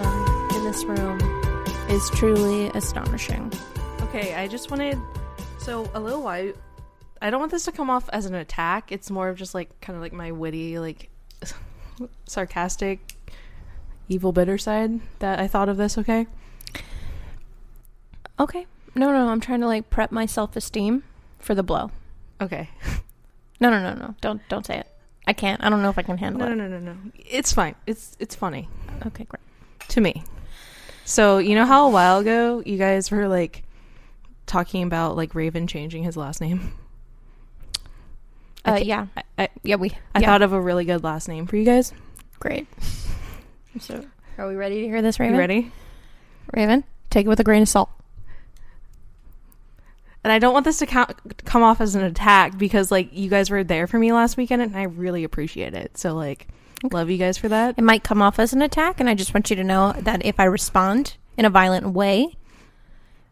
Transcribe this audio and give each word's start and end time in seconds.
Um, 0.00 0.96
room 0.96 1.18
is 1.88 2.10
truly 2.10 2.68
astonishing. 2.68 3.52
Okay, 4.02 4.34
I 4.34 4.48
just 4.48 4.70
wanted 4.70 4.98
so 5.58 5.90
a 5.94 6.00
little 6.00 6.22
while. 6.22 6.52
I 7.20 7.30
don't 7.30 7.40
want 7.40 7.52
this 7.52 7.64
to 7.66 7.72
come 7.72 7.90
off 7.90 8.08
as 8.10 8.26
an 8.26 8.34
attack. 8.34 8.90
It's 8.90 9.10
more 9.10 9.28
of 9.28 9.36
just 9.36 9.54
like 9.54 9.80
kind 9.80 9.96
of 9.96 10.02
like 10.02 10.12
my 10.12 10.32
witty, 10.32 10.78
like 10.78 11.10
sarcastic, 12.26 13.00
evil, 14.10 14.32
bitter 14.32 14.58
side 14.58 15.00
that 15.20 15.38
I 15.40 15.46
thought 15.48 15.68
of 15.70 15.78
this. 15.78 15.96
Okay. 15.96 16.26
Okay. 18.38 18.66
No, 18.94 19.12
no, 19.12 19.28
I'm 19.28 19.40
trying 19.40 19.60
to 19.60 19.66
like 19.66 19.88
prep 19.88 20.10
my 20.12 20.26
self 20.26 20.56
esteem 20.56 21.04
for 21.38 21.54
the 21.54 21.62
blow. 21.62 21.90
Okay. 22.40 22.68
No, 23.60 23.68
no, 23.70 23.78
no, 23.80 23.94
no. 23.94 24.14
Don't 24.20 24.40
don't 24.48 24.66
say 24.66 24.78
it. 24.78 24.86
I 25.26 25.32
can't. 25.32 25.62
I 25.62 25.68
don't 25.68 25.82
know 25.82 25.90
if 25.90 25.98
I 25.98 26.02
can 26.02 26.16
handle 26.18 26.40
No, 26.40 26.52
it. 26.52 26.56
no, 26.56 26.66
no, 26.66 26.78
no, 26.78 26.92
no. 26.92 26.98
It's 27.14 27.52
fine. 27.52 27.74
It's 27.86 28.16
it's 28.18 28.34
funny 28.34 28.68
Okay, 29.06 29.24
great. 29.24 29.42
to 29.88 30.00
me. 30.00 30.24
So 31.04 31.38
you 31.38 31.54
know 31.54 31.66
how 31.66 31.86
a 31.86 31.90
while 31.90 32.18
ago 32.20 32.62
you 32.64 32.78
guys 32.78 33.10
were 33.10 33.28
like 33.28 33.62
talking 34.46 34.82
about 34.82 35.16
like 35.16 35.34
Raven 35.34 35.66
changing 35.66 36.02
his 36.04 36.16
last 36.16 36.40
name. 36.40 36.72
I 38.64 38.72
Uh, 38.72 38.76
yeah, 38.78 39.06
I, 39.16 39.22
I, 39.38 39.48
yeah. 39.62 39.76
We. 39.76 39.90
I 40.14 40.20
yeah. 40.20 40.26
thought 40.26 40.42
of 40.42 40.52
a 40.52 40.60
really 40.60 40.84
good 40.84 41.04
last 41.04 41.28
name 41.28 41.46
for 41.46 41.56
you 41.56 41.64
guys. 41.64 41.92
great. 42.40 42.66
So, 43.78 44.04
are 44.38 44.48
we 44.48 44.54
ready 44.56 44.80
to 44.82 44.86
hear 44.86 45.02
this, 45.02 45.20
Raven? 45.20 45.34
you 45.34 45.40
ready? 45.40 45.72
Raven, 46.52 46.84
take 47.10 47.26
it 47.26 47.28
with 47.28 47.40
a 47.40 47.44
grain 47.44 47.62
of 47.62 47.68
salt. 47.68 47.90
And 50.22 50.32
I 50.32 50.38
don't 50.38 50.52
want 50.52 50.64
this 50.64 50.78
to 50.78 50.86
count, 50.86 51.16
come 51.44 51.62
off 51.62 51.80
as 51.80 51.94
an 51.94 52.02
attack 52.02 52.58
because 52.58 52.90
like 52.90 53.08
you 53.12 53.30
guys 53.30 53.48
were 53.48 53.64
there 53.64 53.86
for 53.86 53.98
me 53.98 54.12
last 54.12 54.36
weekend 54.36 54.60
and 54.60 54.76
I 54.76 54.82
really 54.82 55.24
appreciate 55.24 55.72
it. 55.72 55.96
So 55.96 56.14
like 56.14 56.46
love 56.92 57.10
you 57.10 57.16
guys 57.18 57.38
for 57.38 57.48
that. 57.48 57.76
It 57.78 57.84
might 57.84 58.02
come 58.02 58.22
off 58.22 58.38
as 58.38 58.52
an 58.52 58.62
attack, 58.62 59.00
and 59.00 59.08
I 59.08 59.14
just 59.14 59.34
want 59.34 59.50
you 59.50 59.56
to 59.56 59.64
know 59.64 59.92
that 59.98 60.24
if 60.24 60.40
I 60.40 60.44
respond 60.44 61.16
in 61.36 61.44
a 61.44 61.50
violent 61.50 61.90
way, 61.92 62.36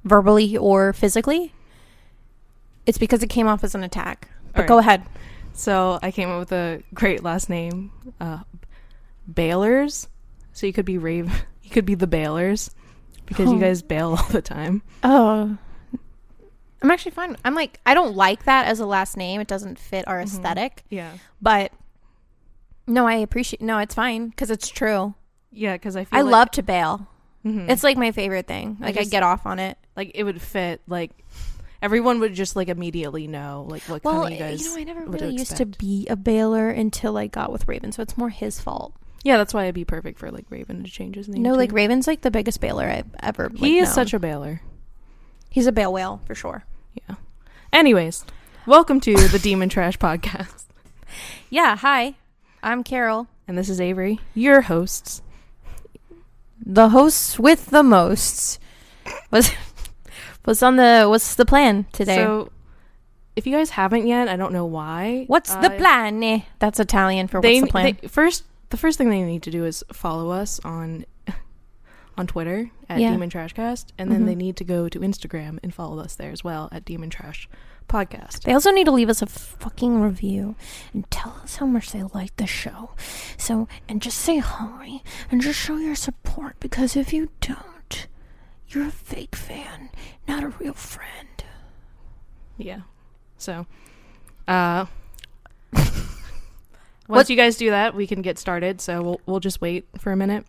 verbally 0.05 0.57
or 0.57 0.93
physically, 0.93 1.53
it's 2.87 2.99
because 2.99 3.23
it 3.23 3.29
came 3.29 3.47
off 3.47 3.65
as 3.65 3.75
an 3.75 3.83
attack. 3.83 4.29
But 4.55 4.63
All 4.63 4.69
go 4.69 4.79
ahead. 4.79 5.03
So 5.53 5.99
I 6.03 6.11
came 6.11 6.31
up 6.31 6.39
with 6.39 6.53
a 6.53 6.83
great 6.95 7.23
last 7.23 7.51
name, 7.51 7.91
uh, 8.21 8.41
Bailers. 9.33 10.09
So 10.59 10.67
you 10.67 10.73
could 10.73 10.85
be 10.85 10.99
Rave, 10.99 11.45
you 11.63 11.71
could 11.71 11.85
be 11.85 11.95
the 11.95 12.09
Bailers 12.09 12.71
because 13.27 13.49
Oh. 13.49 13.55
you 13.55 13.61
guys 13.61 13.81
bail 13.81 14.09
all 14.19 14.29
the 14.31 14.43
time. 14.43 14.83
Oh. 15.05 15.57
I'm 16.83 16.91
actually 16.91 17.13
fine. 17.13 17.37
I'm 17.45 17.55
like, 17.55 17.79
I 17.87 17.95
don't 17.95 18.17
like 18.17 18.45
that 18.45 18.67
as 18.67 18.81
a 18.81 18.87
last 18.87 19.17
name. 19.17 19.41
It 19.41 19.47
doesn't 19.47 19.79
fit 19.79 20.07
our 20.09 20.19
Mhm. 20.19 20.25
aesthetic. 20.25 20.83
Yeah, 20.91 21.13
But 21.41 21.71
no, 22.89 23.07
I 23.07 23.15
appreciate. 23.15 23.61
No, 23.63 23.79
it's 23.79 23.95
fine 23.95 24.31
because 24.31 24.51
it's 24.51 24.69
true. 24.69 25.15
yeah, 25.53 25.75
because 25.75 25.95
I 25.95 26.05
feel 26.05 26.19
I 26.19 26.23
like, 26.23 26.33
love 26.33 26.51
to 26.53 26.63
bail. 26.65 27.07
Mhm. 27.45 27.71
It's 27.71 27.85
like 27.85 27.97
my 27.97 28.11
favorite 28.11 28.49
thing. 28.49 28.79
Like 28.81 28.97
I, 28.97 29.01
just- 29.01 29.13
get 29.13 29.23
off 29.23 29.47
on 29.47 29.61
it. 29.61 29.79
like 29.97 30.11
it 30.17 30.25
would 30.25 30.43
fit. 30.43 30.81
Like 30.89 31.13
everyone 31.81 32.19
would 32.19 32.35
just 32.35 32.57
like 32.57 32.69
immediately 32.69 33.29
know 33.29 33.65
like 33.69 33.83
what 33.85 34.03
Well, 34.03 34.23
kind 34.23 34.35
of 34.35 34.41
you 34.41 34.45
guys. 34.45 34.65
you 34.65 34.71
know, 34.75 34.81
I 34.81 34.85
never 34.85 35.05
really 35.07 35.35
used 35.37 35.57
to 35.59 35.67
be 35.67 36.07
a 36.11 36.17
bailer 36.17 36.69
until 36.69 37.17
I 37.17 37.29
got 37.29 37.53
with 37.53 37.69
Raven, 37.69 37.93
so 37.93 38.03
it's 38.03 38.17
more 38.19 38.31
his 38.31 38.61
fault. 38.61 38.93
Yeah, 39.25 39.37
that's 39.37 39.53
why 39.55 39.65
it'd 39.65 39.75
be 39.75 39.85
perfect 39.85 40.19
for 40.19 40.31
like 40.31 40.47
Raven 40.51 40.85
to 40.85 40.91
change 40.91 41.17
his 41.17 41.29
name. 41.29 41.43
No, 41.43 41.55
like. 41.55 41.73
Raven's 41.73 42.07
like 42.07 42.21
the 42.23 42.31
biggest 42.31 42.61
bailer 42.61 42.87
I've 42.87 43.07
ever. 43.21 43.49
Like, 43.49 43.59
he 43.59 43.79
is 43.79 43.89
known. 43.89 43.95
such 43.95 44.15
a 44.15 44.19
bailer. 44.19 44.63
He's 45.51 45.67
a 45.67 45.73
bail 45.73 45.93
whale 45.93 46.21
for 46.27 46.35
sure. 46.35 46.65
Yeah. 47.09 47.17
Anyways, 47.73 48.25
welcome 48.67 49.01
to 49.01 49.15
the 49.29 49.39
Demon 49.39 49.69
Trash 49.69 49.99
Podcast. 49.99 50.65
Yeah. 51.51 51.77
Hi, 51.77 52.15
I'm 52.63 52.85
Carol, 52.85 53.29
And 53.47 53.57
this 53.57 53.69
is 53.69 53.81
Avery, 53.81 54.21
your 54.35 54.63
hosts. 54.63 55.23
the 56.65 56.91
hosts 56.91 57.39
with 57.39 57.67
the 57.67 57.83
most. 57.83 58.59
Was 59.31 59.51
was 60.45 60.63
on 60.63 60.77
the 60.77 61.07
what's 61.09 61.35
the 61.35 61.47
plan 61.47 61.87
today? 61.93 62.17
So, 62.17 62.51
if 63.37 63.47
you 63.47 63.57
guys 63.57 63.71
haven't 63.71 64.07
yet, 64.07 64.29
I 64.29 64.37
don't 64.37 64.53
know 64.53 64.67
why. 64.67 65.25
what's 65.29 65.55
the 65.55 65.73
uh, 65.73 65.77
plan? 65.79 66.23
Eh, 66.23 66.41
That's 66.59 66.79
Italian 66.81 67.29
for 67.29 67.41
They, 67.41 67.61
what's 67.61 67.69
the 67.69 67.73
plan. 67.73 67.97
they 68.03 68.09
first 68.09 68.45
the 68.71 68.77
first 68.77 68.99
thing 68.99 69.11
they 69.11 69.23
need 69.23 69.43
to 69.45 69.51
do 69.51 69.65
is 69.65 69.85
follow 69.93 70.31
us 70.31 70.61
on 70.65 71.05
on 72.19 72.27
Twitter 72.27 72.71
at 72.89 72.99
Yeah. 73.01 73.13
Demon 73.13 73.31
Trashcast, 73.31 73.87
and 73.97 74.11
then 74.11 74.23
Mhm. 74.23 74.27
they 74.27 74.35
need 74.35 74.57
to 74.57 74.65
go 74.65 74.89
to 74.89 74.99
Instagram 75.01 75.59
and 75.63 75.73
follow 75.73 76.01
us 76.01 76.17
there 76.17 76.33
as 76.33 76.43
well 76.43 76.69
at 76.73 76.85
Demon 76.85 77.11
Trash 77.11 77.49
Podcast. 77.89 78.43
They 78.43 78.53
also 78.53 78.73
need 78.73 78.85
to 78.87 78.91
leave 78.91 79.09
us 79.09 79.23
a 79.23 79.27
fucking 79.27 80.01
review 80.01 80.57
and 80.93 81.09
tell 81.13 81.39
us 81.45 81.57
how 81.57 81.67
much 81.67 81.93
they 81.93 82.03
like 82.03 82.37
the 82.37 82.47
show. 82.47 82.91
So, 83.37 83.69
and 83.89 84.03
just 84.03 84.19
say 84.19 84.39
hi 84.39 85.01
and 85.31 85.41
just 85.41 85.59
show 85.61 85.77
your 85.77 85.95
support 85.95 86.57
because 86.61 86.97
if 86.97 87.13
you 87.13 87.31
don't, 87.41 88.09
you're 88.69 88.89
a 88.89 88.91
fake 88.91 89.37
fan, 89.37 89.91
not 90.27 90.43
a 90.43 90.49
real 90.49 90.75
friend. 90.75 91.45
Yeah. 92.59 92.81
So, 93.39 93.67
uh, 94.49 94.87
What- 97.09 97.17
once 97.17 97.31
you 97.31 97.37
guys 97.37 97.57
do 97.57 97.71
that, 97.71 97.95
we 97.97 98.07
can 98.07 98.23
get 98.23 98.39
started. 98.39 98.81
So 98.81 99.03
we'll 99.03 99.21
we'll 99.27 99.41
just 99.41 99.61
wait 99.61 99.87
for 99.99 100.13
a 100.13 100.17
minute 100.17 100.47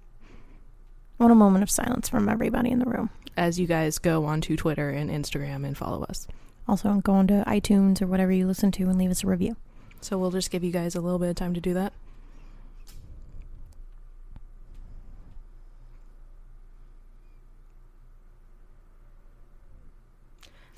What 1.17 1.31
a 1.31 1.35
moment 1.35 1.63
of 1.63 1.69
silence 1.71 2.07
from 2.07 2.29
everybody 2.29 2.69
in 2.69 2.79
the 2.79 2.85
room. 2.85 3.09
as 3.35 3.59
you 3.59 3.65
guys 3.67 3.97
go 3.97 4.25
onto 4.25 4.55
Twitter 4.55 4.89
and 4.89 5.09
Instagram 5.09 5.65
and 5.65 5.75
follow 5.77 6.03
us. 6.03 6.27
Also, 6.67 6.93
go 7.03 7.13
onto 7.13 7.43
iTunes 7.45 8.01
or 8.01 8.07
whatever 8.07 8.31
you 8.31 8.45
listen 8.45 8.71
to 8.73 8.83
and 8.89 8.97
leave 8.99 9.09
us 9.09 9.23
a 9.23 9.27
review. 9.27 9.55
So 10.01 10.17
we'll 10.17 10.31
just 10.31 10.51
give 10.51 10.63
you 10.63 10.71
guys 10.71 10.93
a 10.95 11.01
little 11.01 11.17
bit 11.19 11.29
of 11.29 11.35
time 11.35 11.53
to 11.55 11.61
do 11.61 11.73
that. 11.73 11.93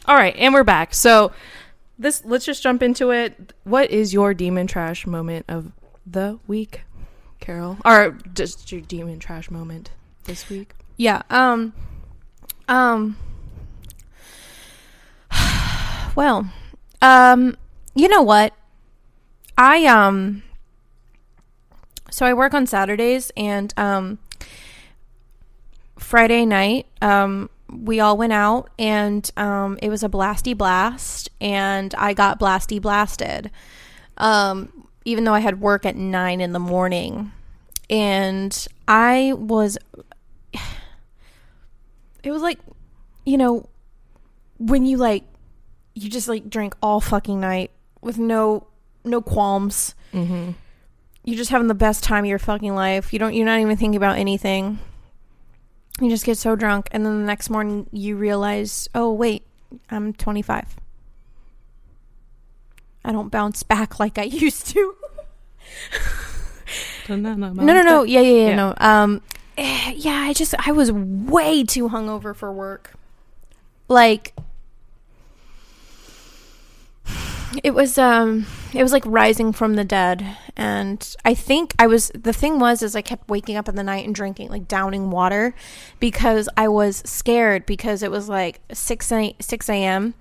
All 0.05 0.15
right, 0.15 0.35
and 0.35 0.53
we're 0.53 0.63
back. 0.63 0.93
So 0.93 1.31
this 2.01 2.23
let's 2.25 2.45
just 2.45 2.63
jump 2.63 2.81
into 2.83 3.11
it. 3.11 3.53
What 3.63 3.91
is 3.91 4.13
your 4.13 4.33
demon 4.33 4.67
trash 4.67 5.05
moment 5.05 5.45
of 5.47 5.71
the 6.05 6.39
week, 6.47 6.81
Carol? 7.39 7.77
Or 7.85 8.17
just 8.33 8.71
your 8.71 8.81
demon 8.81 9.19
trash 9.19 9.49
moment 9.51 9.91
this 10.25 10.49
week? 10.49 10.73
Yeah. 10.97 11.21
Um. 11.29 11.73
Um. 12.67 13.17
Well, 16.13 16.51
um, 17.01 17.55
you 17.95 18.09
know 18.09 18.21
what? 18.21 18.53
I 19.57 19.85
um. 19.85 20.43
So 22.09 22.25
I 22.25 22.33
work 22.33 22.53
on 22.53 22.67
Saturdays, 22.67 23.31
and 23.37 23.73
um. 23.77 24.19
Friday 25.97 26.45
night, 26.45 26.87
um, 27.01 27.49
we 27.71 27.99
all 27.99 28.17
went 28.17 28.33
out, 28.33 28.69
and 28.77 29.29
um, 29.37 29.79
it 29.81 29.89
was 29.89 30.03
a 30.03 30.09
blasty 30.09 30.57
blast, 30.57 31.29
and 31.39 31.93
I 31.95 32.13
got 32.13 32.39
blasty 32.39 32.81
blasted. 32.81 33.49
Um, 34.17 34.87
even 35.05 35.23
though 35.23 35.33
I 35.33 35.39
had 35.39 35.61
work 35.61 35.85
at 35.85 35.95
nine 35.95 36.41
in 36.41 36.51
the 36.51 36.59
morning, 36.59 37.31
and 37.89 38.67
I 38.87 39.33
was 39.35 39.77
it 42.23 42.31
was 42.31 42.41
like 42.41 42.59
you 43.25 43.37
know 43.37 43.67
when 44.59 44.85
you 44.85 44.97
like 44.97 45.23
you 45.95 46.09
just 46.09 46.27
like 46.27 46.49
drink 46.49 46.75
all 46.81 46.99
fucking 47.01 47.39
night 47.39 47.71
with 48.01 48.17
no 48.17 48.67
no 49.03 49.21
qualms 49.21 49.95
Mm-hmm. 50.13 50.51
you're 51.23 51.37
just 51.37 51.51
having 51.51 51.67
the 51.67 51.73
best 51.73 52.03
time 52.03 52.25
of 52.25 52.29
your 52.29 52.37
fucking 52.37 52.75
life 52.75 53.13
you 53.13 53.19
don't 53.19 53.33
you're 53.33 53.45
not 53.45 53.59
even 53.61 53.77
thinking 53.77 53.95
about 53.95 54.17
anything 54.17 54.77
you 56.01 56.09
just 56.09 56.25
get 56.25 56.37
so 56.37 56.55
drunk 56.55 56.87
and 56.91 57.05
then 57.05 57.19
the 57.19 57.25
next 57.25 57.49
morning 57.49 57.87
you 57.91 58.15
realize 58.15 58.89
oh 58.95 59.11
wait 59.11 59.45
i'm 59.89 60.13
25 60.13 60.75
i 63.05 63.11
don't 63.11 63.29
bounce 63.31 63.63
back 63.63 63.99
like 63.99 64.17
i 64.17 64.23
used 64.47 64.67
to. 64.67 64.95
No, 67.09 67.15
no, 67.17 67.33
no, 67.33 67.49
no 67.51 67.63
no. 67.63 67.81
no 67.83 68.03
yeah 68.03 68.21
yeah 68.21 68.31
yeah, 68.31 68.47
Yeah. 68.49 68.55
no. 68.55 68.73
Um 68.77 69.21
eh, 69.57 69.93
yeah 69.95 70.21
i 70.27 70.33
just 70.33 70.53
i 70.67 70.71
was 70.71 70.91
way 70.91 71.63
too 71.63 71.89
hungover 71.89 72.35
for 72.35 72.51
work. 72.51 72.93
Like 73.87 74.33
it 77.63 77.73
was 77.73 77.97
um 77.97 78.45
it 78.73 78.81
was 78.81 78.91
like 78.91 79.03
rising 79.05 79.51
from 79.51 79.75
the 79.75 79.83
dead 79.83 80.37
and 80.55 81.15
i 81.25 81.33
think 81.33 81.73
i 81.79 81.85
was 81.87 82.11
the 82.13 82.33
thing 82.33 82.59
was 82.59 82.81
is 82.81 82.95
i 82.95 83.01
kept 83.01 83.29
waking 83.29 83.57
up 83.57 83.67
in 83.67 83.75
the 83.75 83.83
night 83.83 84.05
and 84.05 84.15
drinking 84.15 84.49
like 84.49 84.67
downing 84.67 85.09
water 85.11 85.53
because 85.99 86.47
i 86.55 86.67
was 86.67 86.97
scared 87.05 87.65
because 87.65 88.03
it 88.03 88.11
was 88.11 88.29
like 88.29 88.61
6 88.71 89.11
a, 89.11 89.35
6 89.39 89.69
a.m 89.69 90.13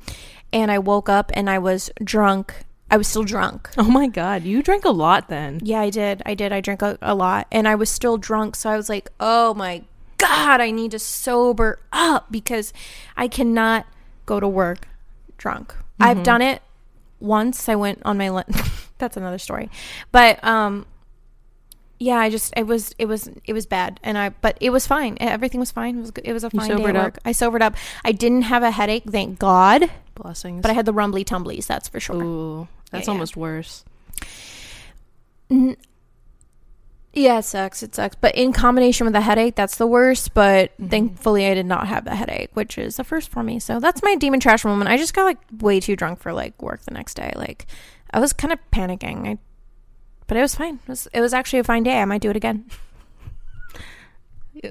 and 0.52 0.70
i 0.70 0.78
woke 0.78 1.08
up 1.08 1.30
and 1.34 1.48
i 1.48 1.58
was 1.58 1.90
drunk 2.02 2.64
i 2.90 2.96
was 2.96 3.06
still 3.06 3.22
drunk 3.24 3.70
Oh 3.78 3.84
my 3.90 4.08
god, 4.08 4.42
you 4.42 4.62
drank 4.62 4.84
a 4.84 4.90
lot 4.90 5.28
then. 5.28 5.60
yeah, 5.62 5.80
I 5.80 5.90
did. 5.90 6.22
I 6.26 6.34
did. 6.34 6.52
I 6.52 6.60
drank 6.60 6.82
a, 6.82 6.98
a 7.00 7.14
lot 7.14 7.46
and 7.52 7.68
I 7.68 7.76
was 7.76 7.88
still 7.88 8.16
drunk. 8.18 8.56
So 8.56 8.68
I 8.68 8.76
was 8.76 8.88
like, 8.88 9.08
oh 9.20 9.54
my 9.54 9.84
God, 10.18 10.60
I 10.60 10.70
need 10.72 10.90
to 10.90 10.98
sober 10.98 11.78
up 11.92 12.32
because 12.32 12.72
I 13.16 13.28
cannot 13.28 13.86
go 14.26 14.40
to 14.40 14.48
work 14.48 14.88
drunk. 15.38 15.74
I've 16.00 16.22
done 16.24 16.42
it 16.42 16.62
once. 17.20 17.68
I 17.68 17.76
went 17.76 18.02
on 18.04 18.18
my. 18.18 18.44
That's 18.98 19.16
another 19.16 19.38
story. 19.38 19.70
But 20.12 20.42
um 20.44 20.86
yeah, 22.00 22.16
I 22.16 22.30
just 22.30 22.54
it 22.56 22.66
was 22.66 22.94
it 22.98 23.04
was 23.04 23.28
it 23.44 23.52
was 23.52 23.66
bad 23.66 24.00
and 24.02 24.16
I 24.16 24.30
but 24.30 24.56
it 24.60 24.70
was 24.70 24.86
fine. 24.86 25.18
Everything 25.20 25.60
was 25.60 25.70
fine. 25.70 25.98
It 25.98 26.00
was 26.00 26.12
it 26.24 26.32
was 26.32 26.44
a 26.44 26.50
fine 26.50 26.76
day 26.76 26.84
at 26.84 26.96
up? 26.96 27.04
work. 27.04 27.18
I 27.26 27.32
sobered 27.32 27.62
up. 27.62 27.76
I 28.04 28.12
didn't 28.12 28.42
have 28.42 28.62
a 28.62 28.70
headache, 28.70 29.04
thank 29.04 29.38
God, 29.38 29.90
Blessings. 30.14 30.62
but 30.62 30.70
I 30.70 30.74
had 30.74 30.86
the 30.86 30.94
rumbly 30.94 31.24
tumblies, 31.24 31.66
that's 31.66 31.88
for 31.88 32.00
sure. 32.00 32.22
Ooh, 32.22 32.68
that's 32.90 33.06
yeah. 33.06 33.12
almost 33.12 33.36
worse. 33.36 33.84
Yeah, 37.12 37.38
it 37.38 37.44
sucks. 37.44 37.82
It 37.82 37.94
sucks. 37.94 38.14
But 38.14 38.36
in 38.36 38.52
combination 38.52 39.04
with 39.04 39.14
the 39.14 39.20
headache, 39.20 39.56
that's 39.56 39.76
the 39.78 39.86
worst. 39.86 40.32
But 40.32 40.76
Mhm. 40.78 40.90
thankfully, 40.90 41.46
I 41.46 41.54
did 41.54 41.66
not 41.66 41.88
have 41.88 42.04
the 42.04 42.14
headache, 42.14 42.50
which 42.54 42.78
is 42.78 42.96
the 42.96 43.04
first 43.04 43.30
for 43.30 43.42
me. 43.42 43.58
So 43.58 43.80
that's 43.80 44.02
my 44.02 44.14
demon 44.14 44.38
trash 44.38 44.64
moment. 44.64 44.88
I 44.90 44.96
just 44.96 45.12
got 45.12 45.24
like 45.24 45.38
way 45.60 45.80
too 45.80 45.96
drunk 45.96 46.20
for 46.20 46.32
like 46.32 46.60
work 46.62 46.82
the 46.82 46.94
next 46.94 47.14
day. 47.14 47.32
Like 47.34 47.66
I 48.12 48.20
was 48.20 48.32
kind 48.32 48.52
of 48.52 48.58
panicking. 48.70 49.26
I, 49.26 49.38
but 50.28 50.36
it 50.36 50.40
was 50.42 50.54
fine. 50.54 50.74
It 50.74 50.88
was, 50.88 51.08
it 51.12 51.20
was 51.20 51.34
actually 51.34 51.58
a 51.58 51.64
fine 51.64 51.82
day. 51.82 52.00
I 52.00 52.04
might 52.04 52.22
do 52.22 52.30
it 52.30 52.36
again. 52.36 52.66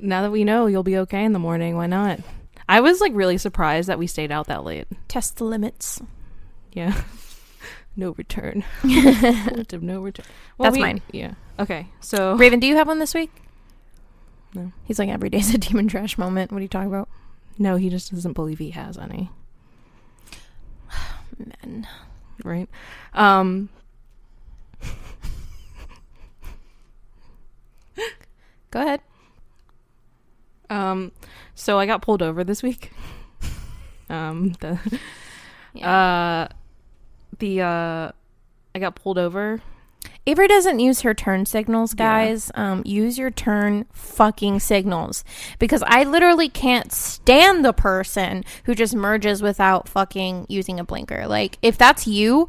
Now 0.04 0.22
that 0.22 0.32
we 0.32 0.44
know 0.44 0.68
you'll 0.68 0.84
be 0.84 0.98
okay 1.00 1.24
in 1.24 1.34
the 1.34 1.40
morning, 1.40 1.76
why 1.76 1.88
not? 1.88 2.20
I 2.68 2.80
was 2.82 3.02
like 3.02 3.12
really 3.16 3.40
surprised 3.40 3.90
that 3.90 3.98
we 3.98 4.06
stayed 4.06 4.32
out 4.32 4.46
that 4.48 4.64
late. 4.64 4.86
Test 5.08 5.38
the 5.38 5.46
limits. 5.46 6.00
Yeah. 6.74 6.94
no 7.96 8.12
return. 8.12 8.64
Point 8.82 9.74
of 9.74 9.84
no 9.84 10.02
return. 10.02 10.26
Well, 10.58 10.66
That's 10.66 10.76
we- 10.78 10.82
mine. 10.82 11.02
Yeah. 11.12 11.34
Okay. 11.60 11.88
So 12.00 12.36
Raven, 12.36 12.60
do 12.60 12.68
you 12.68 12.76
have 12.76 12.88
one 12.88 13.00
this 13.00 13.14
week? 13.14 13.32
No. 14.54 14.72
He's 14.86 14.98
like 15.00 15.10
every 15.10 15.30
day's 15.30 15.54
a 15.54 15.58
demon 15.58 15.88
trash 15.88 16.18
moment. 16.18 16.52
What 16.52 16.60
are 16.60 16.62
you 16.62 16.68
talking 16.68 16.88
about? 16.90 17.10
no, 17.62 17.76
he 17.76 17.90
just 17.90 18.12
doesn't 18.14 18.34
believe 18.34 18.58
he 18.60 18.72
has 18.72 18.98
any. 18.98 19.30
Men. 21.38 21.88
Right. 22.44 22.70
Um. 23.14 23.70
Go 28.72 28.82
ahead. 28.82 29.02
Um. 30.70 31.12
So 31.56 31.80
I 31.80 31.86
got 31.86 32.02
pulled 32.02 32.22
over 32.22 32.44
this 32.44 32.64
week. 32.64 32.92
um. 34.10 34.54
The. 34.62 34.80
Yeah. 35.74 36.48
Uh. 36.50 36.54
The. 37.40 37.62
Uh. 37.62 38.12
I 38.76 38.80
got 38.80 38.96
pulled 38.96 39.18
over. 39.18 39.62
Avery 40.28 40.48
doesn't 40.48 40.80
use 40.80 41.02
her 41.02 41.14
turn 41.16 41.46
signals, 41.48 41.94
Yeah. 41.98 42.26
guys. 42.26 42.52
Um, 42.54 42.84
use 42.86 43.18
your 43.18 43.32
turn 43.32 43.86
fucking 43.92 44.60
signals 44.60 45.24
because 45.58 45.84
I 45.88 46.04
literally 46.04 46.50
can't 46.50 46.92
stand 46.94 47.66
the 47.66 47.74
person 47.74 48.46
who 48.66 48.76
just 48.76 48.96
merges 48.96 49.42
without 49.42 49.90
fucking 49.90 50.46
using 50.50 50.80
a 50.80 50.84
blinker. 50.84 51.26
Like, 51.28 51.58
if 51.64 51.80
that's 51.80 52.06
you, 52.06 52.48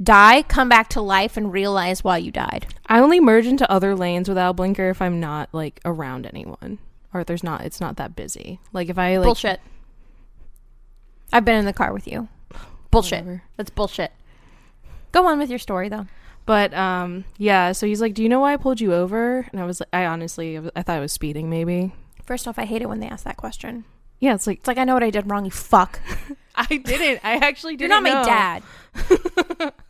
die, 0.00 0.42
come 0.42 0.68
back 0.68 0.88
to 0.90 1.00
life, 1.02 1.36
and 1.36 1.52
realize 1.52 2.04
why 2.04 2.18
you 2.18 2.30
died. 2.30 2.66
I 2.86 3.00
only 3.00 3.18
merge 3.20 3.46
into 3.46 3.70
other 3.70 3.96
lanes 3.96 4.28
without 4.28 4.50
a 4.50 4.54
blinker 4.54 4.88
if 4.88 5.02
I'm 5.02 5.18
not 5.18 5.48
like 5.52 5.80
around 5.84 6.26
anyone 6.26 6.78
or 7.12 7.20
if 7.22 7.26
there's 7.26 7.44
not. 7.44 7.62
It's 7.64 7.80
not 7.80 7.96
that 7.96 8.14
busy. 8.14 8.60
Like 8.72 8.88
if 8.88 8.98
I 8.98 9.16
like 9.16 9.26
bullshit. 9.26 9.60
I've 11.32 11.44
been 11.44 11.56
in 11.56 11.64
the 11.64 11.72
car 11.72 11.92
with 11.92 12.06
you. 12.06 12.28
Bullshit. 12.92 13.24
whatever. 13.24 13.42
That's 13.56 13.70
bullshit. 13.70 14.12
Go 15.10 15.26
on 15.26 15.38
with 15.40 15.50
your 15.50 15.58
story, 15.58 15.88
though. 15.88 16.06
But 16.46 16.72
um, 16.74 17.24
yeah. 17.38 17.72
So 17.72 17.86
he's 17.86 18.00
like, 18.00 18.14
"Do 18.14 18.22
you 18.22 18.28
know 18.28 18.40
why 18.40 18.52
I 18.52 18.56
pulled 18.56 18.80
you 18.80 18.94
over?" 18.94 19.48
And 19.50 19.60
I 19.60 19.64
was 19.64 19.80
like, 19.80 19.88
"I 19.92 20.06
honestly, 20.06 20.58
I 20.58 20.82
thought 20.82 20.96
I 20.96 21.00
was 21.00 21.12
speeding, 21.12 21.50
maybe." 21.50 21.92
First 22.24 22.46
off, 22.46 22.58
I 22.58 22.64
hate 22.64 22.82
it 22.82 22.88
when 22.88 23.00
they 23.00 23.08
ask 23.08 23.24
that 23.24 23.36
question. 23.36 23.84
Yeah, 24.20 24.34
it's 24.34 24.46
like 24.46 24.58
It's 24.58 24.68
like 24.68 24.78
I 24.78 24.84
know 24.84 24.94
what 24.94 25.02
I 25.02 25.10
did 25.10 25.28
wrong. 25.30 25.44
You 25.44 25.50
fuck. 25.50 26.00
I 26.54 26.66
didn't. 26.66 27.20
I 27.24 27.36
actually 27.36 27.76
didn't. 27.76 27.90
You're 27.90 28.02
not 28.02 28.24
my 28.24 28.60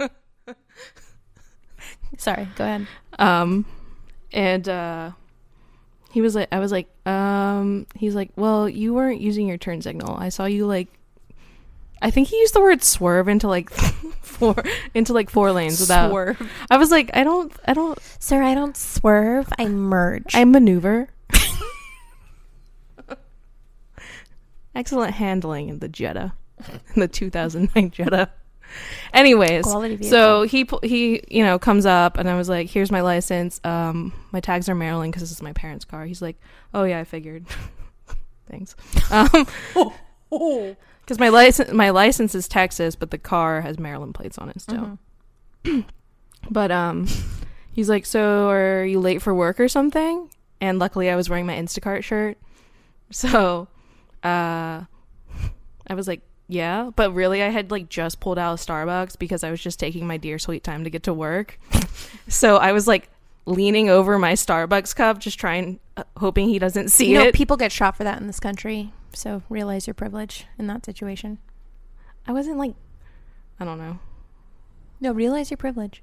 dad. 0.00 0.10
Sorry. 2.18 2.48
Go 2.56 2.64
ahead. 2.64 2.86
Um, 3.18 3.64
and 4.32 4.68
uh, 4.68 5.10
he 6.12 6.20
was 6.20 6.34
like, 6.34 6.48
I 6.52 6.58
was 6.60 6.70
like, 6.72 6.88
um, 7.06 7.86
he's 7.96 8.14
like, 8.14 8.30
well, 8.36 8.68
you 8.68 8.94
weren't 8.94 9.20
using 9.20 9.48
your 9.48 9.58
turn 9.58 9.82
signal. 9.82 10.16
I 10.16 10.28
saw 10.28 10.44
you 10.44 10.66
like, 10.66 10.88
I 12.02 12.10
think 12.10 12.28
he 12.28 12.36
used 12.38 12.52
the 12.54 12.60
word 12.60 12.82
swerve 12.82 13.28
into 13.28 13.46
like 13.48 13.70
four 14.20 14.62
into 14.92 15.12
like 15.12 15.30
four 15.30 15.52
lanes 15.52 15.80
without. 15.80 16.10
Swerve. 16.10 16.50
I 16.68 16.76
was 16.76 16.90
like, 16.90 17.10
I 17.14 17.22
don't, 17.22 17.52
I 17.64 17.72
don't, 17.74 17.98
Sir, 18.18 18.42
I 18.42 18.54
don't 18.54 18.76
swerve. 18.76 19.48
I 19.58 19.66
merge. 19.68 20.34
I 20.34 20.44
maneuver. 20.44 21.08
Excellent 24.74 25.14
handling 25.14 25.68
in 25.68 25.78
the 25.78 25.88
Jetta, 25.88 26.32
in 26.94 27.00
the 27.00 27.08
2009 27.08 27.90
Jetta. 27.90 28.30
Anyways, 29.12 29.70
so 30.08 30.42
he 30.44 30.66
he 30.82 31.22
you 31.28 31.44
know 31.44 31.58
comes 31.58 31.84
up 31.84 32.16
and 32.16 32.28
I 32.28 32.36
was 32.36 32.48
like, 32.48 32.70
"Here's 32.70 32.90
my 32.90 33.02
license. 33.02 33.60
Um, 33.64 34.14
my 34.32 34.40
tags 34.40 34.68
are 34.70 34.74
Maryland 34.74 35.12
because 35.12 35.22
this 35.22 35.30
is 35.30 35.42
my 35.42 35.52
parents' 35.52 35.84
car." 35.84 36.06
He's 36.06 36.22
like, 36.22 36.40
"Oh 36.72 36.84
yeah, 36.84 36.98
I 36.98 37.04
figured." 37.04 37.44
Thanks. 38.50 38.74
Um, 39.10 39.46
because 41.02 41.18
my 41.18 41.28
license 41.28 41.72
my 41.72 41.90
license 41.90 42.34
is 42.34 42.48
Texas, 42.48 42.94
but 42.96 43.10
the 43.10 43.18
car 43.18 43.60
has 43.60 43.78
Maryland 43.78 44.14
plates 44.14 44.38
on 44.38 44.48
it 44.48 44.60
still. 44.60 44.98
Mhm. 45.64 45.84
But 46.50 46.72
um, 46.72 47.06
he's 47.72 47.88
like, 47.88 48.04
"So 48.04 48.48
are 48.50 48.84
you 48.84 48.98
late 48.98 49.22
for 49.22 49.32
work 49.32 49.60
or 49.60 49.68
something?" 49.68 50.28
And 50.60 50.80
luckily, 50.80 51.08
I 51.08 51.14
was 51.14 51.30
wearing 51.30 51.46
my 51.46 51.54
Instacart 51.54 52.02
shirt, 52.02 52.36
so 53.10 53.68
uh, 54.24 54.82
I 55.86 55.94
was 55.94 56.08
like, 56.08 56.22
"Yeah," 56.48 56.90
but 56.96 57.12
really, 57.14 57.44
I 57.44 57.48
had 57.50 57.70
like 57.70 57.88
just 57.88 58.18
pulled 58.18 58.38
out 58.40 58.54
of 58.54 58.58
Starbucks 58.58 59.18
because 59.20 59.44
I 59.44 59.52
was 59.52 59.60
just 59.60 59.78
taking 59.78 60.04
my 60.04 60.16
dear 60.16 60.38
sweet 60.40 60.64
time 60.64 60.82
to 60.82 60.90
get 60.90 61.04
to 61.04 61.14
work. 61.14 61.60
so 62.28 62.56
I 62.56 62.72
was 62.72 62.88
like 62.88 63.08
leaning 63.46 63.88
over 63.88 64.18
my 64.18 64.32
Starbucks 64.32 64.96
cup, 64.96 65.20
just 65.20 65.38
trying, 65.38 65.78
hoping 66.16 66.48
he 66.48 66.58
doesn't 66.58 66.88
see 66.90 67.10
you 67.12 67.18
know, 67.18 67.26
it. 67.26 67.34
people 67.34 67.56
get 67.56 67.72
shot 67.72 67.96
for 67.96 68.04
that 68.04 68.20
in 68.20 68.26
this 68.26 68.40
country. 68.40 68.92
So 69.12 69.42
realize 69.48 69.86
your 69.86 69.94
privilege 69.94 70.46
in 70.58 70.66
that 70.68 70.86
situation. 70.86 71.38
I 72.26 72.32
wasn't 72.32 72.58
like, 72.58 72.74
I 73.60 73.64
don't 73.64 73.78
know. 73.78 73.98
No, 75.00 75.12
realize 75.12 75.50
your 75.50 75.58
privilege. 75.58 76.02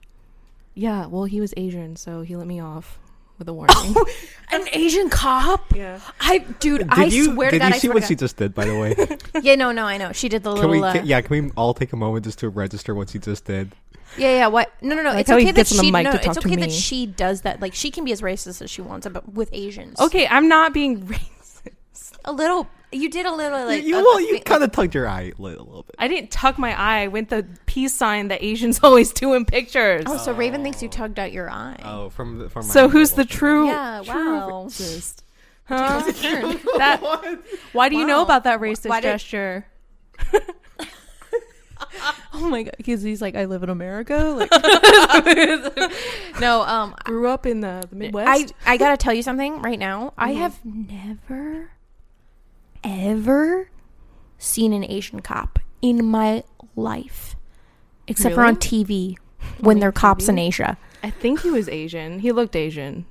Yeah, 0.74 1.08
well, 1.08 1.24
he 1.24 1.42
was 1.42 1.54
Asian, 1.58 1.96
so 1.96 2.22
he 2.22 2.36
let 2.36 2.48
me 2.48 2.60
off 2.60 3.00
with 3.40 3.50
a 3.50 3.54
warning. 3.54 3.96
An 4.52 4.68
Asian 4.74 5.10
cop? 5.10 5.76
yeah. 5.76 6.00
I, 6.20 6.40
dude, 6.40 6.82
Did 6.82 6.90
I 6.92 7.06
you, 7.06 7.34
swear 7.34 7.52
to 7.52 7.58
God, 7.58 7.60
did 7.60 7.60
God, 7.60 7.68
you 7.70 7.76
I 7.76 7.78
see 7.78 7.88
swear 7.88 7.94
what 7.96 8.04
she 8.04 8.16
just 8.16 8.38
did, 8.38 8.54
by 8.54 8.66
the 8.66 8.78
way? 8.78 8.96
Yeah, 9.42 9.56
no, 9.56 9.72
no, 9.72 9.86
I 9.86 9.98
know. 9.98 10.12
She 10.12 10.28
did 10.28 10.44
the 10.44 10.54
can 10.54 10.69
little. 10.69 10.81
we, 10.81 10.84
uh, 10.84 10.94
can, 10.94 11.06
yeah, 11.06 11.22
can 11.22 11.46
we 11.46 11.52
all 11.56 11.74
take 11.74 11.94
a 11.94 11.96
moment 11.96 12.26
just 12.26 12.40
to 12.40 12.50
register 12.50 12.94
what 12.94 13.10
she 13.10 13.19
just 13.19 13.46
did? 13.46 13.72
Yeah, 14.18 14.36
yeah. 14.36 14.48
What? 14.48 14.72
No, 14.81 14.96
no, 14.96 15.04
no. 15.04 15.12
like 15.12 15.22
it's 15.22 15.30
okay 15.30 15.46
that 15.46 15.56
gets 15.56 15.72
on 15.72 15.78
the 15.78 15.84
she. 15.84 15.92
no, 15.92 16.12
it's 16.12 16.38
okay 16.38 16.56
that 16.56 16.72
she 16.72 17.06
does 17.06 17.42
that. 17.42 17.62
Like 17.62 17.74
she 17.74 17.92
can 17.92 18.04
be 18.06 18.12
as 18.12 18.22
racist 18.22 18.62
as 18.62 18.69
she 18.69 18.81
wants, 18.81 19.08
but 19.08 19.31
with 19.34 19.50
Asians. 19.54 20.00
Okay, 20.00 20.28
I'm 20.28 20.48
not 20.48 20.74
being 20.74 21.02
racist. 21.06 21.39
A 22.26 22.32
little. 22.32 22.68
You 22.92 23.08
did 23.10 23.26
a 23.28 23.32
little 23.32 23.66
like. 23.68 23.84
you 23.84 23.98
a- 24.00 24.02
well, 24.04 24.20
you 24.20 24.40
kind 24.42 24.64
of 24.64 24.72
tugged 24.72 24.96
your 24.96 25.08
eye 25.08 25.32
a 25.38 25.42
little, 25.42 25.66
little 25.66 25.84
bit. 25.84 25.96
I 26.00 26.08
didn't 26.08 26.32
tuck 26.32 26.58
my 26.58 26.72
eye. 26.80 27.02
I 27.04 27.08
went 27.08 27.30
the 27.30 27.46
peace 27.68 27.94
sign 27.94 28.30
that 28.30 28.44
Asians 28.44 28.80
always 28.84 29.14
do 29.14 29.34
in 29.36 29.46
pictures. 29.46 30.04
Oh, 30.08 30.18
so 30.18 30.34
Raven 30.34 30.64
thinks 30.64 30.82
you 30.82 30.90
tugged 30.90 31.20
out 31.20 31.32
your 31.32 31.50
eye. 31.52 31.80
Oh, 31.86 32.10
from 32.10 32.40
the, 32.40 32.50
from 32.50 32.66
my 32.68 32.74
so 32.74 32.82
angle, 32.86 33.00
who's 33.00 33.12
the 33.12 33.26
true? 33.26 33.68
Yeah, 33.68 34.02
true 34.04 34.14
wow. 34.36 34.50
racist? 34.66 35.18
Huh? 35.66 36.02
That, 36.80 37.40
why 37.74 37.90
do 37.90 37.96
you 37.96 38.08
know 38.08 38.24
about 38.24 38.44
that 38.46 38.60
racist 38.60 38.90
Why 38.90 39.02
did- 39.02 39.12
gesture? 39.12 39.68
oh 42.34 42.50
my 42.50 42.64
god, 42.64 42.74
because 42.78 43.02
he's 43.04 43.22
like, 43.22 43.36
I 43.36 43.46
live 43.46 43.62
in 43.64 43.70
America. 43.70 44.16
Like, 44.36 44.50
no, 46.40 46.62
um, 46.64 46.96
Grew 47.04 47.28
up 47.28 47.46
in 47.46 47.62
the, 47.62 47.86
the 47.90 47.96
I 47.96 48.00
Midwest. 48.00 48.54
I 48.66 48.78
gotta 48.78 48.98
tell 48.98 49.14
you 49.14 49.22
something 49.24 49.62
right 49.62 49.78
now. 49.80 50.14
I 50.18 50.32
Mhm. 50.34 50.38
have 50.38 50.60
never, 50.66 51.70
ever 52.83 53.69
seen 54.38 54.74
an 54.74 54.83
Asian 54.83 55.21
cop 55.21 55.59
in 55.81 56.06
my 56.06 56.44
life, 56.76 57.36
except 58.07 58.36
for 58.36 58.44
on 58.45 58.56
TV 58.56 59.18
when 59.59 59.80
they're 59.80 59.92
cops 59.92 60.28
in 60.30 60.38
Asia. 60.40 60.78
I 61.04 61.09
think 61.09 61.42
he 61.42 61.52
was 61.52 61.69
Asian. 61.69 62.19
He 62.19 62.31
looked 62.31 62.56
Asian, 62.56 63.06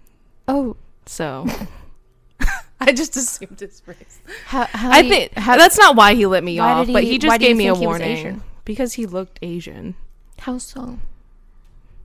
Oh, 0.46 0.76
so 1.06 1.46
I 2.80 2.92
just 2.92 3.16
assumed 3.16 3.60
his 3.60 3.82
race. 3.86 4.20
how, 4.46 4.64
how 4.64 4.90
I 4.90 5.00
you- 5.00 5.08
think 5.10 5.34
how, 5.36 5.56
that's 5.56 5.76
not 5.78 5.96
why 5.96 6.14
he 6.14 6.26
let 6.26 6.44
me 6.44 6.58
off, 6.58 6.86
did 6.86 6.92
but 6.92 7.02
he- 7.04 7.10
he 7.12 7.18
just 7.18 7.40
gave 7.40 7.56
me 7.56 7.68
a 7.68 7.74
he 7.74 7.86
warning 7.86 8.08
Asian? 8.08 8.42
because 8.64 8.94
he 8.94 9.06
looked 9.06 9.38
Asian. 9.42 9.94
how 10.40 10.58
so? 10.58 10.98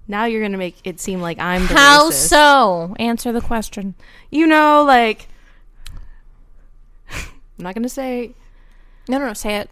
Now 0.08 0.26
you're 0.26 0.42
gonna 0.42 0.58
make 0.58 0.76
it 0.84 1.00
seem 1.00 1.22
like 1.22 1.40
I'm 1.40 1.62
the 1.68 1.74
How 1.76 2.10
racist. 2.10 2.28
so? 2.28 2.96
Answer 3.00 3.32
the 3.32 3.40
question. 3.40 3.96
You 4.32 4.48
know, 4.48 4.84
like 4.84 5.30
I'm 7.58 7.64
not 7.64 7.76
gonna 7.76 7.90
say 7.90 8.34
No, 9.08 9.18
no, 9.20 9.28
no. 9.28 9.34
Say 9.34 9.56
it. 9.58 9.70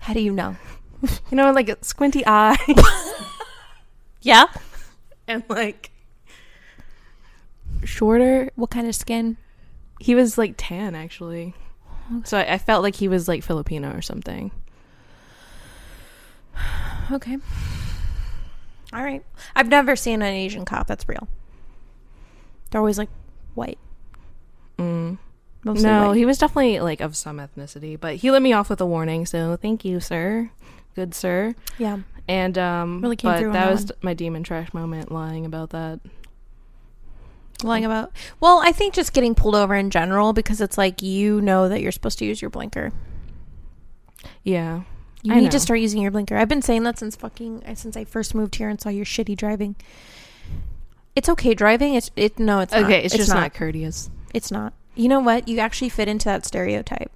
How 0.00 0.12
do 0.14 0.20
you 0.20 0.32
know? 0.32 0.56
you 1.02 1.08
know, 1.32 1.50
like 1.52 1.68
a 1.68 1.76
squinty 1.82 2.22
eye 2.26 2.56
Yeah. 4.22 4.46
and 5.28 5.42
like 5.48 5.90
shorter. 7.84 8.50
What 8.56 8.70
kind 8.70 8.86
of 8.88 8.94
skin? 8.94 9.36
He 9.98 10.14
was 10.14 10.36
like 10.38 10.54
tan 10.56 10.94
actually. 10.94 11.54
So 12.24 12.38
I, 12.38 12.54
I 12.54 12.58
felt 12.58 12.82
like 12.82 12.96
he 12.96 13.06
was 13.08 13.28
like 13.28 13.42
Filipino 13.42 13.94
or 13.96 14.02
something. 14.02 14.50
Okay. 17.12 17.38
All 18.92 19.02
right. 19.02 19.24
I've 19.56 19.66
never 19.68 19.96
seen 19.96 20.22
an 20.22 20.32
Asian 20.32 20.64
cop 20.64 20.86
that's 20.86 21.08
real. 21.08 21.26
They're 22.70 22.80
always 22.80 22.98
like 22.98 23.08
white. 23.54 23.78
Mm. 24.80 25.18
Mostly 25.64 25.82
No, 25.84 26.08
white. 26.08 26.16
he 26.16 26.24
was 26.26 26.38
definitely 26.38 26.80
like 26.80 27.00
of 27.00 27.16
some 27.16 27.38
ethnicity, 27.38 27.98
but 28.00 28.16
he 28.16 28.30
let 28.30 28.40
me 28.42 28.52
off 28.52 28.70
with 28.70 28.80
a 28.80 28.86
warning, 28.86 29.26
so 29.26 29.56
thank 29.56 29.84
you, 29.84 30.00
sir. 30.00 30.50
Good 30.94 31.14
sir. 31.14 31.54
yeah. 31.78 31.98
And 32.28 32.56
um 32.58 33.00
Really 33.02 33.16
came 33.16 33.30
but 33.32 33.40
through 33.40 33.52
that 33.52 33.64
that 33.66 33.70
was 33.72 33.84
one. 33.86 33.90
my 34.02 34.14
demon 34.14 34.42
trash 34.42 34.72
moment 34.72 35.10
lying 35.12 35.44
about 35.44 35.70
that. 35.70 36.00
Lying 37.62 37.84
about. 37.84 38.10
Well, 38.40 38.60
I 38.64 38.72
think 38.72 38.94
just 38.94 39.12
getting 39.12 39.34
pulled 39.34 39.54
over 39.54 39.74
in 39.74 39.90
general 39.90 40.32
because 40.32 40.60
it's 40.62 40.78
like 40.78 41.02
you 41.02 41.40
know 41.42 41.68
that 41.68 41.82
you're 41.82 41.92
supposed 41.92 42.18
to 42.20 42.24
use 42.24 42.40
your 42.40 42.50
blinker. 42.50 42.90
Yeah. 44.44 44.82
You 45.22 45.32
I 45.34 45.36
need 45.36 45.44
know. 45.44 45.50
to 45.50 45.60
start 45.60 45.80
using 45.80 46.00
your 46.00 46.10
blinker. 46.10 46.36
I've 46.36 46.48
been 46.48 46.62
saying 46.62 46.84
that 46.84 46.98
since 46.98 47.16
fucking 47.16 47.62
since 47.74 47.96
I 47.96 48.04
first 48.04 48.34
moved 48.34 48.54
here 48.54 48.70
and 48.70 48.80
saw 48.80 48.88
your 48.88 49.04
shitty 49.04 49.36
driving. 49.36 49.76
It's 51.14 51.28
okay 51.28 51.52
driving. 51.52 51.94
It's 51.94 52.10
it 52.16 52.38
no, 52.38 52.60
it's 52.60 52.72
not. 52.72 52.84
okay, 52.84 53.02
it's, 53.04 53.14
just 53.14 53.28
not. 53.28 53.52
courteous. 53.52 54.08
It's 54.34 54.50
not. 54.50 54.72
You 54.94 55.08
know 55.08 55.20
what? 55.20 55.48
You 55.48 55.58
actually 55.58 55.88
fit 55.88 56.08
into 56.08 56.24
that 56.26 56.44
stereotype. 56.44 57.10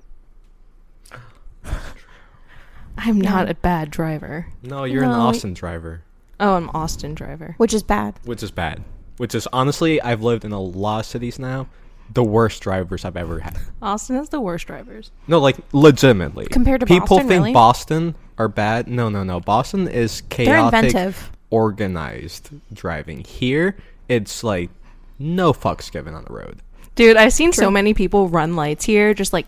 I'm 2.97 3.18
Yeah. 3.23 3.30
not 3.30 3.50
a 3.50 3.54
bad 3.54 3.90
driver. 3.90 4.47
No, 4.62 4.85
you're 4.85 5.02
an 5.04 5.11
No, 5.11 5.21
Austin 5.21 5.54
driver, 5.54 6.02
Oh, 6.38 6.54
I'm 6.54 6.71
Austin 6.71 7.14
driver. 7.14 7.54
which 7.59 7.75
is 7.75 7.83
bad. 7.83 8.14
which 8.25 8.42
is 8.42 8.50
bad. 8.50 8.83
Which 9.16 9.35
is 9.35 9.47
honestly, 9.52 10.00
I've 10.00 10.23
lived 10.23 10.44
in 10.44 10.52
a 10.52 10.61
lot 10.61 11.00
of 11.00 11.06
cities 11.06 11.38
now. 11.38 11.66
The 12.12 12.23
worst 12.25 12.62
drivers 12.62 13.04
I've 13.04 13.16
ever 13.16 13.40
had. 13.40 13.56
Austin 13.83 14.16
has 14.16 14.28
the 14.28 14.40
worst 14.40 14.66
drivers. 14.66 15.11
No, 15.26 15.38
like 15.38 15.56
legitimately. 15.73 16.47
Compared 16.47 16.80
to 16.80 16.87
people 16.87 17.06
Boston, 17.16 17.28
think 17.28 17.40
really? 17.40 17.52
Boston 17.52 18.14
are 18.38 18.49
bad. 18.49 18.88
No, 18.88 19.09
no, 19.09 19.25
no. 19.25 19.40
Boston 19.40 19.88
is 19.88 20.21
They're 20.21 20.47
chaotic, 20.47 20.85
inventive. 20.85 21.30
organized 21.50 22.50
driving. 22.73 23.25
Here, 23.25 23.76
it's 24.09 24.44
like 24.44 24.71
no 25.18 25.52
fucks 25.52 25.90
given 25.90 26.14
on 26.14 26.25
the 26.25 26.33
road. 26.35 26.59
Dude, 26.95 27.17
I've 27.17 27.33
seen 27.33 27.53
so 27.53 27.71
many 27.71 27.93
people 27.95 28.29
run 28.29 28.55
lights 28.57 28.85
here 28.85 29.15
just 29.15 29.33
like 29.33 29.47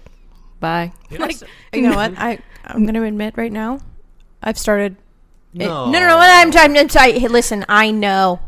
bye. 0.60 0.92
Like, 1.10 1.36
you 1.72 1.82
know 1.82 1.94
what? 1.94 2.14
I 2.18 2.38
I'm 2.64 2.82
going 2.82 2.94
to 2.94 3.02
admit 3.04 3.34
right 3.36 3.52
now, 3.52 3.78
I've 4.42 4.58
started. 4.58 4.96
it- 5.54 5.60
No. 5.66 5.86
no, 5.90 6.00
no, 6.00 6.06
no. 6.06 6.18
I'm 6.18 6.50
trying. 6.50 6.76
I'm 6.76 6.88
sorry. 6.88 7.18
Hey, 7.18 7.28
listen, 7.28 7.64
I 7.68 7.90
know. 7.92 8.40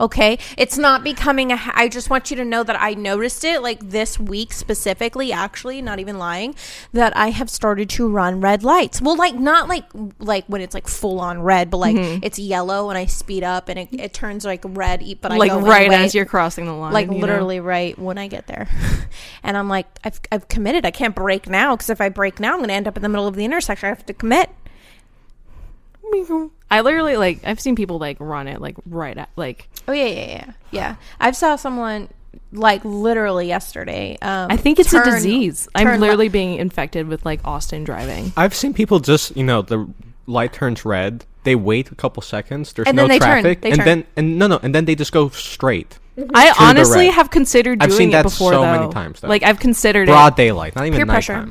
Okay, 0.00 0.38
it's 0.58 0.76
not 0.76 1.04
becoming 1.04 1.52
a. 1.52 1.56
ha- 1.56 1.72
I 1.74 1.88
just 1.88 2.10
want 2.10 2.30
you 2.30 2.36
to 2.38 2.44
know 2.44 2.64
that 2.64 2.80
I 2.80 2.94
noticed 2.94 3.44
it 3.44 3.62
like 3.62 3.90
this 3.90 4.18
week 4.18 4.52
specifically. 4.52 5.32
Actually, 5.32 5.80
not 5.82 6.00
even 6.00 6.18
lying, 6.18 6.56
that 6.92 7.16
I 7.16 7.30
have 7.30 7.48
started 7.48 7.88
to 7.90 8.08
run 8.08 8.40
red 8.40 8.64
lights. 8.64 9.00
Well, 9.00 9.16
like 9.16 9.36
not 9.36 9.68
like 9.68 9.84
like 10.18 10.46
when 10.46 10.60
it's 10.60 10.74
like 10.74 10.88
full 10.88 11.20
on 11.20 11.42
red, 11.42 11.70
but 11.70 11.78
like 11.78 11.94
mm-hmm. 11.94 12.24
it's 12.24 12.38
yellow 12.38 12.90
and 12.90 12.98
I 12.98 13.06
speed 13.06 13.44
up 13.44 13.68
and 13.68 13.78
it, 13.78 13.88
it 13.92 14.12
turns 14.12 14.44
like 14.44 14.64
red. 14.66 15.04
But 15.20 15.32
I 15.32 15.36
like 15.36 15.50
go 15.50 15.60
right 15.60 15.86
anyway. 15.86 16.04
as 16.04 16.14
you're 16.14 16.24
crossing 16.24 16.66
the 16.66 16.72
line. 16.72 16.92
like 16.92 17.06
you 17.06 17.12
know? 17.12 17.18
literally 17.18 17.60
right 17.60 17.96
when 17.98 18.18
I 18.18 18.26
get 18.26 18.48
there. 18.48 18.68
and 19.44 19.56
I'm 19.56 19.68
like, 19.68 19.86
I've, 20.02 20.20
I've 20.32 20.48
committed. 20.48 20.84
I 20.84 20.90
can't 20.90 21.14
break 21.14 21.48
now 21.48 21.76
because 21.76 21.90
if 21.90 22.00
I 22.00 22.08
break 22.08 22.40
now, 22.40 22.52
I'm 22.52 22.58
going 22.58 22.68
to 22.68 22.74
end 22.74 22.88
up 22.88 22.96
in 22.96 23.02
the 23.02 23.08
middle 23.08 23.28
of 23.28 23.36
the 23.36 23.44
intersection. 23.44 23.86
I 23.86 23.90
have 23.90 24.06
to 24.06 24.14
commit. 24.14 24.50
I 26.70 26.80
literally 26.80 27.16
like 27.16 27.40
I've 27.44 27.60
seen 27.60 27.76
people 27.76 27.98
like 27.98 28.16
run 28.20 28.48
it 28.48 28.60
like 28.60 28.76
right 28.86 29.16
at 29.16 29.28
like 29.36 29.68
Oh 29.86 29.92
yeah, 29.92 30.06
yeah, 30.06 30.26
yeah, 30.26 30.52
yeah. 30.70 30.96
I've 31.20 31.36
saw 31.36 31.56
someone 31.56 32.08
like 32.52 32.84
literally 32.84 33.46
yesterday. 33.46 34.16
Um, 34.22 34.48
I 34.50 34.56
think 34.56 34.78
it's 34.80 34.92
a 34.92 35.04
disease. 35.04 35.68
I'm 35.74 35.86
le- 35.86 35.96
literally 35.98 36.28
being 36.28 36.58
infected 36.58 37.06
with 37.08 37.24
like 37.24 37.40
Austin 37.44 37.84
driving. 37.84 38.32
I've 38.36 38.54
seen 38.54 38.74
people 38.74 38.98
just, 39.00 39.36
you 39.36 39.44
know, 39.44 39.62
the 39.62 39.88
light 40.26 40.52
turns 40.52 40.84
red. 40.84 41.24
They 41.44 41.54
wait 41.54 41.90
a 41.92 41.94
couple 41.94 42.22
seconds. 42.22 42.72
There's 42.72 42.88
And 42.88 42.96
no 42.96 43.02
then 43.02 43.08
they 43.10 43.18
turn. 43.18 43.42
traffic, 43.42 43.60
They 43.60 43.70
and 43.70 43.76
turn. 43.78 43.84
then 43.86 44.04
and 44.16 44.38
no, 44.38 44.46
no, 44.46 44.58
and 44.62 44.74
then 44.74 44.84
they 44.86 44.94
just 44.94 45.12
go 45.12 45.28
straight. 45.28 45.98
I 46.34 46.54
honestly 46.58 47.08
have 47.08 47.30
considered 47.30 47.82
I've 47.82 47.90
doing 47.90 47.98
seen 47.98 48.08
it 48.10 48.12
that 48.12 48.22
before 48.22 48.52
so 48.52 48.62
though. 48.62 48.72
many 48.78 48.90
times, 48.92 49.20
though. 49.20 49.28
Like 49.28 49.42
I've 49.42 49.58
considered 49.60 50.06
Broad 50.06 50.32
it. 50.34 50.36
daylight, 50.36 50.74
not 50.76 50.86
even 50.86 50.96
Peer 50.96 51.06
pressure. 51.06 51.50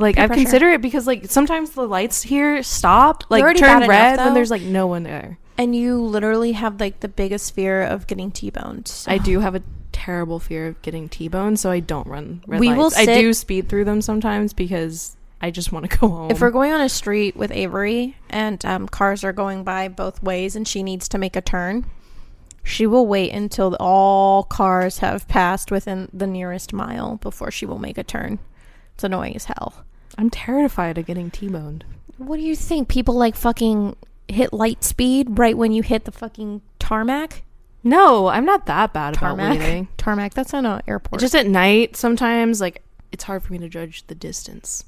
Like 0.00 0.16
peer 0.16 0.24
I've 0.24 0.28
pressure. 0.30 0.42
considered 0.42 0.72
it 0.72 0.80
because 0.82 1.06
like 1.06 1.26
sometimes 1.30 1.70
the 1.70 1.86
lights 1.86 2.22
here 2.22 2.62
stop, 2.62 3.24
like 3.28 3.56
turn 3.56 3.86
red 3.88 4.14
enough, 4.14 4.26
when 4.26 4.34
there's 4.34 4.50
like 4.50 4.62
no 4.62 4.86
one 4.86 5.02
there. 5.04 5.38
and 5.58 5.76
you 5.76 6.00
literally 6.02 6.52
have 6.52 6.80
like 6.80 7.00
the 7.00 7.08
biggest 7.08 7.54
fear 7.54 7.82
of 7.82 8.06
getting 8.06 8.30
T-boned. 8.30 8.88
So. 8.88 9.12
I 9.12 9.18
do 9.18 9.40
have 9.40 9.54
a 9.54 9.62
terrible 9.92 10.38
fear 10.40 10.68
of 10.68 10.82
getting 10.82 11.08
T-boned, 11.08 11.58
so 11.60 11.70
I 11.70 11.80
don't 11.80 12.06
run 12.06 12.42
red 12.46 12.60
We 12.60 12.68
will 12.72 12.84
lights. 12.84 12.98
I 12.98 13.04
do 13.04 13.32
speed 13.34 13.68
through 13.68 13.84
them 13.84 14.00
sometimes 14.00 14.52
because 14.54 15.16
I 15.42 15.50
just 15.50 15.70
want 15.72 15.90
to 15.90 15.98
go 15.98 16.08
home. 16.08 16.30
If 16.30 16.40
we're 16.40 16.50
going 16.50 16.72
on 16.72 16.80
a 16.80 16.88
street 16.88 17.36
with 17.36 17.50
Avery 17.50 18.16
and 18.30 18.64
um, 18.64 18.88
cars 18.88 19.22
are 19.24 19.32
going 19.34 19.64
by 19.64 19.88
both 19.88 20.22
ways 20.22 20.56
and 20.56 20.66
she 20.66 20.82
needs 20.82 21.08
to 21.10 21.18
make 21.18 21.36
a 21.36 21.40
turn, 21.42 21.84
she 22.62 22.86
will 22.86 23.06
wait 23.06 23.32
until 23.32 23.76
all 23.80 24.44
cars 24.44 24.98
have 24.98 25.28
passed 25.28 25.70
within 25.70 26.08
the 26.12 26.26
nearest 26.26 26.72
mile 26.72 27.16
before 27.16 27.50
she 27.50 27.66
will 27.66 27.78
make 27.78 27.98
a 27.98 28.04
turn. 28.04 28.38
It's 28.94 29.04
annoying 29.04 29.34
as 29.36 29.44
hell. 29.46 29.84
I'm 30.20 30.28
terrified 30.28 30.98
of 30.98 31.06
getting 31.06 31.30
T-boned. 31.30 31.82
What 32.18 32.36
do 32.36 32.42
you 32.42 32.54
think? 32.54 32.88
People 32.88 33.14
like 33.14 33.34
fucking 33.34 33.96
hit 34.28 34.52
light 34.52 34.84
speed 34.84 35.38
right 35.38 35.56
when 35.56 35.72
you 35.72 35.82
hit 35.82 36.04
the 36.04 36.12
fucking 36.12 36.60
tarmac? 36.78 37.42
No, 37.82 38.26
I'm 38.26 38.44
not 38.44 38.66
that 38.66 38.92
bad 38.92 39.16
about 39.16 39.36
Tarmac? 39.36 39.58
waiting. 39.58 39.88
Tarmac, 39.96 40.34
that's 40.34 40.52
not 40.52 40.66
an 40.66 40.82
airport. 40.86 41.22
Just 41.22 41.34
at 41.34 41.46
night, 41.46 41.96
sometimes 41.96 42.60
like 42.60 42.82
it's 43.10 43.24
hard 43.24 43.42
for 43.42 43.50
me 43.54 43.58
to 43.60 43.68
judge 43.70 44.06
the 44.08 44.14
distance 44.14 44.84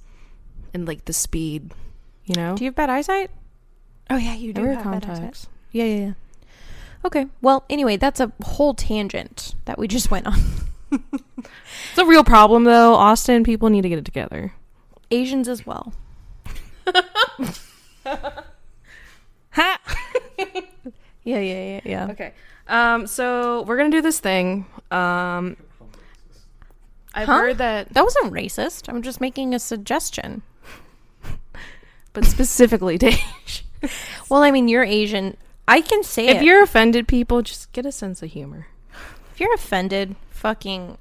and 0.74 0.86
like 0.86 1.06
the 1.06 1.14
speed. 1.14 1.72
You 2.26 2.34
know, 2.34 2.54
do 2.54 2.64
you 2.64 2.68
have 2.68 2.74
bad 2.74 2.90
eyesight? 2.90 3.30
Oh, 4.10 4.18
yeah, 4.18 4.34
you 4.34 4.52
do 4.52 4.62
have 4.66 4.84
bad 4.84 5.06
eyesight. 5.08 5.46
Yeah, 5.70 5.84
yeah, 5.84 6.06
yeah. 6.06 6.12
Okay. 7.06 7.26
Well, 7.40 7.64
anyway, 7.70 7.96
that's 7.96 8.20
a 8.20 8.30
whole 8.44 8.74
tangent 8.74 9.54
that 9.64 9.78
we 9.78 9.88
just 9.88 10.10
went 10.10 10.26
on. 10.26 10.38
It's 11.90 11.98
a 11.98 12.06
real 12.06 12.24
problem 12.24 12.64
though. 12.64 12.94
Austin 12.94 13.44
people 13.44 13.68
need 13.68 13.82
to 13.82 13.88
get 13.88 13.98
it 13.98 14.04
together. 14.04 14.52
Asians 15.12 15.46
as 15.48 15.64
well. 15.66 15.92
Ha. 19.50 19.78
Yeah, 21.24 21.38
yeah, 21.38 21.38
yeah, 21.38 21.80
yeah. 21.84 22.06
Okay. 22.10 22.32
Um. 22.68 23.06
So 23.06 23.62
we're 23.62 23.76
gonna 23.76 23.90
do 23.90 24.00
this 24.02 24.18
thing. 24.20 24.66
Um. 24.90 25.56
I've 27.14 27.26
Huh? 27.28 27.38
heard 27.38 27.58
that, 27.58 27.92
That 27.92 28.04
wasn't 28.04 28.32
racist. 28.32 28.88
I'm 28.88 29.02
just 29.02 29.20
making 29.20 29.54
a 29.54 29.58
suggestion. 29.58 30.40
but 32.14 32.24
specifically, 32.24 32.96
Dave, 33.04 33.20
Well, 34.30 34.42
I 34.42 34.50
mean, 34.50 34.66
you're 34.66 34.82
Asian. 34.84 35.36
I 35.68 35.82
can 35.82 36.02
say 36.04 36.28
if 36.28 36.38
it. 36.40 36.44
you're 36.44 36.62
offended, 36.62 37.06
people 37.06 37.42
just 37.42 37.70
get 37.72 37.84
a 37.84 37.92
sense 37.92 38.22
of 38.22 38.30
humor. 38.30 38.66
if 39.32 39.40
you're 39.40 39.52
offended, 39.54 40.16
fucking 40.30 40.96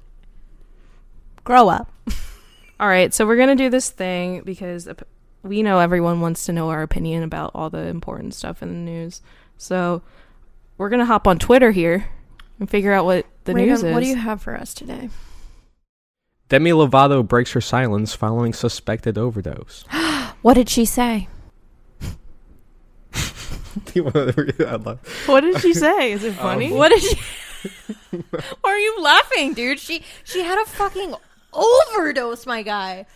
grow 1.44 1.68
up. 1.70 1.90
All 2.82 2.88
right, 2.88 3.14
so 3.14 3.24
we're 3.24 3.36
gonna 3.36 3.54
do 3.54 3.70
this 3.70 3.90
thing 3.90 4.42
because 4.42 4.88
we 5.44 5.62
know 5.62 5.78
everyone 5.78 6.20
wants 6.20 6.46
to 6.46 6.52
know 6.52 6.68
our 6.70 6.82
opinion 6.82 7.22
about 7.22 7.52
all 7.54 7.70
the 7.70 7.86
important 7.86 8.34
stuff 8.34 8.60
in 8.60 8.70
the 8.70 8.90
news. 8.90 9.22
So 9.56 10.02
we're 10.78 10.88
gonna 10.88 11.04
hop 11.04 11.28
on 11.28 11.38
Twitter 11.38 11.70
here 11.70 12.08
and 12.58 12.68
figure 12.68 12.92
out 12.92 13.04
what 13.04 13.24
the 13.44 13.54
Reagan, 13.54 13.68
news 13.70 13.84
is. 13.84 13.94
What 13.94 14.02
do 14.02 14.08
you 14.08 14.16
have 14.16 14.42
for 14.42 14.56
us 14.56 14.74
today? 14.74 15.10
Demi 16.48 16.72
Lovato 16.72 17.24
breaks 17.26 17.52
her 17.52 17.60
silence 17.60 18.16
following 18.16 18.52
suspected 18.52 19.16
overdose. 19.16 19.84
What 20.42 20.54
did 20.54 20.68
she 20.68 20.84
say? 20.84 21.28
Do 22.00 23.92
you 23.94 24.02
want 24.02 24.34
to 24.34 24.34
read 24.36 24.58
that 24.58 24.82
loud? 24.82 24.98
what 25.26 25.42
did 25.42 25.60
she 25.60 25.72
say? 25.72 26.10
Is 26.10 26.24
it 26.24 26.32
funny? 26.48 26.72
Um, 26.72 26.78
What 26.78 26.88
did 26.88 27.00
she? 27.00 27.16
Why 28.60 28.70
are 28.72 28.78
you 28.78 29.00
laughing, 29.00 29.54
dude? 29.54 29.78
She 29.78 30.02
she 30.24 30.42
had 30.42 30.58
a 30.58 30.64
fucking 30.64 31.14
overdose, 31.52 32.46
my 32.46 32.62
guy. 32.62 33.06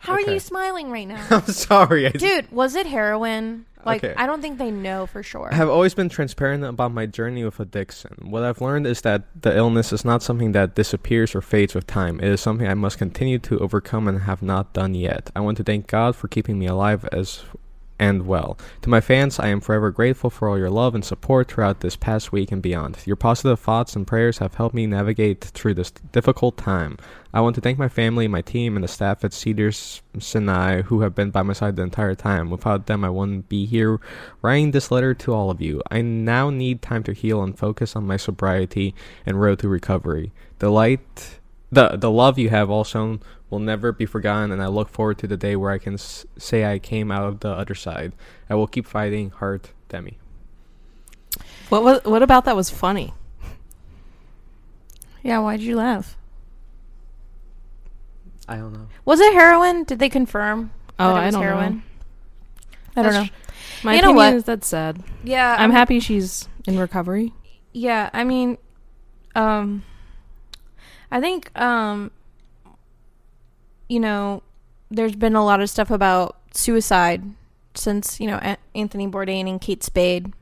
How 0.00 0.14
are 0.14 0.20
you 0.20 0.40
smiling 0.40 0.90
right 0.90 1.06
now, 1.06 1.26
I'm 1.30 1.42
sorry. 1.46 2.06
I, 2.06 2.10
dude? 2.10 2.50
Was 2.50 2.74
it 2.74 2.86
heroin? 2.86 3.66
Like, 3.84 4.02
Okay. 4.04 4.14
I 4.16 4.26
don't 4.26 4.40
think 4.42 4.58
they 4.58 4.70
know 4.70 5.06
for 5.06 5.22
sure. 5.22 5.48
I 5.52 5.56
have 5.56 5.68
always 5.68 5.94
been 5.94 6.08
transparent 6.08 6.64
about 6.64 6.92
my 6.92 7.04
journey 7.06 7.44
with 7.44 7.60
addiction. 7.60 8.12
What 8.22 8.42
I've 8.42 8.60
learned 8.60 8.86
is 8.86 9.02
that 9.02 9.24
the 9.40 9.54
illness 9.56 9.92
is 9.92 10.04
not 10.04 10.22
something 10.22 10.52
that 10.52 10.74
disappears 10.74 11.34
or 11.34 11.40
fades 11.42 11.74
with 11.74 11.86
time. 11.86 12.18
It 12.20 12.28
is 12.28 12.40
something 12.40 12.66
I 12.66 12.74
must 12.74 12.98
continue 12.98 13.38
to 13.40 13.58
overcome 13.58 14.08
and 14.08 14.22
have 14.22 14.42
not 14.42 14.72
done 14.72 14.94
yet. 14.94 15.30
I 15.36 15.40
want 15.40 15.56
to 15.58 15.64
thank 15.64 15.86
God 15.86 16.16
for 16.16 16.28
keeping 16.28 16.58
me 16.58 16.66
alive 16.66 17.06
as 17.12 17.42
end 18.00 18.26
well. 18.26 18.58
To 18.82 18.88
my 18.88 19.00
fans, 19.00 19.38
I 19.38 19.48
am 19.48 19.60
forever 19.60 19.90
grateful 19.90 20.30
for 20.30 20.48
all 20.48 20.58
your 20.58 20.70
love 20.70 20.94
and 20.94 21.04
support 21.04 21.48
throughout 21.48 21.80
this 21.80 21.96
past 21.96 22.32
week 22.32 22.50
and 22.50 22.62
beyond. 22.62 22.98
Your 23.04 23.16
positive 23.16 23.60
thoughts 23.60 23.94
and 23.94 24.06
prayers 24.06 24.38
have 24.38 24.54
helped 24.54 24.74
me 24.74 24.86
navigate 24.86 25.44
through 25.44 25.74
this 25.74 25.90
difficult 25.90 26.56
time. 26.56 26.96
I 27.32 27.40
want 27.40 27.54
to 27.54 27.60
thank 27.60 27.78
my 27.78 27.88
family, 27.88 28.26
my 28.26 28.40
team, 28.40 28.76
and 28.76 28.82
the 28.82 28.88
staff 28.88 29.24
at 29.24 29.32
Cedars 29.32 30.02
Sinai 30.18 30.82
who 30.82 31.02
have 31.02 31.14
been 31.14 31.30
by 31.30 31.42
my 31.42 31.52
side 31.52 31.76
the 31.76 31.82
entire 31.82 32.16
time. 32.16 32.50
Without 32.50 32.86
them, 32.86 33.04
I 33.04 33.10
wouldn't 33.10 33.48
be 33.48 33.66
here 33.66 34.00
writing 34.42 34.72
this 34.72 34.90
letter 34.90 35.14
to 35.14 35.32
all 35.32 35.50
of 35.50 35.60
you. 35.60 35.80
I 35.90 36.00
now 36.02 36.50
need 36.50 36.82
time 36.82 37.04
to 37.04 37.12
heal 37.12 37.42
and 37.42 37.56
focus 37.56 37.94
on 37.94 38.06
my 38.06 38.16
sobriety 38.16 38.94
and 39.24 39.40
road 39.40 39.60
to 39.60 39.68
recovery. 39.68 40.32
The 40.58 40.70
light, 40.70 41.38
the 41.70 41.96
the 41.96 42.10
love 42.10 42.38
you 42.38 42.48
have 42.50 42.68
all 42.68 42.84
shown 42.84 43.20
will 43.50 43.58
never 43.58 43.92
be 43.92 44.06
forgotten, 44.06 44.52
and 44.52 44.62
I 44.62 44.68
look 44.68 44.88
forward 44.88 45.18
to 45.18 45.26
the 45.26 45.36
day 45.36 45.56
where 45.56 45.70
I 45.72 45.78
can 45.78 45.94
s- 45.94 46.24
say 46.38 46.64
I 46.64 46.78
came 46.78 47.10
out 47.10 47.24
of 47.24 47.40
the 47.40 47.50
other 47.50 47.74
side. 47.74 48.12
I 48.48 48.54
will 48.54 48.66
keep 48.66 48.86
fighting, 48.86 49.30
Heart, 49.30 49.72
Demi. 49.88 50.18
What 51.68 51.82
was, 51.82 52.04
what 52.04 52.22
about 52.22 52.44
that 52.46 52.56
was 52.56 52.70
funny? 52.70 53.12
Yeah, 55.22 55.38
why 55.40 55.56
did 55.56 55.66
you 55.66 55.76
laugh? 55.76 56.16
I 58.48 58.56
don't 58.56 58.72
know. 58.72 58.88
Was 59.04 59.20
it 59.20 59.32
heroin? 59.32 59.84
Did 59.84 59.98
they 59.98 60.08
confirm? 60.08 60.72
Oh, 60.98 61.14
that 61.14 61.18
it 61.18 61.22
I 61.22 61.26
was 61.26 61.34
don't 61.34 61.42
heroin? 61.42 61.82
know. 62.96 63.00
I 63.00 63.02
don't 63.02 63.12
know. 63.14 63.28
My 63.84 63.94
You 63.94 64.02
know 64.02 64.08
opinion 64.10 64.16
what? 64.16 64.34
is 64.34 64.44
that's 64.44 64.66
sad. 64.66 65.02
Yeah, 65.22 65.56
I'm 65.58 65.70
happy 65.70 66.00
she's 66.00 66.48
in 66.66 66.78
recovery. 66.78 67.32
Yeah, 67.72 68.10
I 68.12 68.24
mean, 68.24 68.58
um, 69.36 69.84
I 71.10 71.20
think, 71.20 71.56
um, 71.58 72.10
you 73.90 74.00
know, 74.00 74.42
there's 74.90 75.16
been 75.16 75.34
a 75.36 75.44
lot 75.44 75.60
of 75.60 75.68
stuff 75.68 75.90
about 75.90 76.36
suicide 76.54 77.22
since 77.74 78.18
you 78.20 78.26
know 78.26 78.56
Anthony 78.74 79.06
Bourdain 79.06 79.48
and 79.48 79.60
Kate 79.60 79.82
Spade 79.82 80.32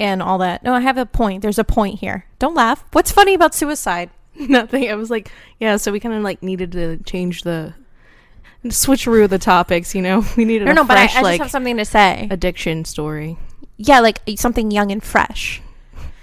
and 0.00 0.22
all 0.22 0.38
that. 0.38 0.62
No, 0.62 0.72
I 0.74 0.80
have 0.80 0.96
a 0.98 1.06
point. 1.06 1.42
There's 1.42 1.58
a 1.58 1.64
point 1.64 1.98
here. 2.00 2.26
Don't 2.38 2.54
laugh. 2.54 2.84
What's 2.92 3.12
funny 3.12 3.34
about 3.34 3.54
suicide? 3.54 4.10
Nothing. 4.38 4.90
I 4.90 4.94
was 4.94 5.10
like, 5.10 5.30
yeah. 5.60 5.76
So 5.76 5.92
we 5.92 6.00
kind 6.00 6.14
of 6.14 6.22
like 6.22 6.42
needed 6.42 6.72
to 6.72 6.96
change 6.98 7.42
the 7.42 7.74
switcheroo 8.64 9.28
the 9.28 9.38
topics. 9.38 9.94
You 9.94 10.02
know, 10.02 10.24
we 10.36 10.44
needed 10.44 10.64
No, 10.66 10.72
a 10.72 10.74
no, 10.74 10.84
but 10.84 10.96
I, 10.96 11.02
I 11.02 11.06
fresh 11.06 11.12
just 11.14 11.22
like 11.22 11.40
have 11.40 11.50
something 11.50 11.76
to 11.76 11.84
say. 11.84 12.28
addiction 12.30 12.84
story. 12.84 13.36
yeah, 13.76 14.00
like 14.00 14.20
something 14.36 14.70
young 14.70 14.90
and 14.90 15.02
fresh. 15.02 15.60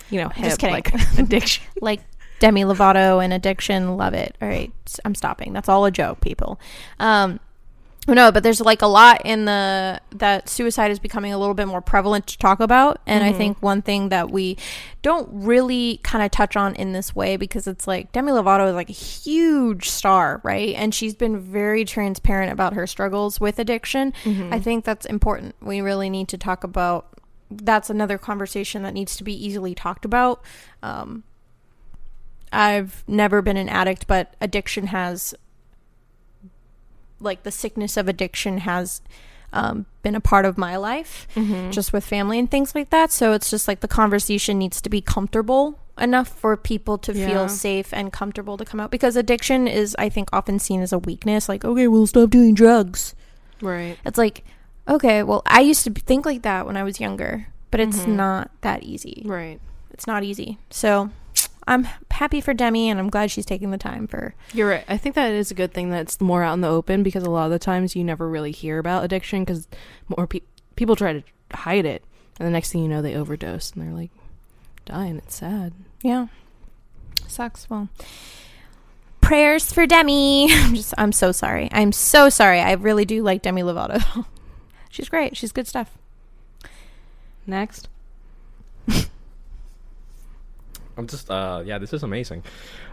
You 0.10 0.22
know, 0.22 0.32
I'm 0.36 0.44
just 0.44 0.60
kidding. 0.60 0.74
like 0.76 0.94
addiction. 1.18 1.64
like 1.82 2.02
Demi 2.42 2.64
Lovato 2.66 3.24
and 3.24 3.32
Addiction. 3.32 3.96
Love 3.98 4.16
it. 4.16 4.36
All 4.42 4.48
right, 4.48 4.74
I'm 5.06 5.14
stopping. 5.16 5.54
That's 5.54 5.70
all 5.70 5.86
a 5.86 5.92
joke, 5.92 6.20
people. 6.22 6.60
Um, 7.00 7.40
no, 8.08 8.32
but 8.32 8.42
there's 8.42 8.60
like 8.60 8.82
a 8.82 8.88
lot 8.88 9.22
in 9.26 9.46
the 9.46 10.02
that 10.16 10.50
suicide 10.50 10.90
is 10.90 10.98
becoming 10.98 11.34
a 11.34 11.38
little 11.38 11.54
bit 11.54 11.68
more 11.68 11.82
prevalent 11.82 12.26
to 12.28 12.38
talk 12.40 12.60
about, 12.60 13.00
and 13.06 13.24
I 13.24 13.32
Mhm. 13.32 13.38
think 13.38 13.58
one 13.62 13.84
thing 13.84 14.10
that 14.10 14.32
we 14.32 14.58
don't 15.04 15.30
really 15.32 16.00
kind 16.02 16.26
of 16.26 16.32
touch 16.32 16.56
on 16.56 16.74
in 16.74 16.94
this 16.94 17.16
way 17.16 17.38
because 17.38 17.68
it's 17.68 17.86
like 17.88 18.12
Demi 18.12 18.32
Lovato 18.32 18.68
is 18.68 18.74
like 18.74 18.90
a 18.90 18.94
huge 18.94 19.88
star, 19.88 20.42
right? 20.44 20.74
And 20.76 20.96
she's 20.96 21.14
been 21.14 21.40
very 21.40 21.86
transparent 21.86 22.52
about 22.52 22.74
her 22.74 22.88
struggles 22.88 23.40
with 23.40 23.60
addiction. 23.60 24.14
Mm-hmm. 24.24 24.52
I 24.52 24.60
think 24.60 24.84
that's 24.84 25.06
important. 25.06 25.54
We 25.62 25.80
really 25.80 26.10
need 26.10 26.28
to 26.30 26.40
talk 26.40 26.64
about. 26.64 27.06
That's 27.52 27.92
another 27.92 28.18
conversation 28.18 28.82
that 28.82 28.96
needs 28.96 29.16
to 29.18 29.24
be 29.24 29.34
easily 29.46 29.76
talked 29.76 30.06
about. 30.06 30.42
Um, 30.82 31.24
I've 32.52 33.04
never 33.08 33.42
been 33.42 33.58
an 33.58 33.70
addict, 33.70 34.08
but 34.08 34.34
addiction 34.42 34.88
has, 34.88 35.34
like, 37.20 37.44
the 37.44 37.52
sickness 37.52 37.98
of 37.98 38.08
addiction 38.08 38.60
has 38.60 39.02
um, 39.54 39.86
been 40.02 40.16
a 40.16 40.22
part 40.22 40.46
of 40.46 40.58
my 40.58 40.78
life, 40.78 41.28
Mhm. 41.36 41.72
just 41.74 41.92
with 41.92 42.06
family 42.06 42.40
and 42.40 42.50
things 42.50 42.74
like 42.74 42.90
that. 42.90 43.12
So 43.12 43.34
it's 43.34 43.50
just 43.50 43.68
like 43.68 43.82
the 43.82 43.88
conversation 43.90 44.58
needs 44.58 44.80
to 44.80 44.90
be 44.90 45.02
comfortable 45.02 45.78
enough 46.00 46.30
for 46.30 46.56
people 46.56 46.98
to 47.00 47.12
Yeah. 47.12 47.28
feel 47.28 47.50
safe 47.50 47.94
and 47.94 48.14
comfortable 48.14 48.56
to 48.56 48.64
come 48.64 48.80
out 48.80 48.92
because 48.92 49.18
addiction 49.18 49.68
is, 49.68 49.94
I 50.00 50.08
think, 50.08 50.30
often 50.32 50.58
seen 50.58 50.82
as 50.82 50.94
a 50.94 51.00
weakness. 51.00 51.50
Like, 51.50 51.66
okay, 51.66 51.90
we'll 51.90 52.08
stop 52.08 52.30
doing 52.30 52.54
drugs. 52.56 53.14
right. 53.62 53.98
It's 54.06 54.18
like, 54.18 54.46
okay, 54.88 55.22
well, 55.22 55.42
I 55.46 55.60
used 55.60 55.84
to 55.84 55.92
think 55.92 56.26
like 56.26 56.44
that 56.44 56.66
when 56.66 56.78
I 56.78 56.84
was 56.84 57.02
younger, 57.02 57.48
but 57.72 57.82
it's 57.82 57.98
Mhm. 58.00 58.16
not 58.16 58.52
that 58.62 58.84
easy. 58.84 59.22
Right. 59.26 59.60
It's 59.94 60.08
not 60.08 60.24
easy. 60.24 60.58
So 60.70 61.10
I'm 61.68 61.88
happy 62.10 62.42
for 62.42 62.54
Demi 62.54 62.90
and 62.90 63.00
I'm 63.00 63.10
glad 63.10 63.30
she's 63.32 63.46
taking 63.46 63.72
the 63.72 63.78
time 63.78 64.08
for. 64.08 64.34
You're 64.54 64.70
right. 64.70 64.86
I 64.88 64.98
think 64.98 65.16
that 65.16 65.32
is 65.32 65.52
a 65.52 65.56
good 65.56 65.74
thing 65.74 65.90
that's 65.90 66.20
more 66.20 66.44
out 66.44 66.54
in 66.54 66.62
the 66.62 66.68
open 66.68 67.04
because 67.04 67.24
a 67.24 67.30
lot 67.30 67.46
of 67.46 67.52
the 67.52 67.60
times 67.60 67.96
you 67.96 68.04
never 68.04 68.28
really 68.28 68.52
hear 68.52 68.80
about 68.80 69.04
addiction 69.04 69.44
because 69.44 69.68
more 70.16 70.28
pe- 70.28 70.42
people 70.76 70.96
try 70.96 71.14
to 71.14 71.24
hide 71.54 71.86
it, 71.86 72.04
and 72.40 72.48
the 72.48 72.52
next 72.52 72.72
thing 72.72 72.82
you 72.82 72.88
know, 72.88 73.02
they 73.02 73.16
overdose 73.16 73.72
and 73.72 73.84
they're 73.84 73.94
like 73.94 74.12
dying. 74.86 75.18
It's 75.18 75.36
sad. 75.36 75.74
Yeah. 76.02 76.28
Sucks. 77.28 77.70
Well, 77.70 77.90
prayers 79.22 79.72
for 79.72 79.86
Demi. 79.86 80.48
I'm 80.52 80.76
just, 80.76 80.94
I'm 80.98 81.12
so 81.12 81.32
sorry. 81.32 81.70
I'm 81.72 81.92
so 81.92 82.30
sorry. 82.30 82.60
I 82.60 82.74
really 82.74 83.06
do 83.06 83.24
like 83.24 83.42
Demi 83.42 83.62
Lovato. 83.62 84.26
she's 84.90 85.10
great. 85.10 85.38
She's 85.38 85.52
good 85.52 85.68
stuff. 85.68 85.98
Next. 87.46 87.88
I'm 90.98 91.08
just 91.08 91.30
uh 91.32 91.64
yeah, 91.66 91.78
this 91.78 91.94
is 91.94 92.04
amazing. 92.04 92.44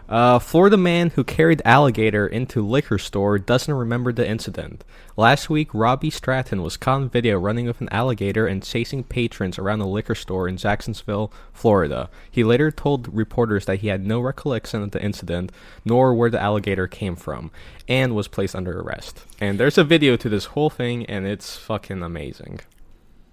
Uh 0.07 0.39
Florida 0.39 0.77
man 0.77 1.11
who 1.11 1.23
carried 1.23 1.61
alligator 1.65 2.25
into 2.25 2.65
liquor 2.65 2.97
store 2.97 3.37
doesn't 3.37 3.73
remember 3.73 4.11
the 4.11 4.27
incident. 4.27 4.83
Last 5.17 5.49
week 5.49 5.69
Robbie 5.73 6.09
Stratton 6.09 6.61
was 6.61 6.77
caught 6.77 7.01
on 7.01 7.09
video 7.09 7.37
running 7.37 7.67
with 7.67 7.81
an 7.81 7.89
alligator 7.89 8.47
and 8.47 8.63
chasing 8.63 9.03
patrons 9.03 9.59
around 9.59 9.81
a 9.81 9.87
liquor 9.87 10.15
store 10.15 10.47
in 10.47 10.57
Jacksonville, 10.57 11.31
Florida. 11.53 12.09
He 12.31 12.43
later 12.43 12.71
told 12.71 13.13
reporters 13.13 13.65
that 13.65 13.79
he 13.79 13.87
had 13.89 14.05
no 14.05 14.19
recollection 14.19 14.81
of 14.81 14.91
the 14.91 15.03
incident 15.03 15.51
nor 15.85 16.13
where 16.13 16.29
the 16.29 16.41
alligator 16.41 16.87
came 16.87 17.15
from 17.15 17.51
and 17.87 18.15
was 18.15 18.27
placed 18.27 18.55
under 18.55 18.79
arrest. 18.79 19.25
And 19.39 19.59
there's 19.59 19.77
a 19.77 19.83
video 19.83 20.15
to 20.17 20.29
this 20.29 20.45
whole 20.45 20.69
thing 20.69 21.05
and 21.05 21.27
it's 21.27 21.57
fucking 21.57 22.01
amazing. 22.01 22.61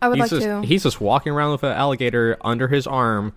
I 0.02 0.09
would 0.09 0.18
he's 0.18 0.31
like 0.33 0.42
just 0.42 0.46
to. 0.46 0.62
he's 0.62 0.83
just 0.83 1.00
walking 1.00 1.33
around 1.33 1.52
with 1.52 1.62
an 1.62 1.72
alligator 1.72 2.37
under 2.42 2.68
his 2.68 2.87
arm 2.87 3.33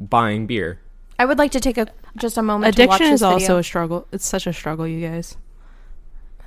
buying 0.00 0.46
beer. 0.46 0.80
I 1.18 1.24
would 1.24 1.38
like 1.38 1.50
to 1.52 1.60
take 1.60 1.76
a 1.78 1.88
just 2.16 2.36
a 2.36 2.42
moment. 2.42 2.76
to 2.76 2.86
watch 2.86 2.96
Addiction 3.00 3.12
this 3.12 3.20
is 3.20 3.22
also 3.22 3.38
video. 3.46 3.56
a 3.58 3.62
struggle. 3.64 4.06
It's 4.12 4.26
such 4.26 4.46
a 4.46 4.52
struggle, 4.52 4.86
you 4.86 5.06
guys. 5.08 5.36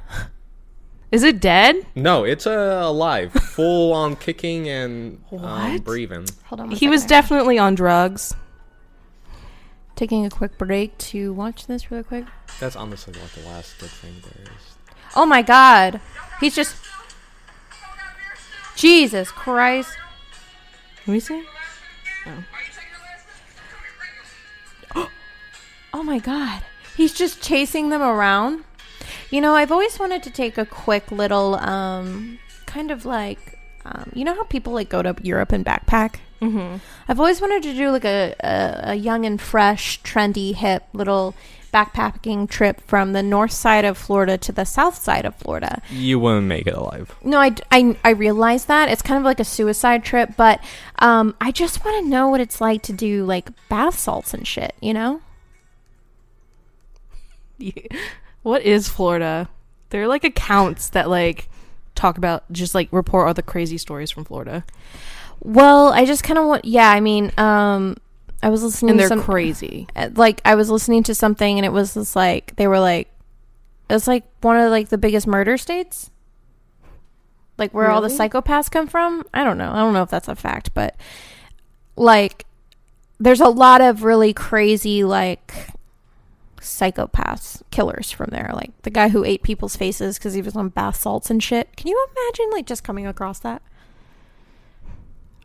Is 1.11 1.23
it 1.23 1.41
dead? 1.41 1.85
No, 1.93 2.23
it's 2.23 2.47
uh, 2.47 2.79
alive, 2.83 3.33
full 3.55 3.91
on 3.91 4.15
kicking 4.15 4.69
and 4.69 5.21
um, 5.37 5.77
breathing. 5.79 6.25
Hold 6.45 6.61
on. 6.61 6.71
a 6.71 6.75
He 6.75 6.87
was 6.87 7.01
second. 7.01 7.09
definitely 7.09 7.59
on 7.59 7.75
drugs. 7.75 8.33
taking 9.97 10.25
a 10.25 10.29
quick 10.29 10.57
break 10.57 10.97
to 10.97 11.33
watch 11.33 11.67
this 11.67 11.91
really 11.91 12.03
quick. 12.03 12.25
That's 12.61 12.77
honestly 12.77 13.13
like 13.13 13.31
the 13.33 13.41
last 13.49 13.77
good 13.79 13.89
thing 13.89 14.13
there 14.23 14.43
is. 14.55 14.75
Oh 15.15 15.25
my 15.25 15.41
god. 15.41 15.99
He's 16.39 16.55
just 16.55 16.75
Jesus 18.77 19.31
Christ. 19.31 19.91
Let 21.05 21.13
me 21.13 21.19
see. 21.19 21.43
Oh 22.25 22.43
my 26.03 26.19
god. 26.19 26.61
He's 26.95 27.13
just 27.13 27.41
chasing 27.41 27.89
them 27.89 28.01
around. 28.01 28.63
You 29.29 29.41
know, 29.41 29.55
I've 29.55 29.71
always 29.71 29.99
wanted 29.99 30.23
to 30.23 30.29
take 30.29 30.57
a 30.57 30.65
quick 30.65 31.11
little 31.11 31.55
um 31.55 32.39
kind 32.65 32.91
of 32.91 33.05
like 33.05 33.57
um, 33.85 34.11
you 34.13 34.23
know 34.23 34.35
how 34.35 34.43
people 34.43 34.73
like 34.73 34.89
go 34.89 35.01
to 35.01 35.15
Europe 35.23 35.51
and 35.51 35.65
backpack? 35.65 36.15
Mm-hmm. 36.41 36.77
I've 37.07 37.19
always 37.19 37.41
wanted 37.41 37.63
to 37.63 37.73
do 37.73 37.89
like 37.91 38.05
a, 38.05 38.35
a, 38.39 38.91
a 38.91 38.95
young 38.95 39.25
and 39.25 39.39
fresh, 39.39 40.01
trendy, 40.01 40.53
hip 40.55 40.83
little 40.93 41.35
backpacking 41.73 42.49
trip 42.49 42.81
from 42.81 43.13
the 43.13 43.23
north 43.23 43.51
side 43.51 43.85
of 43.85 43.97
Florida 43.97 44.37
to 44.37 44.51
the 44.51 44.65
south 44.65 44.97
side 44.97 45.25
of 45.25 45.35
Florida. 45.35 45.81
You 45.89 46.19
wouldn't 46.19 46.47
make 46.47 46.67
it 46.67 46.73
alive. 46.73 47.15
No, 47.23 47.39
I, 47.39 47.55
I, 47.71 47.97
I 48.03 48.09
realize 48.11 48.65
that. 48.65 48.89
It's 48.89 49.01
kind 49.01 49.17
of 49.17 49.23
like 49.23 49.39
a 49.39 49.45
suicide 49.45 50.03
trip, 50.03 50.31
but 50.35 50.61
um, 50.99 51.35
I 51.39 51.51
just 51.51 51.83
want 51.85 52.03
to 52.03 52.09
know 52.09 52.27
what 52.27 52.41
it's 52.41 52.59
like 52.59 52.81
to 52.83 52.93
do 52.93 53.23
like 53.23 53.49
bath 53.69 53.97
salts 53.97 54.33
and 54.33 54.45
shit, 54.45 54.75
you 54.81 54.93
know? 54.93 55.21
What 58.43 58.63
is 58.63 58.89
Florida? 58.89 59.49
There 59.91 60.01
are 60.01 60.07
like 60.07 60.23
accounts 60.23 60.89
that 60.89 61.09
like 61.09 61.47
talk 61.93 62.17
about 62.17 62.51
just 62.51 62.73
like 62.73 62.89
report 62.91 63.27
all 63.27 63.33
the 63.35 63.43
crazy 63.43 63.77
stories 63.77 64.09
from 64.09 64.23
Florida, 64.25 64.63
Well, 65.41 65.89
I 65.89 66.05
just 66.05 66.23
kind 66.23 66.39
of 66.39 66.45
want, 66.47 66.65
yeah, 66.65 66.89
I 66.89 66.99
mean, 67.01 67.31
um, 67.37 67.97
I 68.41 68.49
was 68.49 68.63
listening 68.63 68.91
and 68.91 68.99
they're 68.99 69.07
some, 69.07 69.21
crazy. 69.21 69.87
uh, 69.95 70.09
like, 70.15 70.41
I 70.43 70.55
was 70.55 70.69
listening 70.71 71.03
to 71.03 71.13
something 71.13 71.59
and 71.59 71.65
it 71.65 71.71
was 71.71 71.93
just 71.93 72.15
like, 72.15 72.55
they 72.55 72.67
were 72.67 72.79
like, 72.79 73.09
it's 73.89 74.07
like 74.07 74.23
one 74.41 74.57
of 74.57 74.71
like 74.71 74.89
the 74.89 74.97
biggest 74.97 75.27
murder 75.27 75.57
states. 75.57 76.09
Like 77.57 77.73
where 77.73 77.91
all 77.91 78.01
the 78.01 78.07
psychopaths 78.07 78.71
come 78.71 78.87
from. 78.87 79.23
I 79.33 79.43
don't 79.43 79.59
know. 79.59 79.71
I 79.71 79.77
don't 79.77 79.93
know 79.93 80.01
if 80.01 80.09
that's 80.09 80.27
a 80.27 80.35
fact, 80.35 80.73
but 80.73 80.95
like, 81.95 82.45
there's 83.19 83.41
a 83.41 83.49
lot 83.49 83.81
of 83.81 84.03
really 84.03 84.33
crazy, 84.33 85.03
like, 85.03 85.53
psychopaths, 86.61 87.61
killers 87.71 88.11
from 88.11 88.29
there. 88.31 88.51
Like 88.53 88.71
the 88.83 88.89
guy 88.89 89.09
who 89.09 89.23
ate 89.23 89.43
people's 89.43 89.75
faces 89.75 90.17
because 90.17 90.33
he 90.33 90.41
was 90.41 90.55
on 90.55 90.69
bath 90.69 90.95
salts 90.97 91.29
and 91.29 91.41
shit. 91.41 91.75
Can 91.75 91.87
you 91.87 92.07
imagine 92.11 92.51
like 92.51 92.65
just 92.65 92.83
coming 92.83 93.05
across 93.05 93.39
that? 93.39 93.61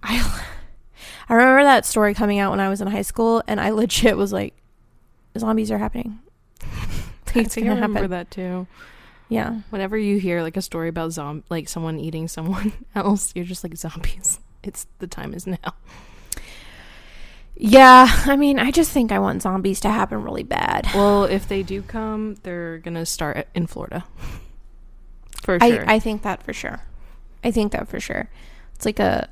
I 0.02 0.42
I 1.28 1.34
remember 1.34 1.64
that 1.64 1.84
story 1.84 2.14
coming 2.14 2.38
out 2.38 2.50
when 2.50 2.60
I 2.60 2.68
was 2.68 2.80
in 2.80 2.86
high 2.88 3.02
school, 3.02 3.42
and 3.48 3.60
I 3.60 3.70
legit 3.82 4.16
was 4.16 4.32
like, 4.32 4.54
zombies 5.36 5.70
are 5.70 5.78
happening. 5.78 6.20
I 6.62 7.40
it's 7.40 7.56
I 7.58 7.60
gonna 7.60 7.74
remember 7.74 7.98
happen. 8.00 8.10
that 8.12 8.30
too. 8.30 8.66
Yeah. 9.28 9.60
Whenever 9.70 9.98
you 9.98 10.18
hear 10.18 10.42
like 10.42 10.56
a 10.56 10.62
story 10.62 10.88
about 10.88 11.12
zom 11.12 11.42
like 11.50 11.68
someone 11.68 11.98
eating 11.98 12.28
someone 12.28 12.72
else, 12.94 13.32
you're 13.34 13.44
just 13.44 13.64
like 13.64 13.76
zombies. 13.76 14.38
It's 14.62 14.86
the 14.98 15.06
time 15.06 15.34
is 15.34 15.46
now. 15.46 15.74
Yeah, 17.56 18.06
I 18.26 18.36
mean, 18.36 18.58
I 18.58 18.70
just 18.70 18.90
think 18.90 19.10
I 19.12 19.18
want 19.18 19.42
zombies 19.42 19.80
to 19.80 19.88
happen 19.90 20.22
really 20.22 20.42
bad. 20.42 20.88
Well, 20.94 21.24
if 21.24 21.48
they 21.48 21.62
do 21.62 21.80
come, 21.82 22.34
they're 22.42 22.78
gonna 22.78 23.06
start 23.06 23.48
in 23.54 23.66
Florida. 23.66 24.04
For 25.42 25.58
I, 25.60 25.70
sure. 25.70 25.84
I 25.88 25.98
think 25.98 26.22
that 26.22 26.42
for 26.42 26.52
sure. 26.52 26.80
I 27.44 27.52
think 27.52 27.70
that 27.72 27.86
for 27.88 28.00
sure. 28.00 28.28
It's 28.74 28.84
like 28.84 28.98
a- 28.98 29.28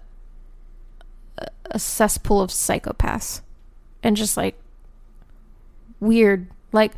a 1.71 1.79
cesspool 1.79 2.41
of 2.41 2.51
psychopaths 2.51 3.41
and 4.03 4.17
just 4.17 4.37
like 4.37 4.57
weird 5.99 6.47
like 6.73 6.93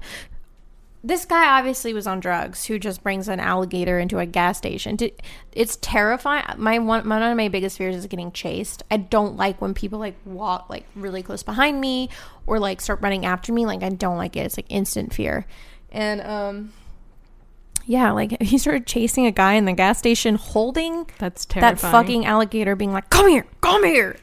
this 1.07 1.25
guy 1.25 1.59
obviously 1.59 1.95
was 1.95 2.09
on 2.09 2.19
drugs 2.19 2.65
who 2.65 2.81
just 2.81 3.03
brings 3.05 3.29
an 3.29 3.39
alligator 3.39 4.01
into 4.01 4.19
a 4.19 4.27
gas 4.27 4.59
station. 4.59 4.97
It's 5.53 5.77
terrifying. 5.77 6.45
My 6.57 6.81
one, 6.81 7.09
one 7.09 7.23
of 7.23 7.37
my 7.37 7.49
biggest 7.49 7.79
fears 7.79 7.95
is 7.95 8.07
getting 8.07 8.33
chased. 8.33 8.83
I 8.91 8.97
don't 8.97 9.37
like 9.37 9.61
when 9.61 9.73
people 9.73 10.01
like 10.01 10.17
walk 10.25 10.69
like 10.69 10.85
really 10.97 11.23
close 11.23 11.45
behind 11.45 11.81
me 11.81 12.11
or 12.45 12.59
like 12.59 12.81
start 12.81 13.01
running 13.03 13.25
after 13.25 13.53
me. 13.53 13.67
Like 13.67 13.85
I 13.85 13.91
don't 13.91 14.17
like 14.17 14.35
it. 14.37 14.41
It's 14.41 14.57
like 14.57 14.67
instant 14.69 15.15
fear. 15.15 15.47
And 15.93 16.21
um 16.23 16.73
yeah, 17.85 18.11
like 18.11 18.37
he 18.43 18.59
started 18.59 18.87
chasing 18.89 19.27
a 19.27 19.33
guy 19.33 19.55
in 19.55 19.65
the 19.65 19.75
gas 19.75 19.99
station 19.99 20.35
holding 20.35 21.09
That's 21.19 21.47
terrifying. 21.47 21.77
that 21.77 21.81
fucking 21.81 22.27
alligator 22.27 22.75
being 22.75 22.93
like, 22.93 23.11
"Come 23.11 23.29
here, 23.29 23.47
come 23.61 23.85
here." 23.85 24.17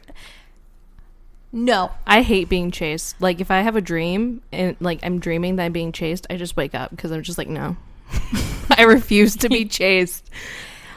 No, 1.56 1.92
I 2.08 2.24
hate 2.24 2.50
being 2.50 2.72
chased. 2.72 3.22
Like 3.22 3.40
if 3.40 3.52
I 3.52 3.62
have 3.62 3.76
a 3.76 3.82
dream 3.82 4.42
and 4.52 4.76
like 4.80 5.00
I'm 5.04 5.20
dreaming 5.20 5.58
that 5.58 5.66
I'm 5.66 5.72
being 5.72 5.92
chased, 5.92 6.26
I 6.30 6.36
just 6.38 6.58
wake 6.58 6.74
up 6.74 6.90
because 6.90 7.12
I'm 7.12 7.22
just 7.22 7.38
like 7.38 7.48
no. 7.48 7.78
I 8.76 8.82
refuse 8.84 9.36
to 9.38 9.50
be 9.50 9.64
chased. 9.70 10.30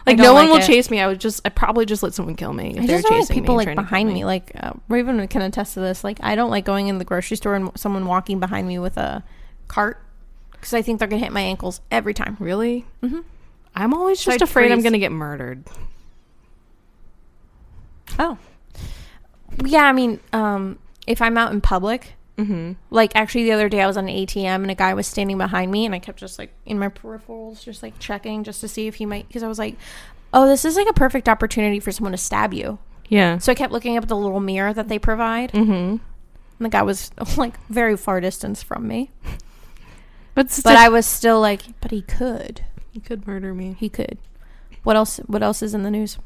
Like 0.06 0.16
no 0.16 0.32
one 0.32 0.46
like 0.46 0.52
will 0.54 0.62
it. 0.64 0.66
chase 0.66 0.88
me. 0.90 0.98
I 1.00 1.08
would 1.08 1.20
just 1.20 1.42
I 1.44 1.50
probably 1.50 1.84
just 1.84 2.02
let 2.02 2.14
someone 2.14 2.36
kill 2.36 2.54
me 2.54 2.70
if 2.70 2.84
I 2.84 2.86
they're 2.86 2.96
just 2.96 3.08
don't 3.08 3.18
like 3.18 3.28
chasing 3.28 3.42
people 3.42 3.54
me. 3.54 3.58
like 3.58 3.66
trying 3.66 3.76
to 3.76 3.82
kill 3.82 3.84
behind 3.90 4.08
me. 4.14 4.24
Like 4.24 4.52
uh, 4.58 4.72
Raven 4.88 5.28
can 5.28 5.42
attest 5.42 5.74
to 5.74 5.80
this. 5.80 6.02
Like 6.02 6.18
I 6.22 6.34
don't 6.36 6.48
like 6.50 6.64
going 6.64 6.88
in 6.88 6.96
the 6.96 7.04
grocery 7.04 7.36
store 7.36 7.54
and 7.54 7.70
someone 7.78 8.06
walking 8.06 8.40
behind 8.40 8.66
me 8.66 8.78
with 8.78 8.96
a 8.96 9.22
cart 9.68 10.00
because 10.52 10.72
I 10.72 10.80
think 10.80 11.00
they're 11.00 11.08
gonna 11.08 11.22
hit 11.22 11.32
my 11.32 11.42
ankles 11.42 11.82
every 11.90 12.14
time. 12.14 12.38
Really? 12.40 12.86
Mm-hmm. 13.02 13.20
I'm 13.74 13.92
always 13.92 14.20
So 14.20 14.30
just 14.30 14.40
I'd 14.40 14.48
afraid 14.48 14.72
I'm 14.72 14.78
freeze. 14.78 14.84
gonna 14.84 14.98
get 14.98 15.12
murdered. 15.12 15.64
Oh, 18.18 18.38
yeah. 19.64 19.84
I 19.84 19.92
mean, 19.92 20.20
um, 20.32 20.78
if 21.06 21.20
I'm 21.22 21.36
out 21.38 21.52
in 21.52 21.60
public, 21.60 22.12
Mm-hmm. 22.38 22.72
like 22.90 23.16
actually 23.16 23.44
the 23.44 23.52
other 23.52 23.70
day 23.70 23.80
I 23.80 23.86
was 23.86 23.96
on 23.96 24.06
an 24.10 24.14
ATM 24.14 24.56
and 24.56 24.70
a 24.70 24.74
guy 24.74 24.92
was 24.92 25.06
standing 25.06 25.38
behind 25.38 25.72
me 25.72 25.86
and 25.86 25.94
I 25.94 25.98
kept 25.98 26.18
just 26.18 26.38
like 26.38 26.52
in 26.66 26.78
my 26.78 26.90
peripherals 26.90 27.64
just 27.64 27.82
like 27.82 27.98
checking 27.98 28.44
just 28.44 28.60
to 28.60 28.68
see 28.68 28.86
if 28.86 28.96
he 28.96 29.06
might 29.06 29.26
because 29.26 29.42
I 29.42 29.48
was 29.48 29.58
like, 29.58 29.76
oh, 30.34 30.46
this 30.46 30.66
is 30.66 30.76
like 30.76 30.86
a 30.86 30.92
perfect 30.92 31.30
opportunity 31.30 31.80
for 31.80 31.92
someone 31.92 32.12
to 32.12 32.18
stab 32.18 32.52
you. 32.52 32.78
Yeah. 33.08 33.38
So 33.38 33.52
I 33.52 33.54
kept 33.54 33.72
looking 33.72 33.96
up 33.96 34.02
at 34.02 34.10
the 34.10 34.16
little 34.18 34.40
mirror 34.40 34.74
that 34.74 34.88
they 34.88 34.98
provide. 34.98 35.50
Mm-hmm. 35.52 35.72
And 35.72 36.00
the 36.58 36.68
guy 36.68 36.82
was 36.82 37.10
like 37.38 37.58
very 37.70 37.96
far 37.96 38.20
distance 38.20 38.62
from 38.62 38.86
me. 38.86 39.10
But 40.34 40.50
still, 40.50 40.72
But 40.72 40.76
I 40.78 40.90
was 40.90 41.06
still 41.06 41.40
like, 41.40 41.62
but 41.80 41.90
he 41.90 42.02
could. 42.02 42.66
he 42.92 43.00
could 43.00 43.26
murder 43.26 43.54
me. 43.54 43.76
He 43.80 43.88
could. 43.88 44.18
What 44.82 44.94
else 44.96 45.16
what 45.26 45.42
else 45.42 45.62
is 45.62 45.72
in 45.72 45.84
the 45.84 45.90
news? 45.90 46.18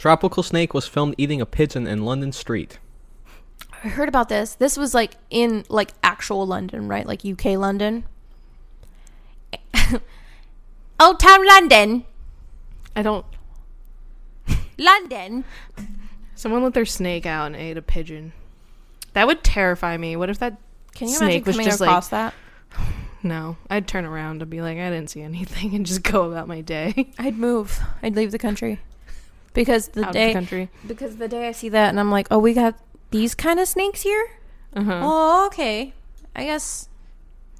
Tropical 0.00 0.42
snake 0.42 0.72
was 0.72 0.86
filmed 0.86 1.14
eating 1.18 1.42
a 1.42 1.44
pigeon 1.46 1.86
in 1.86 2.06
London 2.06 2.32
street. 2.32 2.78
I 3.84 3.88
heard 3.88 4.08
about 4.08 4.30
this. 4.30 4.54
This 4.54 4.78
was 4.78 4.94
like 4.94 5.18
in 5.28 5.66
like 5.68 5.90
actual 6.02 6.46
London, 6.46 6.88
right? 6.88 7.06
Like 7.06 7.22
UK 7.22 7.44
London. 7.58 8.04
Old 10.98 11.20
town 11.20 11.46
London. 11.46 12.06
I 12.96 13.02
don't. 13.02 13.26
London. 14.78 15.44
Someone 16.34 16.62
let 16.62 16.72
their 16.72 16.86
snake 16.86 17.26
out 17.26 17.48
and 17.48 17.56
ate 17.56 17.76
a 17.76 17.82
pigeon. 17.82 18.32
That 19.12 19.26
would 19.26 19.44
terrify 19.44 19.98
me. 19.98 20.16
What 20.16 20.30
if 20.30 20.38
that? 20.38 20.56
Can 20.94 21.08
you 21.08 21.14
Snake 21.16 21.42
imagine 21.42 21.44
was 21.46 21.56
coming 21.56 21.66
just 21.66 21.80
like- 21.80 21.88
across 21.90 22.08
that? 22.08 22.32
No, 23.22 23.58
I'd 23.68 23.86
turn 23.86 24.06
around 24.06 24.40
and 24.40 24.50
be 24.50 24.62
like, 24.62 24.78
I 24.78 24.88
didn't 24.88 25.10
see 25.10 25.20
anything, 25.20 25.74
and 25.74 25.84
just 25.84 26.02
go 26.02 26.30
about 26.30 26.48
my 26.48 26.62
day. 26.62 27.12
I'd 27.18 27.36
move. 27.36 27.78
I'd 28.02 28.16
leave 28.16 28.30
the 28.32 28.38
country. 28.38 28.80
Because 29.52 29.88
the 29.88 30.06
out 30.06 30.12
day 30.12 30.28
the 30.28 30.32
country. 30.34 30.70
because 30.86 31.16
the 31.16 31.26
day 31.28 31.48
I 31.48 31.52
see 31.52 31.68
that 31.70 31.88
and 31.88 31.98
I'm 31.98 32.10
like, 32.10 32.28
"Oh, 32.30 32.38
we 32.38 32.54
got 32.54 32.78
these 33.10 33.34
kind 33.34 33.58
of 33.58 33.66
snakes 33.66 34.02
here?" 34.02 34.28
Uh-huh. 34.74 35.00
Oh, 35.02 35.46
okay. 35.46 35.92
I 36.36 36.44
guess 36.44 36.88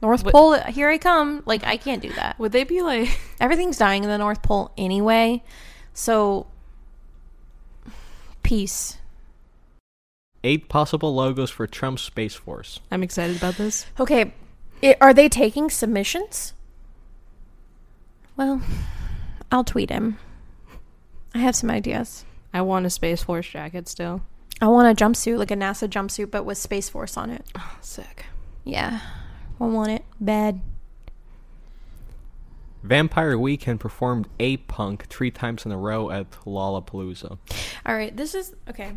North 0.01 0.25
What- 0.25 0.33
Pole, 0.33 0.55
here 0.55 0.89
I 0.89 0.99
come. 0.99 1.43
Like, 1.47 1.65
I 1.65 1.77
can't 1.77 2.01
do 2.01 2.13
that. 2.13 2.39
Would 2.39 2.53
they 2.53 2.65
be 2.65 2.81
like? 2.83 3.19
Everything's 3.41 3.77
dying 3.79 4.05
in 4.05 4.09
the 4.09 4.19
North 4.19 4.43
Pole 4.43 4.71
anyway. 4.79 5.43
So, 5.93 6.47
peace. 8.43 8.99
Eight 10.43 10.69
possible 10.69 11.15
logos 11.15 11.51
for 11.51 11.67
Trump's 11.67 12.03
Space 12.03 12.35
Force. 12.35 12.81
I'm 12.91 13.03
excited 13.03 13.37
about 13.37 13.57
this. 13.57 13.87
Okay. 13.99 14.33
i 14.83 14.97
are 15.01 15.13
they 15.13 15.29
taking 15.29 15.69
submissions? 15.69 16.55
Well, 18.37 18.63
I'll 19.53 19.65
tweet 19.65 19.91
him. 19.91 20.19
I 21.35 21.39
have 21.39 21.57
some 21.57 21.71
ideas. 21.71 22.25
I 22.53 22.63
want 22.63 22.87
a 22.87 22.91
Space 22.91 23.23
Force 23.23 23.49
jacket 23.49 23.89
still. 23.89 24.23
I 24.61 24.69
want 24.69 25.01
a 25.01 25.05
jumpsuit, 25.05 25.39
like 25.39 25.51
a 25.51 25.57
NASA 25.57 25.89
jumpsuit, 25.89 26.31
but 26.31 26.45
with 26.45 26.59
Space 26.59 26.89
Force 26.89 27.17
on 27.17 27.31
it. 27.31 27.47
Oh, 27.57 27.77
sick. 27.81 28.27
Yeah. 28.65 29.01
I 29.61 29.65
want 29.65 29.91
it. 29.91 30.05
Bad. 30.21 30.61
Vampire 32.83 33.39
Weekend 33.39 33.79
performed 33.79 34.27
A 34.39 34.57
Punk 34.59 35.07
three 35.09 35.31
times 35.31 35.67
in 35.67 35.73
a 35.73 35.77
row 35.77 36.11
at 36.11 36.31
Lollapalooza. 36.47 37.39
All 37.85 37.95
right, 37.95 38.17
this 38.17 38.35
is 38.35 38.55
okay. 38.69 38.97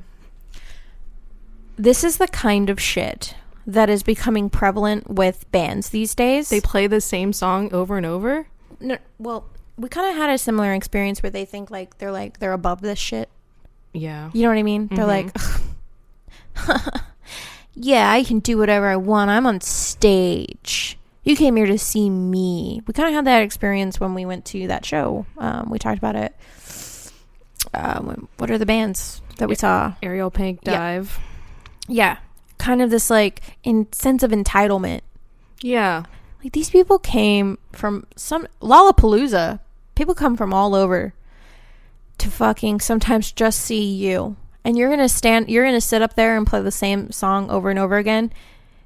This 1.76 2.04
is 2.04 2.18
the 2.18 2.28
kind 2.28 2.70
of 2.70 2.80
shit 2.80 3.36
that 3.66 3.90
is 3.90 4.04
becoming 4.04 4.50
prevalent 4.50 5.10
with 5.10 5.50
bands 5.52 5.90
these 5.90 6.16
days. 6.16 6.50
They 6.50 6.62
play 6.62 6.88
the 6.88 7.02
same 7.02 7.34
song 7.34 7.74
over 7.74 7.98
and 7.98 8.06
over. 8.06 8.48
no, 8.80 8.98
well, 9.18 9.50
we 9.78 9.90
kind 9.90 10.10
of 10.10 10.16
had 10.16 10.30
a 10.30 10.38
similar 10.38 10.74
experience 10.74 11.24
where 11.24 11.30
they 11.30 11.46
think 11.46 11.72
like 11.72 11.98
they're 11.98 12.12
like 12.12 12.40
they're 12.40 12.54
above 12.54 12.82
this 12.82 13.00
shit. 13.00 13.30
Yeah. 13.94 14.30
You 14.34 14.44
know 14.44 14.50
what 14.50 14.58
I 14.58 14.64
mean? 14.64 14.88
They're 14.88 15.06
like, 15.06 15.36
yeah, 17.76 18.12
I 18.12 18.24
can 18.24 18.40
do 18.40 18.58
whatever 18.58 18.88
I 18.88 18.96
want. 18.96 19.30
I'm 19.32 19.46
on 19.46 19.62
stage. 19.62 20.98
You 21.24 21.36
came 21.36 21.56
here 21.56 21.66
to 21.68 21.78
see 21.78 22.10
me. 22.10 22.82
We 22.86 22.94
kind 22.94 23.08
of 23.10 23.16
had 23.16 23.26
that 23.26 23.44
experience 23.44 24.00
when 24.00 24.14
we 24.14 24.26
went 24.26 24.46
to 24.46 24.68
that 24.68 24.86
show. 24.86 25.26
Um, 25.38 25.70
we 25.70 25.80
talked 25.80 25.98
about 25.98 26.16
it. 26.16 26.36
Um, 27.74 28.28
what 28.38 28.52
are 28.52 28.58
the 28.58 28.66
bands 28.66 29.22
that 29.38 29.48
we 29.48 29.56
saw? 29.56 29.94
Ariel 30.04 30.30
Pink 30.32 30.60
Yeah. 30.64 30.74
dive. 30.78 31.20
Yeah, 31.88 32.18
kind 32.58 32.82
of 32.82 32.90
this 32.90 33.10
like 33.10 33.42
in 33.64 33.92
sense 33.94 34.22
of 34.24 34.32
entitlement. 34.32 35.02
Yeah. 35.62 36.04
Like 36.44 36.54
these 36.54 36.70
people 36.70 37.00
came 37.00 37.58
from 37.72 38.06
some 38.16 38.48
Lollapalooza. 38.62 39.60
People 39.96 40.16
come 40.16 40.36
from 40.36 40.54
all 40.54 40.76
over 40.76 41.14
to 42.18 42.32
fucking 42.32 42.80
sometimes 42.80 43.32
just 43.32 43.60
see 43.60 43.84
you. 43.84 44.36
And 44.64 44.78
you're 44.78 44.90
going 44.90 45.00
to 45.00 45.10
stand 45.10 45.50
you're 45.50 45.66
going 45.66 45.76
to 45.76 45.82
sit 45.82 46.02
up 46.02 46.16
there 46.16 46.38
and 46.38 46.48
play 46.48 46.62
the 46.62 46.72
same 46.72 47.12
song 47.12 47.50
over 47.50 47.70
and 47.70 47.80
over 47.80 47.98
again. 47.98 48.32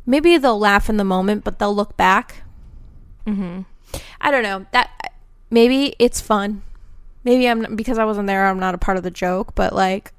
Maybe 0.05 0.37
they'll 0.37 0.59
laugh 0.59 0.89
in 0.89 0.97
the 0.97 1.03
moment, 1.03 1.43
but 1.43 1.59
they'll 1.59 1.75
look 1.75 1.97
back. 1.97 2.43
Mm-hmm. 3.25 3.61
I 4.19 4.31
don't 4.31 4.43
know. 4.43 4.65
That 4.71 5.13
maybe 5.49 5.95
it's 5.99 6.21
fun. 6.21 6.63
Maybe 7.23 7.47
I'm 7.47 7.75
because 7.75 7.97
I 7.97 8.05
wasn't 8.05 8.27
there, 8.27 8.47
I'm 8.47 8.59
not 8.59 8.75
a 8.75 8.79
part 8.79 8.97
of 8.97 9.03
the 9.03 9.11
joke, 9.11 9.53
but 9.53 9.73
like 9.73 10.13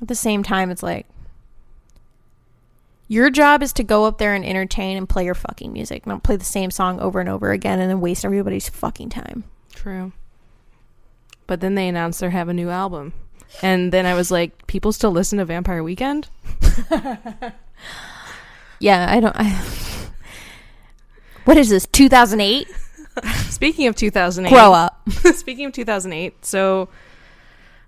at 0.00 0.08
the 0.08 0.14
same 0.14 0.42
time 0.42 0.70
it's 0.70 0.82
like 0.82 1.06
your 3.08 3.28
job 3.28 3.62
is 3.62 3.74
to 3.74 3.84
go 3.84 4.06
up 4.06 4.16
there 4.16 4.34
and 4.34 4.44
entertain 4.44 4.96
and 4.96 5.08
play 5.08 5.24
your 5.24 5.34
fucking 5.34 5.72
music, 5.72 6.06
not 6.06 6.22
play 6.22 6.36
the 6.36 6.44
same 6.44 6.70
song 6.70 6.98
over 7.00 7.20
and 7.20 7.28
over 7.28 7.50
again 7.50 7.78
and 7.78 7.90
then 7.90 8.00
waste 8.00 8.24
everybody's 8.24 8.70
fucking 8.70 9.10
time. 9.10 9.44
True. 9.74 10.12
But 11.46 11.60
then 11.60 11.74
they 11.74 11.88
announced 11.88 12.20
they 12.20 12.30
have 12.30 12.48
a 12.48 12.54
new 12.54 12.70
album. 12.70 13.12
And 13.62 13.92
then 13.92 14.06
I 14.06 14.14
was 14.14 14.30
like, 14.30 14.66
people 14.66 14.92
still 14.92 15.10
listen 15.10 15.38
to 15.38 15.44
Vampire 15.44 15.82
Weekend? 15.82 16.28
Yeah, 18.78 19.06
I 19.08 19.20
don't 19.20 19.36
I 19.36 19.44
What 21.44 21.56
is 21.56 21.68
this? 21.68 21.86
2008? 21.86 22.66
Speaking 23.50 23.86
of 23.86 23.94
2008. 23.94 24.50
Grow 24.52 24.72
up. 24.72 25.08
Speaking 25.34 25.66
of 25.66 25.72
2008, 25.72 26.44
so 26.44 26.88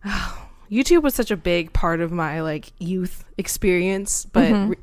YouTube 0.71 1.03
was 1.03 1.15
such 1.15 1.31
a 1.31 1.37
big 1.37 1.73
part 1.73 2.01
of 2.01 2.13
my 2.13 2.43
like 2.43 2.71
youth 2.79 3.25
experience, 3.39 4.25
but 4.27 4.53
Mhm. 4.53 4.69
re- 4.71 4.77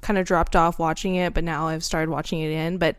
kind 0.00 0.18
of 0.18 0.26
dropped 0.26 0.56
off 0.56 0.78
watching 0.78 1.16
it, 1.16 1.34
but 1.34 1.44
now 1.44 1.68
I've 1.68 1.84
started 1.84 2.08
watching 2.10 2.40
it 2.40 2.50
in. 2.50 2.78
But 2.78 2.96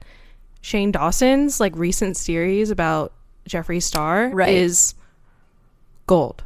Shane 0.61 0.91
Dawson's 0.91 1.59
like 1.59 1.75
recent 1.75 2.17
series 2.17 2.69
about 2.69 3.13
Jeffree 3.47 3.81
Star 3.81 4.29
Right. 4.29 4.49
is 4.53 4.93
gold. 6.05 6.43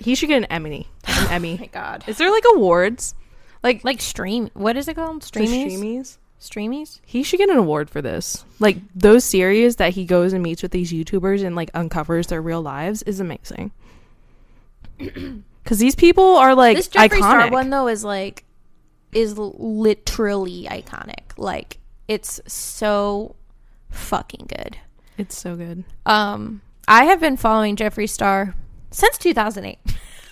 He 0.00 0.14
should 0.14 0.28
get 0.28 0.36
an 0.38 0.44
Emmy. 0.46 0.88
An 1.06 1.14
Oh 1.26 1.28
Emmy. 1.30 1.58
my 1.58 1.66
god. 1.66 2.04
Is 2.06 2.18
there 2.18 2.30
like 2.30 2.44
awards? 2.54 3.14
Like 3.62 3.84
Like 3.84 4.00
stream. 4.00 4.50
What 4.54 4.76
is 4.76 4.88
it 4.88 4.94
called? 4.94 5.22
Streamies. 5.22 5.66
streamies? 5.66 6.18
Streamies. 6.40 7.00
He 7.04 7.22
should 7.24 7.38
get 7.38 7.50
an 7.50 7.56
award 7.56 7.90
for 7.90 8.00
this. 8.00 8.44
Like 8.60 8.76
those 8.94 9.24
series 9.24 9.76
that 9.76 9.94
he 9.94 10.04
goes 10.04 10.32
and 10.32 10.42
meets 10.42 10.62
with 10.62 10.70
these 10.70 10.92
YouTubers 10.92 11.44
and 11.44 11.56
like 11.56 11.70
uncovers 11.74 12.28
their 12.28 12.40
real 12.40 12.62
lives 12.62 13.02
is 13.02 13.20
amazing. 13.20 13.72
Because 15.64 15.80
these 15.80 15.94
people 15.94 16.24
are 16.36 16.54
like 16.54 16.78
this 16.78 16.88
Jeffree 16.88 17.08
iconic. 17.08 17.18
Star 17.18 17.50
one 17.50 17.68
though 17.68 17.88
is 17.88 18.02
like 18.04 18.44
is 19.12 19.36
literally 19.36 20.66
iconic. 20.70 21.32
Like 21.36 21.78
it's 22.06 22.40
so 22.46 23.36
fucking 23.90 24.46
good. 24.48 24.78
It's 25.18 25.36
so 25.36 25.56
good. 25.56 25.84
Um, 26.06 26.62
I 26.86 27.04
have 27.04 27.20
been 27.20 27.36
following 27.36 27.76
Jeffree 27.76 28.08
Star 28.08 28.54
since 28.90 29.18
2008. 29.18 29.78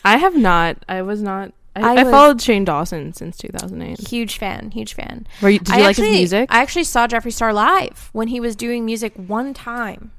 I 0.05 0.16
have 0.18 0.37
not. 0.37 0.85
I 0.88 1.03
was 1.03 1.20
not. 1.20 1.53
I, 1.75 1.81
I 1.81 2.01
I, 2.01 2.03
was- 2.05 2.11
followed 2.12 2.40
Shane 2.40 2.64
Dawson 2.64 3.12
since 3.12 3.37
2008. 3.37 4.09
Huge 4.09 4.38
fan, 4.38 4.70
huge 4.70 4.94
fan. 4.94 5.27
Were 5.42 5.51
you, 5.51 5.59
did 5.59 5.70
I 5.75 5.77
you 5.79 5.83
like 5.83 5.90
actually, 5.90 6.09
his 6.11 6.16
music? 6.33 6.49
I 6.53 6.62
actually 6.62 6.85
saw 6.85 7.07
Jeffree 7.07 7.33
Star 7.33 7.53
live 7.53 8.09
when 8.12 8.29
he 8.29 8.40
was 8.40 8.57
doing 8.57 8.85
music 8.87 9.12
one 9.16 9.53
time. 9.53 10.12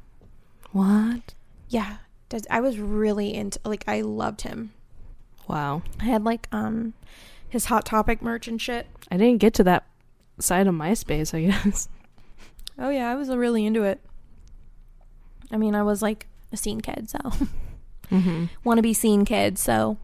what? 0.71 1.34
Yeah, 1.69 1.97
does- 2.30 2.45
I 2.49 2.60
was 2.60 2.77
really 2.80 3.34
into 3.34 3.60
like 3.65 3.84
I 3.88 4.01
loved 4.01 4.41
him. 4.41 4.73
Wow. 5.47 5.82
I 5.99 6.06
had 6.06 6.23
like 6.23 6.47
um 6.51 6.93
his 7.49 7.65
Hot 7.65 7.86
Topic 7.86 8.21
merch 8.21 8.47
and 8.47 8.62
shit. 8.62 8.86
I 9.10 9.17
didn't 9.17 9.39
get 9.39 9.53
to 9.56 9.63
that 9.63 9.86
side 10.39 10.67
of 10.67 10.75
MySpace. 10.75 11.34
I 11.34 11.45
guess. 11.47 11.88
Oh 12.77 12.89
yeah, 12.89 13.10
I 13.10 13.15
was 13.15 13.30
really 13.30 13.65
into 13.65 13.84
it. 13.84 13.99
I 15.51 15.57
mean, 15.57 15.75
I 15.75 15.83
was 15.83 16.01
like 16.01 16.27
a 16.51 16.57
scene 16.57 16.81
kid, 16.81 17.10
so 17.10 17.19
Mm-hmm. 18.12 18.45
want 18.63 18.77
to 18.77 18.81
be 18.81 18.93
scene 18.93 19.25
kid. 19.25 19.57
So 19.60 19.97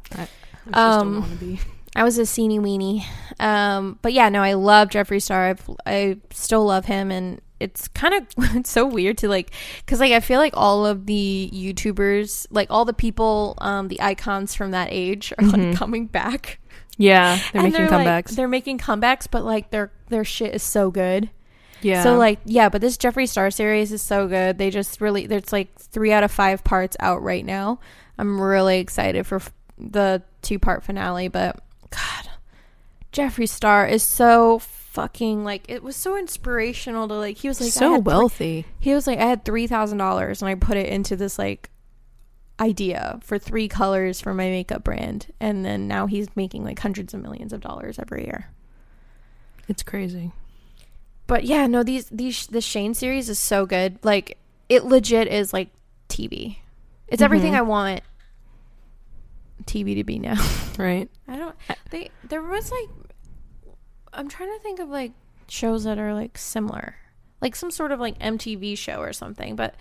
Um, 0.74 1.24
Um, 1.24 1.60
I 1.96 2.04
was 2.04 2.18
a 2.18 2.24
sceney 2.24 2.60
weenie. 2.60 3.04
Um, 3.40 4.00
but 4.02 4.14
yeah, 4.14 4.28
no, 4.30 4.42
I 4.42 4.54
love 4.54 4.90
Jeffree 4.90 5.22
Star. 5.22 5.46
I've, 5.50 5.70
I 5.86 6.18
still 6.32 6.66
love 6.66 6.86
him, 6.86 7.12
and 7.12 7.40
it's 7.60 7.88
kind 7.90 8.14
of 8.14 8.26
it's 8.56 8.70
so 8.72 8.86
weird 8.86 9.18
to 9.20 9.30
like, 9.30 9.52
cause 9.88 10.00
like 10.00 10.12
I 10.12 10.20
feel 10.20 10.40
like 10.40 10.54
all 10.58 10.86
of 10.86 11.06
the 11.06 11.50
YouTubers, 11.54 12.48
like 12.50 12.68
all 12.72 12.84
the 12.84 12.94
people, 12.94 13.56
um, 13.60 13.88
the 13.88 14.02
icons 14.02 14.54
from 14.56 14.72
that 14.72 14.90
age 14.92 15.32
are 15.38 15.46
like 15.46 15.62
Mhm. 15.62 15.76
coming 15.76 16.08
back. 16.08 16.60
yeah, 16.98 17.38
they're 17.54 17.64
And 17.64 17.72
making 17.74 17.88
like- 17.90 18.26
comebacks. 18.26 18.36
they're 18.36 18.48
making 18.48 18.80
comebacks, 18.80 19.28
but 19.30 19.46
like 19.46 19.70
their 19.72 19.92
their 20.10 20.26
shit 20.26 20.54
is 20.56 20.64
so 20.64 20.92
good. 20.92 21.30
Yeah. 21.84 22.04
So 22.04 22.18
like 22.18 22.40
yeah, 22.46 22.70
but 22.70 22.82
this 22.82 22.98
Jeffree 22.98 23.28
Star 23.30 23.52
series 23.52 23.92
is 23.92 24.02
so 24.02 24.28
good. 24.28 24.58
They 24.58 24.70
just 24.70 25.02
really 25.02 25.28
there's 25.28 25.52
like 25.52 25.74
three 25.80 26.12
out 26.12 26.24
of 26.24 26.32
five 26.32 26.64
parts 26.64 26.96
out 27.00 27.22
right 27.22 27.46
now. 27.46 27.80
I'm 28.18 28.40
really 28.40 28.80
excited 28.80 29.26
for 29.26 29.36
f- 29.38 29.52
the 29.78 30.22
two 30.42 30.60
part 30.60 30.84
finale, 30.84 31.28
but 31.28 31.60
God, 31.90 32.30
Jeffree 33.12 33.50
Star 33.50 33.86
is 33.88 34.04
so 34.04 34.60
fucking 34.60 35.44
like 35.44 35.66
it 35.70 35.82
was 35.82 35.96
so 35.96 36.16
inspirational 36.18 37.08
to 37.08 37.16
like 37.16 37.38
he 37.38 37.48
was 37.48 37.60
like 37.60 37.68
I 37.68 37.72
so 37.72 37.92
had 37.94 38.04
three- 38.04 38.14
wealthy. 38.14 38.66
he 38.80 38.94
was 38.94 39.08
like 39.08 39.18
I 39.20 39.26
had 39.26 39.44
three 39.44 39.66
thousand 39.66 39.98
dollars 39.98 40.42
and 40.42 40.50
I 40.50 40.56
put 40.56 40.78
it 40.78 40.88
into 40.88 41.16
this 41.16 41.40
like 41.40 41.70
idea 42.60 43.20
for 43.24 43.40
three 43.40 43.68
colors 43.68 44.22
for 44.22 44.34
my 44.34 44.50
makeup 44.50 44.84
brand, 44.84 45.28
and 45.40 45.66
then 45.66 45.88
now 45.88 46.06
he's 46.06 46.28
making 46.36 46.64
like 46.64 46.78
hundreds 46.80 47.14
of 47.14 47.22
millions 47.22 47.52
of 47.52 47.62
dollars 47.62 47.98
every 47.98 48.26
year. 48.26 48.50
It's 49.68 49.82
crazy. 49.82 50.32
But 51.28 51.46
yeah, 51.46 51.68
no, 51.68 51.84
these 51.84 52.06
these 52.10 52.48
the 52.48 52.62
Shane 52.62 52.94
series 52.94 53.30
is 53.30 53.40
so 53.40 53.66
good. 53.66 53.98
Like 54.04 54.38
it 54.70 54.86
legit 54.86 55.28
is 55.28 55.54
like 55.54 55.70
TV. 56.10 56.58
It's 57.08 57.22
everything 57.22 57.54
Mhm. 57.54 57.58
I 57.58 57.62
want 57.62 58.02
TV 59.66 59.96
to 59.96 60.04
be 60.04 60.20
now. 60.20 60.36
Right. 60.78 61.08
I 61.28 61.36
don't 61.38 61.56
they 61.92 62.10
there 62.28 62.42
was 62.42 62.72
like 62.72 62.90
I'm 64.12 64.28
trying 64.28 64.52
to 64.58 64.60
think 64.64 64.80
of 64.80 64.90
like 64.90 65.12
shows 65.48 65.84
that 65.84 66.00
are 66.00 66.14
like 66.16 66.36
similar. 66.38 66.96
Like 67.42 67.56
some 67.56 67.70
sort 67.72 67.92
of 67.92 68.00
like 68.00 68.18
MTV 68.20 68.76
show 68.78 68.98
or 69.00 69.14
something, 69.14 69.56
but 69.56 69.76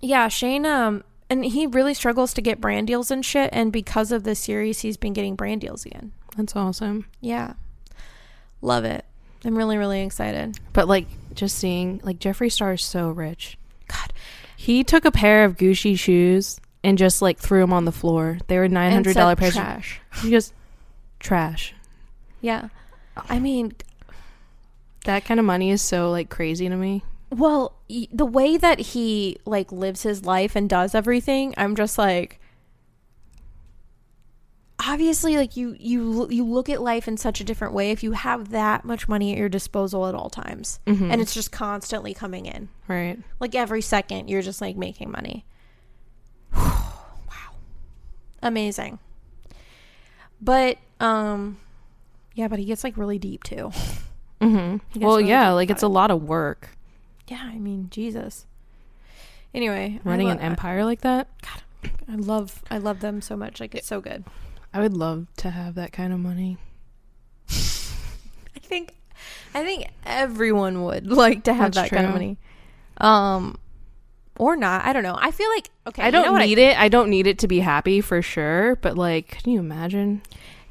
yeah, 0.00 0.28
Shane 0.28 0.64
um 0.66 1.02
and 1.28 1.44
he 1.44 1.66
really 1.66 1.94
struggles 1.94 2.32
to 2.34 2.40
get 2.42 2.60
brand 2.60 2.86
deals 2.86 3.10
and 3.10 3.24
shit 3.24 3.50
and 3.52 3.72
because 3.72 4.12
of 4.12 4.22
this 4.22 4.38
series 4.38 4.80
he's 4.80 4.96
been 4.96 5.12
getting 5.12 5.34
brand 5.34 5.60
deals 5.60 5.84
again. 5.84 6.12
That's 6.36 6.54
awesome. 6.54 7.06
Yeah. 7.20 7.54
Love 8.62 8.84
it. 8.84 9.04
I'm 9.44 9.56
really 9.56 9.78
really 9.78 10.02
excited. 10.02 10.58
But 10.72 10.88
like 10.88 11.06
just 11.34 11.56
seeing 11.58 12.00
like 12.02 12.18
Jeffree 12.18 12.52
Star 12.52 12.72
is 12.74 12.82
so 12.84 13.10
rich. 13.10 13.56
God, 13.88 14.12
He 14.56 14.84
took 14.84 15.04
a 15.04 15.10
pair 15.10 15.44
of 15.44 15.56
Gucci 15.56 15.98
shoes 15.98 16.60
and 16.84 16.96
just 16.98 17.20
like 17.22 17.38
threw 17.38 17.60
them 17.60 17.72
on 17.72 17.84
the 17.84 17.92
floor. 17.92 18.38
They 18.46 18.58
were 18.58 18.68
nine 18.68 18.92
hundred 18.92 19.14
dollar 19.16 19.36
pairs. 19.36 19.56
of- 19.56 19.62
trash. 19.62 20.00
He 20.22 20.30
just 20.30 20.52
trash. 21.18 21.74
Yeah. 22.40 22.68
I 23.28 23.38
mean, 23.38 23.72
That 25.04 25.24
kind 25.24 25.38
of 25.40 25.46
money 25.46 25.70
is 25.70 25.82
so 25.82 26.10
like 26.10 26.28
crazy 26.30 26.68
to 26.68 26.76
me. 26.76 27.02
well, 27.30 27.74
y- 27.88 28.08
the 28.12 28.26
way 28.26 28.56
that 28.56 28.78
he 28.80 29.38
like 29.44 29.70
lives 29.72 30.02
his 30.02 30.24
life 30.24 30.56
and 30.56 30.68
does 30.68 30.94
everything, 30.94 31.54
I'm 31.56 31.74
just 31.76 31.96
like 31.98 32.39
obviously 34.88 35.36
like 35.36 35.56
you 35.56 35.76
you 35.78 36.26
you 36.30 36.44
look 36.44 36.68
at 36.70 36.80
life 36.80 37.06
in 37.06 37.16
such 37.16 37.40
a 37.40 37.44
different 37.44 37.74
way 37.74 37.90
if 37.90 38.02
you 38.02 38.12
have 38.12 38.50
that 38.50 38.84
much 38.84 39.08
money 39.08 39.32
at 39.32 39.38
your 39.38 39.48
disposal 39.48 40.06
at 40.06 40.14
all 40.14 40.30
times 40.30 40.80
Mhm. 40.86 41.12
and 41.12 41.20
it's 41.20 41.34
just 41.34 41.52
constantly 41.52 42.14
coming 42.14 42.46
in. 42.46 42.68
right. 42.88 43.18
Like 43.40 43.54
every 43.54 43.82
second 43.82 44.28
you're 44.28 44.42
just 44.42 44.60
like 44.60 44.76
making 44.76 45.10
money. 45.10 45.44
wow. 46.54 47.50
Amazing. 48.42 48.98
But 50.40 50.78
um 51.00 51.58
yeah, 52.34 52.48
but 52.48 52.58
he 52.58 52.64
gets 52.64 52.84
like 52.84 52.96
really 52.96 53.18
deep 53.18 53.42
too. 53.44 53.70
Mm-hmm. 54.40 55.00
Well, 55.04 55.18
really 55.18 55.28
yeah, 55.28 55.50
like 55.50 55.68
it's 55.68 55.82
a 55.82 55.88
lot 55.88 56.10
of 56.10 56.22
work 56.22 56.70
Yeah, 57.28 57.42
I 57.42 57.58
mean, 57.58 57.88
Jesus. 57.90 58.46
Anyway, 59.52 60.00
running 60.02 60.28
lo- 60.28 60.32
an 60.32 60.38
empire 60.40 60.82
like 60.82 61.02
that. 61.02 61.28
God 61.42 61.92
I 62.08 62.14
love 62.14 62.62
I 62.70 62.78
love 62.78 63.00
them 63.00 63.20
so 63.20 63.36
much. 63.36 63.60
Like 63.60 63.74
it's 63.74 63.86
so 63.86 64.00
good. 64.00 64.24
I 64.72 64.80
would 64.80 64.94
love 64.94 65.26
to 65.38 65.50
have 65.50 65.74
that 65.74 65.92
kind 65.92 66.12
of 66.12 66.20
money. 66.20 66.58
I 67.50 68.58
think 68.60 68.94
I 69.54 69.64
think 69.64 69.88
everyone 70.04 70.84
would 70.84 71.06
like 71.10 71.44
to 71.44 71.54
have 71.54 71.72
That's 71.72 71.90
that 71.90 71.96
kind 71.96 72.06
of 72.06 72.12
money. 72.12 72.38
Um 72.98 73.58
or 74.38 74.56
not. 74.56 74.84
I 74.84 74.92
don't 74.92 75.02
know. 75.02 75.18
I 75.20 75.32
feel 75.32 75.48
like 75.50 75.70
okay, 75.88 76.02
I 76.02 76.06
you 76.06 76.12
know 76.12 76.24
don't 76.24 76.38
need 76.38 76.58
it. 76.58 76.78
I 76.78 76.88
don't 76.88 77.10
need 77.10 77.26
it 77.26 77.38
to 77.40 77.48
be 77.48 77.60
happy 77.60 78.00
for 78.00 78.22
sure. 78.22 78.76
But 78.76 78.96
like, 78.96 79.28
can 79.42 79.52
you 79.52 79.60
imagine? 79.60 80.22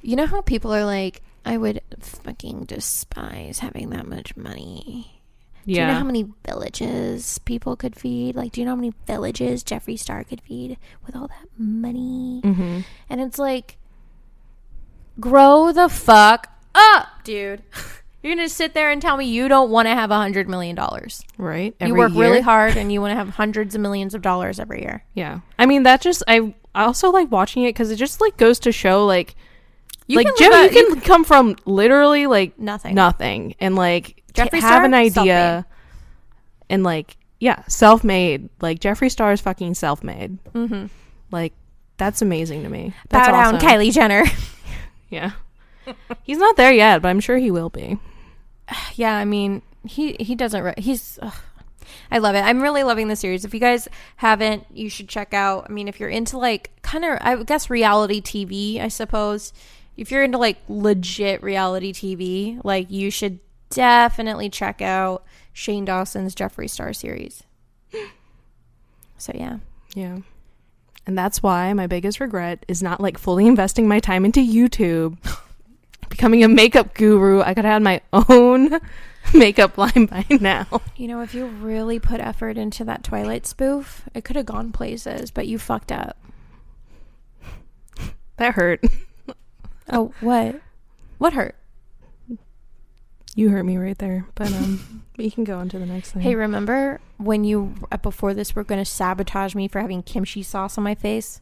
You 0.02 0.16
know 0.16 0.26
how 0.26 0.42
people 0.42 0.74
are 0.74 0.86
like 0.86 1.22
I 1.46 1.58
would 1.58 1.82
fucking 2.00 2.66
despise 2.66 3.60
having 3.60 3.90
that 3.90 4.08
much 4.08 4.36
money. 4.36 5.20
Yeah. 5.66 5.76
Do 5.76 5.82
you 5.82 5.88
know 5.88 6.00
how 6.00 6.06
many 6.06 6.26
villages 6.46 7.40
people 7.40 7.76
could 7.76 7.96
feed? 7.96 8.36
Like, 8.36 8.54
do 8.54 8.62
you 8.62 8.66
know 8.66 8.72
how 8.72 8.76
many 8.76 8.94
villages 9.06 9.64
Jeffree 9.64 10.00
Star 10.00 10.24
could 10.24 10.42
feed 10.42 10.78
with 11.06 11.16
all 11.16 11.28
that 11.28 11.48
money? 11.58 12.42
mm-hmm. 12.44 12.80
And 13.10 13.22
it's 13.22 13.38
like, 13.38 13.78
grow 15.20 15.72
the 15.72 15.90
fuck 15.90 16.48
up, 16.76 17.08
dude. 17.24 17.64
You're 18.24 18.36
gonna 18.36 18.50
sit 18.50 18.74
there 18.74 18.92
and 18.92 19.02
tell 19.02 19.16
me 19.16 19.26
you 19.26 19.48
don't 19.48 19.70
want 19.70 19.88
to 19.88 19.94
have 19.96 20.12
a 20.12 20.16
hundred 20.18 20.50
million 20.50 20.76
dollars. 20.76 21.24
Right. 21.38 21.74
You 21.80 21.96
work 21.96 22.12
really 22.14 22.42
hard 22.42 22.76
and 22.76 22.92
you 22.92 23.00
want 23.00 23.12
to 23.12 23.16
have 23.16 23.30
hundreds 23.30 23.76
of 23.76 23.82
millions 23.82 24.14
of 24.14 24.22
dollars 24.22 24.60
every 24.60 24.82
year. 24.82 25.06
Yeah. 25.14 25.40
I 25.58 25.66
mean, 25.66 25.84
that 25.84 26.02
just 26.02 26.22
I 26.28 26.54
I 26.76 26.84
also 26.84 27.12
like 27.12 27.32
watching 27.32 27.64
it 27.64 27.70
because 27.70 27.92
it 27.92 27.96
just 27.96 28.20
like 28.20 28.36
goes 28.36 28.60
to 28.60 28.74
show 28.74 29.06
like 29.06 29.36
You 30.08 30.18
like 30.18 30.26
live 30.38 30.74
you 30.74 30.80
a- 30.90 30.92
can 30.92 31.00
come 31.02 31.24
from 31.24 31.56
literally 31.66 32.28
like 32.28 32.60
Nothing. 32.60 32.94
nothing 32.94 33.56
and 33.62 33.78
like 33.78 34.22
Jeffree 34.34 34.60
have 34.60 34.64
Star, 34.74 34.84
an 34.86 34.94
idea 34.94 35.14
self-made. 35.14 35.66
and 36.70 36.84
like 36.84 37.16
yeah 37.40 37.64
self-made 37.70 38.50
like 38.60 38.80
Jeffree 38.80 39.10
Star 39.12 39.32
is 39.32 39.40
fucking 39.40 39.76
self-made 39.76 40.38
Mm-hmm. 40.54 40.88
like 41.32 41.54
that's 41.96 42.22
amazing 42.22 42.64
to 42.64 42.70
me 42.70 42.94
Bow 43.10 43.20
that's 43.20 43.28
down, 43.30 43.56
awesome. 43.56 43.68
Kylie 43.68 43.94
Jenner. 43.94 44.24
yeah 45.10 45.32
he's 46.24 46.38
not 46.38 46.56
there 46.56 46.72
yet 46.72 47.02
but 47.02 47.10
I'm 47.10 47.20
sure 47.20 47.38
he 47.38 47.52
will 47.52 47.70
be 47.70 48.00
yeah, 48.96 49.16
I 49.16 49.26
mean, 49.26 49.62
he 49.86 50.14
he 50.20 50.36
doesn't. 50.36 50.64
Re- 50.64 50.74
he's. 50.78 51.20
Ugh. 51.22 51.34
I 52.12 52.20
love 52.20 52.36
it. 52.36 52.42
I'm 52.42 52.62
really 52.62 52.84
loving 52.84 53.08
the 53.08 53.16
series. 53.16 53.46
If 53.46 53.54
you 53.54 53.60
guys 53.60 53.88
haven't, 54.18 54.66
you 54.72 54.90
should 54.90 55.10
check 55.10 55.34
out. 55.34 55.68
I 55.70 55.74
mean, 55.74 55.88
if 55.88 56.00
you're 56.00 56.10
into 56.10 56.38
like 56.38 56.72
kind 56.82 57.06
of, 57.06 57.18
I 57.22 57.42
guess 57.44 57.70
reality 57.70 58.22
TV, 58.22 58.80
I 58.80 58.88
suppose. 58.88 59.54
If 59.98 60.12
you're 60.12 60.24
into 60.24 60.38
like 60.38 60.58
legit 60.68 61.44
reality 61.44 61.92
TV, 61.94 62.60
like 62.64 62.90
you 62.90 63.12
should 63.12 63.40
definitely 63.70 64.50
check 64.50 64.82
out 64.82 65.24
Shane 65.52 65.86
Dawson's 65.86 66.36
Jeffree 66.36 66.70
Star 66.70 66.94
series. 66.94 67.44
So 69.22 69.34
yeah, 69.36 69.58
yeah 69.96 70.20
and 71.06 71.18
that's 71.18 71.42
why 71.42 71.74
my 71.74 71.88
biggest 71.88 72.20
regret 72.20 72.66
is 72.68 72.84
not 72.84 73.02
like 73.02 73.18
fully 73.18 73.48
investing 73.48 73.88
my 73.88 74.00
time 74.00 74.26
into 74.26 74.40
YouTube 74.40 75.18
becoming 76.10 76.44
a 76.44 76.48
makeup 76.48 76.94
guru. 76.94 77.42
I 77.42 77.54
could 77.54 77.66
have 77.66 77.74
had 77.74 77.84
my 77.84 78.02
own 78.14 78.80
makeup 79.34 79.78
line 79.78 80.06
by 80.06 80.26
now. 80.30 80.82
You 80.96 81.08
know, 81.08 81.22
if 81.22 81.34
you 81.34 81.46
really 81.46 82.00
put 82.00 82.20
effort 82.20 82.58
into 82.58 82.84
that 82.86 83.04
Twilight 83.04 83.46
spoof, 83.46 84.04
it 84.14 84.24
could 84.24 84.36
have 84.36 84.46
gone 84.46 84.72
places, 84.72 85.32
but 85.32 85.48
you 85.48 85.58
fucked 85.58 85.92
up. 85.92 86.18
That 88.38 88.56
hurt. 88.56 88.84
Oh, 89.92 90.14
what? 90.22 90.62
What 91.18 91.34
hurt? 91.34 91.56
You 93.36 93.50
hurt 93.50 93.64
me 93.64 93.78
right 93.78 93.98
there. 93.98 94.26
But 94.36 94.52
um 94.54 95.04
you 95.18 95.32
can 95.32 95.44
go 95.44 95.60
on 95.60 95.70
to 95.70 95.80
the 95.80 95.86
next 95.86 96.12
thing. 96.12 96.22
Hey, 96.22 96.36
remember 96.36 97.00
when 97.18 97.44
you 97.44 97.76
uh, 97.92 97.98
before 97.98 98.34
this 98.34 98.56
were 98.56 98.64
going 98.64 98.82
to 98.84 98.90
sabotage 98.90 99.56
me 99.56 99.68
for 99.68 99.80
having 99.80 100.04
kimchi 100.04 100.44
sauce 100.44 100.78
on 100.78 100.84
my 100.84 100.96
face? 100.96 101.42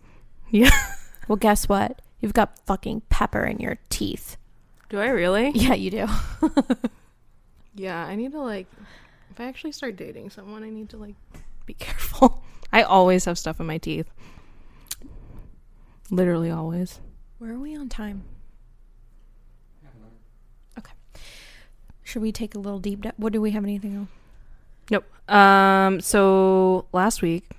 Yeah. 0.49 0.69
Well, 1.27 1.35
guess 1.35 1.67
what? 1.67 2.01
You've 2.21 2.33
got 2.33 2.57
fucking 2.65 3.01
pepper 3.09 3.43
in 3.43 3.57
your 3.59 3.79
teeth. 3.89 4.37
Do 4.87 5.01
I 5.01 5.07
really? 5.07 5.49
Yeah, 5.55 5.73
you 5.73 5.91
do. 5.91 6.07
Yeah, 7.75 8.05
I 8.05 8.15
need 8.15 8.31
to 8.31 8.39
like 8.41 8.67
if 9.29 9.39
I 9.41 9.45
actually 9.45 9.73
start 9.73 9.97
dating 9.97 10.29
someone, 10.29 10.63
I 10.63 10.69
need 10.69 10.87
to 10.91 10.97
like 10.97 11.15
be 11.65 11.73
careful. 11.73 12.43
I 12.71 12.83
always 12.83 13.25
have 13.25 13.37
stuff 13.37 13.59
in 13.59 13.65
my 13.65 13.77
teeth. 13.77 14.07
Literally 16.09 16.49
always. 16.49 17.01
Where 17.39 17.51
are 17.51 17.59
we 17.59 17.75
on 17.75 17.89
time? 17.89 18.23
Should 22.07 22.21
we 22.21 22.31
take 22.31 22.55
a 22.55 22.59
little 22.59 22.79
deep 22.79 23.01
dive? 23.01 23.15
What 23.17 23.33
do 23.33 23.41
we 23.41 23.51
have 23.51 23.65
anything 23.65 23.97
else? 23.97 24.07
Nope. 24.89 25.29
Um 25.29 25.99
so 25.99 26.85
last 26.93 27.21
week 27.21 27.49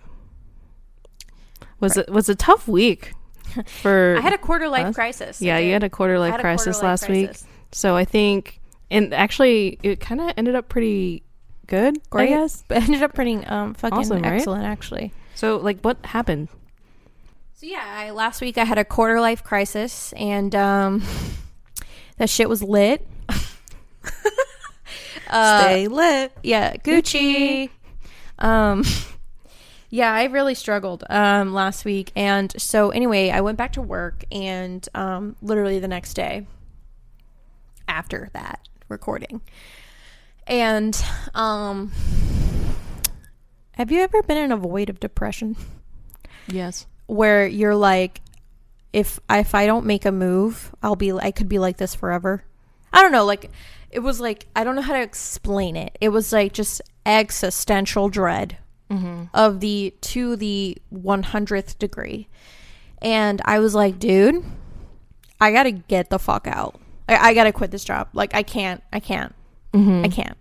was 1.80 1.98
it 1.98 2.08
was 2.08 2.30
a 2.30 2.34
tough 2.34 2.66
week 2.66 3.12
for 3.66 4.16
I 4.16 4.22
had 4.22 4.32
a 4.32 4.38
quarter 4.38 4.66
life 4.66 4.86
us? 4.86 4.94
crisis. 4.94 5.42
Yeah, 5.42 5.58
you 5.58 5.74
had 5.74 5.82
a 5.82 5.90
quarter 5.90 6.18
life 6.18 6.40
crisis 6.40 6.78
quarter-life 6.78 7.02
last 7.02 7.10
week. 7.10 7.30
So 7.72 7.94
I 7.94 8.06
think 8.06 8.58
and 8.90 9.12
actually 9.12 9.78
it 9.82 10.00
kind 10.00 10.18
of 10.18 10.32
ended 10.38 10.54
up 10.54 10.70
pretty 10.70 11.24
good, 11.66 11.98
Great. 12.08 12.32
I 12.32 12.36
guess. 12.36 12.64
But 12.68 12.82
ended 12.84 13.02
up 13.02 13.12
pretty 13.12 13.44
um 13.44 13.74
fucking 13.74 13.98
Awesome, 13.98 14.22
right? 14.22 14.32
excellent 14.32 14.64
actually. 14.64 15.12
So 15.34 15.58
like 15.58 15.80
what 15.82 15.98
happened? 16.06 16.48
So 17.52 17.66
yeah, 17.66 17.84
I, 17.84 18.10
last 18.12 18.40
week 18.40 18.56
I 18.56 18.64
had 18.64 18.78
a 18.78 18.84
quarter 18.84 19.20
life 19.20 19.44
crisis, 19.44 20.14
and 20.16 20.54
um, 20.54 21.02
that 22.16 22.30
shit 22.30 22.48
was 22.48 22.62
lit. 22.62 23.06
Uh, 25.28 25.86
lit. 25.90 26.32
yeah, 26.42 26.76
Gucci. 26.76 27.70
Um, 28.38 28.84
yeah, 29.90 30.12
I 30.12 30.24
really 30.24 30.54
struggled 30.54 31.04
um 31.08 31.52
last 31.52 31.84
week, 31.84 32.12
and 32.16 32.52
so 32.60 32.90
anyway, 32.90 33.30
I 33.30 33.40
went 33.40 33.58
back 33.58 33.72
to 33.74 33.82
work, 33.82 34.24
and 34.30 34.86
um, 34.94 35.36
literally 35.42 35.78
the 35.78 35.88
next 35.88 36.14
day 36.14 36.46
after 37.86 38.28
that 38.32 38.66
recording, 38.88 39.40
and 40.46 41.02
um, 41.34 41.92
have 43.72 43.90
you 43.90 44.00
ever 44.00 44.22
been 44.22 44.38
in 44.38 44.52
a 44.52 44.56
void 44.56 44.88
of 44.90 45.00
depression? 45.00 45.56
Yes. 46.50 46.86
where 47.06 47.46
you're 47.46 47.74
like 47.76 48.22
if 48.92 49.20
if 49.28 49.54
I 49.54 49.66
don't 49.66 49.84
make 49.84 50.04
a 50.06 50.12
move, 50.12 50.74
I'll 50.82 50.96
be 50.96 51.12
I 51.12 51.30
could 51.30 51.48
be 51.48 51.58
like 51.58 51.76
this 51.76 51.94
forever. 51.94 52.42
I 52.92 53.02
don't 53.02 53.12
know, 53.12 53.24
like 53.24 53.50
it 53.90 54.00
was 54.00 54.20
like 54.20 54.46
I 54.56 54.64
don't 54.64 54.74
know 54.76 54.82
how 54.82 54.94
to 54.94 55.02
explain 55.02 55.76
it. 55.76 55.96
It 56.00 56.08
was 56.10 56.32
like 56.32 56.52
just 56.52 56.80
existential 57.06 58.08
dread 58.08 58.58
Mm-hmm. 58.90 59.24
of 59.34 59.60
the 59.60 59.92
to 60.00 60.34
the 60.34 60.78
100th 60.94 61.78
degree. 61.78 62.26
And 63.02 63.42
I 63.44 63.58
was 63.58 63.74
like, 63.74 63.98
dude, 63.98 64.42
I 65.38 65.52
got 65.52 65.64
to 65.64 65.72
get 65.72 66.08
the 66.08 66.18
fuck 66.18 66.46
out. 66.46 66.80
I, 67.06 67.16
I 67.28 67.34
got 67.34 67.44
to 67.44 67.52
quit 67.52 67.70
this 67.70 67.84
job. 67.84 68.08
Like 68.14 68.34
I 68.34 68.42
can't. 68.42 68.82
I 68.90 69.00
can't. 69.00 69.34
Mm-hmm. 69.74 70.06
I 70.06 70.08
can't. 70.08 70.38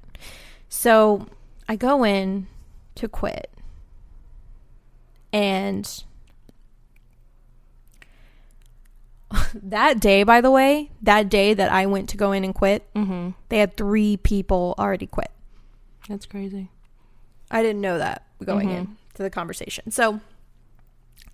So 0.70 1.28
I 1.68 1.76
go 1.76 2.06
in 2.06 2.48
to 2.96 3.10
quit. 3.10 3.52
And 5.34 6.04
that 9.54 10.00
day, 10.00 10.24
by 10.24 10.42
the 10.42 10.52
way, 10.52 10.92
that 11.02 11.30
day 11.30 11.54
that 11.54 11.72
I 11.72 11.86
went 11.86 12.10
to 12.10 12.18
go 12.18 12.32
in 12.32 12.44
and 12.44 12.54
quit, 12.56 12.84
Mm-hmm. 12.94 13.32
they 13.50 13.60
had 13.60 13.76
three 13.78 14.18
people 14.18 14.76
already 14.78 15.08
quit. 15.08 15.32
That's 16.08 16.26
crazy. 16.26 16.70
I 17.52 17.62
didn't 17.62 17.82
know 17.82 17.98
that 17.98 18.24
going 18.44 18.70
Mhm. 18.70 18.76
in 18.78 18.98
to 19.16 19.24
the 19.24 19.30
conversation. 19.30 19.92
So, 19.92 20.20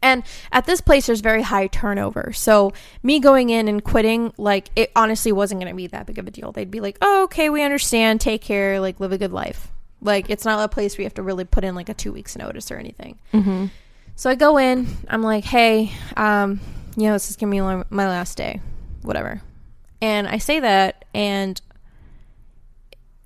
and 0.01 0.23
at 0.51 0.65
this 0.65 0.81
place, 0.81 1.05
there's 1.05 1.21
very 1.21 1.43
high 1.43 1.67
turnover. 1.67 2.33
So, 2.33 2.73
me 3.03 3.19
going 3.19 3.49
in 3.49 3.67
and 3.67 3.83
quitting, 3.83 4.33
like, 4.37 4.69
it 4.75 4.91
honestly 4.95 5.31
wasn't 5.31 5.61
going 5.61 5.71
to 5.71 5.75
be 5.77 5.87
that 5.87 6.05
big 6.05 6.17
of 6.19 6.27
a 6.27 6.31
deal. 6.31 6.51
They'd 6.51 6.69
be 6.71 6.81
like, 6.81 6.97
oh, 7.01 7.23
okay, 7.25 7.49
we 7.49 7.63
understand. 7.63 8.19
Take 8.21 8.41
care. 8.41 8.79
Like, 8.79 8.99
live 8.99 9.11
a 9.13 9.17
good 9.17 9.31
life. 9.31 9.69
Like, 10.01 10.29
it's 10.29 10.43
not 10.43 10.61
a 10.63 10.67
place 10.67 10.97
where 10.97 11.03
you 11.03 11.05
have 11.05 11.13
to 11.15 11.23
really 11.23 11.45
put 11.45 11.63
in 11.63 11.75
like 11.75 11.87
a 11.89 11.93
two 11.93 12.11
weeks 12.11 12.35
notice 12.35 12.69
or 12.71 12.75
anything. 12.77 13.17
Mm-hmm. 13.33 13.67
So 14.15 14.29
I 14.29 14.35
go 14.35 14.57
in. 14.57 14.87
I'm 15.07 15.21
like, 15.23 15.45
hey, 15.45 15.91
um, 16.17 16.59
you 16.95 17.07
know, 17.07 17.13
this 17.13 17.29
is 17.29 17.35
gonna 17.35 17.51
be 17.51 17.61
my 17.61 17.83
my 17.89 18.07
last 18.07 18.37
day, 18.37 18.61
whatever. 19.01 19.41
And 20.01 20.27
I 20.27 20.37
say 20.37 20.59
that, 20.59 21.05
and 21.13 21.61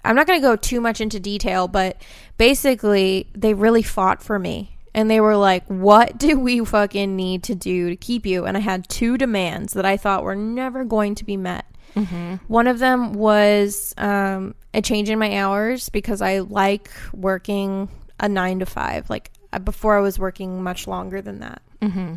I'm 0.03 0.15
not 0.15 0.27
gonna 0.27 0.41
go 0.41 0.55
too 0.55 0.81
much 0.81 1.01
into 1.01 1.19
detail, 1.19 1.67
but 1.67 2.01
basically, 2.37 3.27
they 3.33 3.53
really 3.53 3.83
fought 3.83 4.21
for 4.21 4.39
me, 4.39 4.77
and 4.93 5.09
they 5.09 5.19
were 5.19 5.35
like, 5.35 5.65
"What 5.67 6.17
do 6.17 6.39
we 6.39 6.63
fucking 6.63 7.15
need 7.15 7.43
to 7.43 7.55
do 7.55 7.89
to 7.89 7.95
keep 7.95 8.25
you?" 8.25 8.45
And 8.45 8.55
I 8.55 8.61
had 8.61 8.87
two 8.87 9.17
demands 9.17 9.73
that 9.73 9.85
I 9.85 9.97
thought 9.97 10.23
were 10.23 10.35
never 10.35 10.85
going 10.85 11.15
to 11.15 11.25
be 11.25 11.37
met. 11.37 11.65
Mm-hmm. 11.95 12.35
One 12.47 12.67
of 12.67 12.79
them 12.79 13.13
was 13.13 13.93
um, 13.97 14.53
a 14.73 14.81
change 14.81 15.09
in 15.09 15.17
my 15.17 15.35
hours 15.37 15.89
because 15.89 16.21
I 16.21 16.39
like 16.39 16.91
working 17.13 17.89
a 18.19 18.29
nine 18.29 18.59
to 18.59 18.65
five. 18.65 19.09
Like 19.09 19.31
uh, 19.51 19.59
before, 19.59 19.97
I 19.97 20.01
was 20.01 20.19
working 20.19 20.61
much 20.61 20.87
longer 20.87 21.21
than 21.21 21.39
that. 21.39 21.61
Mm-hmm. 21.81 22.15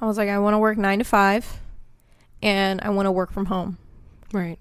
I 0.00 0.06
was 0.06 0.16
like, 0.18 0.28
I 0.28 0.38
want 0.38 0.54
to 0.54 0.58
work 0.58 0.76
nine 0.78 0.98
to 0.98 1.04
five, 1.04 1.60
and 2.42 2.80
I 2.82 2.90
want 2.90 3.06
to 3.06 3.12
work 3.12 3.32
from 3.32 3.46
home. 3.46 3.78
Right. 4.32 4.58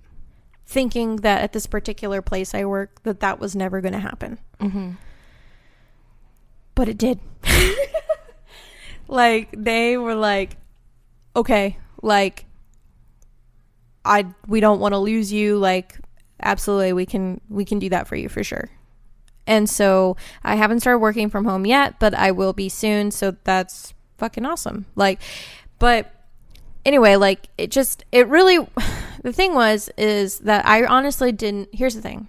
Thinking 0.66 1.18
that 1.18 1.42
at 1.42 1.54
this 1.54 1.68
particular 1.68 2.22
place 2.22 2.56
I 2.56 2.66
work, 2.66 3.04
that 3.04 3.20
that 3.20 3.40
was 3.40 3.56
never 3.56 3.82
going 3.82 3.94
to 3.94 4.00
happen, 4.00 4.40
Mm-hmm. 4.60 4.92
but 6.74 6.88
it 6.88 6.98
did. 6.98 7.20
like 9.08 9.50
they 9.56 9.98
were 9.98 10.16
like, 10.16 10.58
okay, 11.36 11.78
like 12.02 12.46
I 14.04 14.26
we 14.48 14.60
don't 14.60 14.80
want 14.80 14.94
to 14.94 14.98
lose 15.00 15.32
you. 15.32 15.58
Like 15.58 15.98
absolutely, 16.42 16.94
we 16.94 17.06
can 17.06 17.42
we 17.50 17.66
can 17.66 17.80
do 17.80 17.90
that 17.90 18.08
for 18.08 18.16
you 18.16 18.30
for 18.30 18.44
sure. 18.44 18.70
And 19.48 19.70
so 19.70 20.18
I 20.44 20.56
haven't 20.56 20.80
started 20.80 21.00
working 21.00 21.30
from 21.30 21.46
home 21.46 21.66
yet, 21.66 22.00
but 22.00 22.16
I 22.16 22.32
will 22.32 22.54
be 22.54 22.70
soon. 22.70 23.12
So 23.12 23.36
that's 23.44 23.94
fucking 24.18 24.46
awesome. 24.46 24.86
Like, 24.96 25.20
but 25.80 26.12
anyway, 26.86 27.16
like 27.16 27.50
it 27.58 27.72
just, 27.72 28.04
it 28.12 28.28
really, 28.28 28.58
the 29.24 29.34
thing 29.34 29.54
was, 29.56 29.90
is 29.98 30.40
that 30.40 30.66
I 30.66 30.86
honestly 30.86 31.32
didn't, 31.32 31.70
here's 31.74 31.96
the 31.96 32.02
thing. 32.02 32.28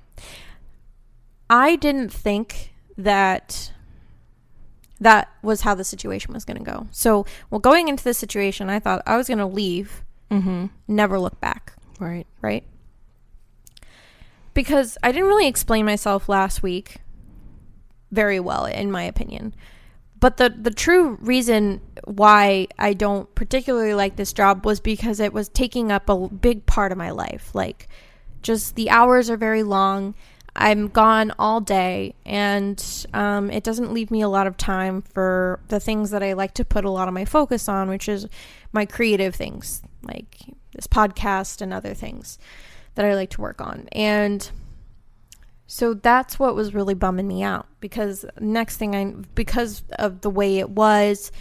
I 1.48 1.76
didn't 1.76 2.10
think 2.12 2.72
that 2.98 3.70
that 4.98 5.28
was 5.42 5.60
how 5.60 5.74
the 5.74 5.84
situation 5.84 6.32
was 6.34 6.44
going 6.44 6.56
to 6.56 6.64
go. 6.64 6.86
So, 6.90 7.26
well, 7.50 7.58
going 7.60 7.88
into 7.88 8.02
this 8.02 8.18
situation, 8.18 8.68
I 8.70 8.80
thought 8.80 9.02
I 9.06 9.16
was 9.16 9.28
going 9.28 9.38
to 9.38 9.46
leave, 9.46 10.02
Mm-hmm. 10.30 10.66
never 10.88 11.20
look 11.20 11.38
back 11.40 11.74
Right. 12.00 12.26
right? 12.42 12.64
Because 14.54 14.96
I 15.02 15.12
didn't 15.12 15.28
really 15.28 15.46
explain 15.46 15.84
myself 15.84 16.28
last 16.28 16.62
week 16.62 16.96
very 18.10 18.40
well, 18.40 18.64
in 18.64 18.90
my 18.90 19.02
opinion. 19.02 19.54
But 20.26 20.38
the 20.38 20.48
the 20.48 20.72
true 20.72 21.18
reason 21.20 21.80
why 22.02 22.66
I 22.80 22.94
don't 22.94 23.32
particularly 23.36 23.94
like 23.94 24.16
this 24.16 24.32
job 24.32 24.66
was 24.66 24.80
because 24.80 25.20
it 25.20 25.32
was 25.32 25.48
taking 25.48 25.92
up 25.92 26.08
a 26.08 26.28
big 26.28 26.66
part 26.66 26.90
of 26.90 26.98
my 26.98 27.12
life. 27.12 27.54
Like, 27.54 27.86
just 28.42 28.74
the 28.74 28.90
hours 28.90 29.30
are 29.30 29.36
very 29.36 29.62
long. 29.62 30.16
I'm 30.56 30.88
gone 30.88 31.32
all 31.38 31.60
day, 31.60 32.16
and 32.24 33.06
um, 33.14 33.52
it 33.52 33.62
doesn't 33.62 33.94
leave 33.94 34.10
me 34.10 34.20
a 34.20 34.28
lot 34.28 34.48
of 34.48 34.56
time 34.56 35.00
for 35.00 35.60
the 35.68 35.78
things 35.78 36.10
that 36.10 36.24
I 36.24 36.32
like 36.32 36.54
to 36.54 36.64
put 36.64 36.84
a 36.84 36.90
lot 36.90 37.06
of 37.06 37.14
my 37.14 37.24
focus 37.24 37.68
on, 37.68 37.88
which 37.88 38.08
is 38.08 38.26
my 38.72 38.84
creative 38.84 39.36
things, 39.36 39.80
like 40.02 40.40
this 40.74 40.88
podcast 40.88 41.62
and 41.62 41.72
other 41.72 41.94
things 41.94 42.36
that 42.96 43.04
I 43.04 43.14
like 43.14 43.30
to 43.30 43.40
work 43.40 43.60
on. 43.60 43.86
And 43.92 44.50
so 45.66 45.94
that's 45.94 46.38
what 46.38 46.54
was 46.54 46.74
really 46.74 46.94
bumming 46.94 47.26
me 47.26 47.42
out 47.42 47.66
because 47.80 48.24
next 48.38 48.76
thing 48.76 48.94
I 48.94 49.12
because 49.34 49.82
of 49.98 50.20
the 50.20 50.30
way 50.30 50.58
it 50.58 50.70
was, 50.70 51.32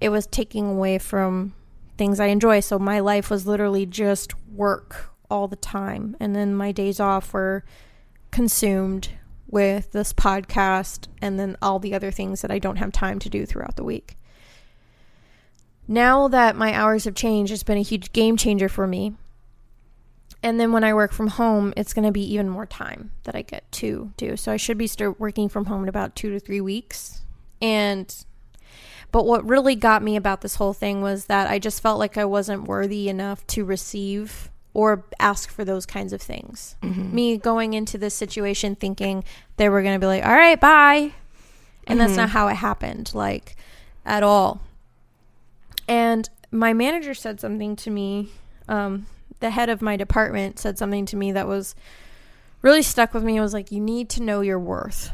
it 0.00 0.08
was 0.08 0.26
taking 0.26 0.68
away 0.68 0.98
from 0.98 1.54
things 1.96 2.18
I 2.18 2.26
enjoy. 2.26 2.60
So 2.60 2.78
my 2.78 3.00
life 3.00 3.30
was 3.30 3.46
literally 3.46 3.86
just 3.86 4.34
work 4.48 5.10
all 5.30 5.46
the 5.46 5.56
time 5.56 6.16
and 6.18 6.34
then 6.34 6.54
my 6.54 6.72
days 6.72 6.98
off 6.98 7.32
were 7.32 7.64
consumed 8.32 9.10
with 9.46 9.92
this 9.92 10.12
podcast 10.12 11.06
and 11.20 11.38
then 11.38 11.56
all 11.62 11.78
the 11.78 11.94
other 11.94 12.10
things 12.10 12.40
that 12.42 12.50
I 12.50 12.58
don't 12.58 12.76
have 12.76 12.90
time 12.90 13.18
to 13.20 13.30
do 13.30 13.46
throughout 13.46 13.76
the 13.76 13.84
week. 13.84 14.16
Now 15.86 16.26
that 16.28 16.56
my 16.56 16.74
hours 16.74 17.04
have 17.04 17.14
changed, 17.14 17.52
it's 17.52 17.62
been 17.62 17.78
a 17.78 17.82
huge 17.82 18.12
game 18.12 18.36
changer 18.36 18.68
for 18.68 18.86
me 18.86 19.14
And 20.42 20.58
then 20.58 20.72
when 20.72 20.82
I 20.82 20.92
work 20.92 21.12
from 21.12 21.28
home, 21.28 21.72
it's 21.76 21.92
going 21.92 22.04
to 22.04 22.10
be 22.12 22.24
even 22.34 22.48
more 22.48 22.66
time 22.66 23.12
that 23.24 23.36
I 23.36 23.42
get 23.42 23.70
to 23.72 24.12
do. 24.16 24.36
So 24.36 24.50
I 24.50 24.56
should 24.56 24.76
be 24.76 24.86
start 24.88 25.20
working 25.20 25.48
from 25.48 25.66
home 25.66 25.84
in 25.84 25.88
about 25.88 26.16
2 26.16 26.30
to 26.30 26.40
3 26.40 26.60
weeks. 26.60 27.20
And 27.60 28.12
but 29.12 29.24
what 29.26 29.44
really 29.46 29.76
got 29.76 30.02
me 30.02 30.16
about 30.16 30.40
this 30.40 30.54
whole 30.56 30.72
thing 30.72 31.00
was 31.02 31.26
that 31.26 31.48
I 31.50 31.58
just 31.58 31.82
felt 31.82 31.98
like 31.98 32.16
I 32.16 32.24
wasn't 32.24 32.64
worthy 32.64 33.08
enough 33.08 33.46
to 33.48 33.64
receive 33.64 34.50
or 34.74 35.04
ask 35.20 35.50
for 35.50 35.64
those 35.66 35.84
kinds 35.84 36.14
of 36.14 36.22
things. 36.22 36.76
Mm-hmm. 36.82 37.14
Me 37.14 37.36
going 37.36 37.74
into 37.74 37.98
this 37.98 38.14
situation 38.14 38.74
thinking 38.74 39.22
they 39.58 39.68
were 39.68 39.82
going 39.82 39.94
to 39.94 40.00
be 40.00 40.06
like, 40.06 40.24
"All 40.24 40.32
right, 40.32 40.58
bye." 40.58 41.12
And 41.86 42.00
that's 42.00 42.14
Mhm. 42.14 42.16
not 42.16 42.30
how 42.30 42.48
it 42.48 42.54
happened 42.54 43.12
like 43.14 43.54
at 44.06 44.22
all. 44.22 44.62
And 45.86 46.28
my 46.50 46.72
manager 46.72 47.14
said 47.14 47.38
something 47.38 47.76
to 47.76 47.90
me 47.90 48.30
um 48.68 49.06
the 49.42 49.50
head 49.50 49.68
of 49.68 49.82
my 49.82 49.96
department 49.96 50.58
said 50.58 50.78
something 50.78 51.04
to 51.06 51.16
me 51.16 51.32
that 51.32 51.46
was 51.46 51.74
really 52.62 52.82
stuck 52.82 53.12
with 53.12 53.22
me. 53.22 53.36
It 53.36 53.40
was 53.42 53.52
like, 53.52 53.70
"You 53.70 53.80
need 53.80 54.08
to 54.10 54.22
know 54.22 54.40
your 54.40 54.58
worth." 54.58 55.12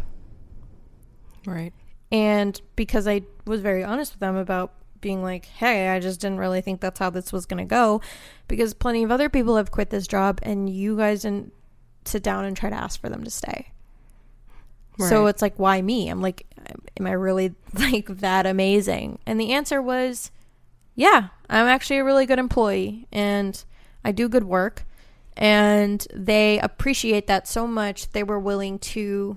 Right. 1.44 1.72
And 2.12 2.60
because 2.76 3.08
I 3.08 3.22
was 3.44 3.60
very 3.60 3.82
honest 3.82 4.12
with 4.12 4.20
them 4.20 4.36
about 4.36 4.72
being 5.00 5.22
like, 5.22 5.46
hey, 5.46 5.88
I 5.88 6.00
just 6.00 6.20
didn't 6.20 6.38
really 6.38 6.60
think 6.60 6.80
that's 6.80 6.98
how 6.98 7.10
this 7.10 7.32
was 7.32 7.46
going 7.46 7.58
to 7.58 7.68
go. 7.68 8.00
Because 8.48 8.74
plenty 8.74 9.02
of 9.02 9.10
other 9.10 9.28
people 9.28 9.56
have 9.56 9.70
quit 9.70 9.90
this 9.90 10.06
job 10.06 10.40
and 10.42 10.68
you 10.68 10.96
guys 10.96 11.22
didn't 11.22 11.52
sit 12.04 12.22
down 12.22 12.44
and 12.44 12.56
try 12.56 12.70
to 12.70 12.76
ask 12.76 13.00
for 13.00 13.08
them 13.08 13.24
to 13.24 13.30
stay. 13.30 13.72
So 14.98 15.26
it's 15.26 15.40
like, 15.40 15.56
why 15.60 15.80
me? 15.80 16.08
I'm 16.08 16.20
like, 16.20 16.44
am 16.98 17.06
I 17.06 17.12
really 17.12 17.54
like 17.72 18.06
that 18.06 18.46
amazing? 18.46 19.20
And 19.26 19.40
the 19.40 19.52
answer 19.52 19.80
was, 19.80 20.32
yeah, 20.96 21.28
I'm 21.48 21.66
actually 21.66 21.98
a 21.98 22.04
really 22.04 22.26
good 22.26 22.40
employee 22.40 23.06
and 23.12 23.64
I 24.08 24.12
do 24.12 24.28
good 24.28 24.44
work. 24.44 24.84
And 25.36 26.04
they 26.14 26.58
appreciate 26.58 27.26
that 27.28 27.46
so 27.46 27.66
much, 27.66 28.10
they 28.10 28.24
were 28.24 28.40
willing 28.40 28.78
to 28.80 29.36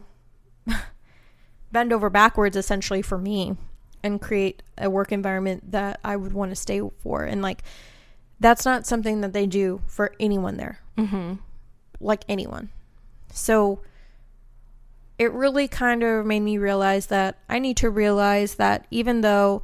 bend 1.72 1.94
over 1.94 2.10
backwards 2.10 2.56
essentially 2.58 3.02
for 3.02 3.18
me 3.18 3.56
and 4.02 4.20
create 4.20 4.64
a 4.78 4.90
work 4.90 5.12
environment 5.12 5.72
that 5.72 6.00
I 6.04 6.16
would 6.16 6.34
want 6.34 6.52
to 6.52 6.56
stay 6.56 6.82
for. 7.00 7.24
And 7.24 7.42
like, 7.42 7.64
that's 8.40 8.66
not 8.66 8.88
something 8.88 9.22
that 9.22 9.34
they 9.34 9.46
do 9.46 9.82
for 9.88 10.14
anyone 10.20 10.58
there 10.58 10.80
Mm-hmm. 10.98 11.34
like 12.00 12.24
anyone. 12.28 12.70
So 13.32 13.82
it 15.20 15.32
really 15.34 15.68
kind 15.68 16.02
of 16.04 16.26
made 16.26 16.40
me 16.40 16.58
realize 16.58 17.06
that 17.08 17.38
I 17.48 17.60
need 17.60 17.78
to 17.78 17.90
realize 17.90 18.56
that 18.56 18.88
even 18.90 19.22
though 19.22 19.62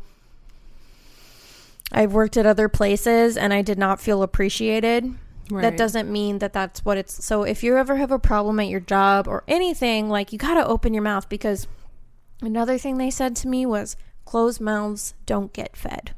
I've 1.92 2.14
worked 2.14 2.38
at 2.38 2.46
other 2.46 2.68
places 2.70 3.38
and 3.38 3.54
I 3.54 3.62
did 3.62 3.78
not 3.78 4.02
feel 4.02 4.22
appreciated, 4.24 5.14
Right. 5.50 5.62
that 5.62 5.78
doesn't 5.78 6.12
mean 6.12 6.40
that 6.40 6.52
that's 6.52 6.84
what 6.84 6.98
it's. 6.98 7.24
So 7.24 7.44
if 7.44 7.64
you 7.64 7.78
ever 7.78 7.96
have 7.96 8.12
a 8.12 8.20
problem 8.20 8.60
at 8.60 8.68
your 8.68 8.82
job 8.82 9.28
or 9.28 9.44
anything, 9.48 10.10
like 10.10 10.34
you 10.34 10.38
got 10.38 10.56
to 10.56 10.68
open 10.68 10.94
your 10.94 11.04
mouth 11.04 11.30
because 11.30 11.68
another 12.42 12.78
thing 12.78 12.98
they 12.98 13.10
said 13.10 13.36
to 13.38 13.48
me 13.48 13.66
was 13.66 13.96
closed 14.26 14.60
mouths 14.60 15.14
don't 15.26 15.54
get 15.54 15.78
fed. 15.78 16.12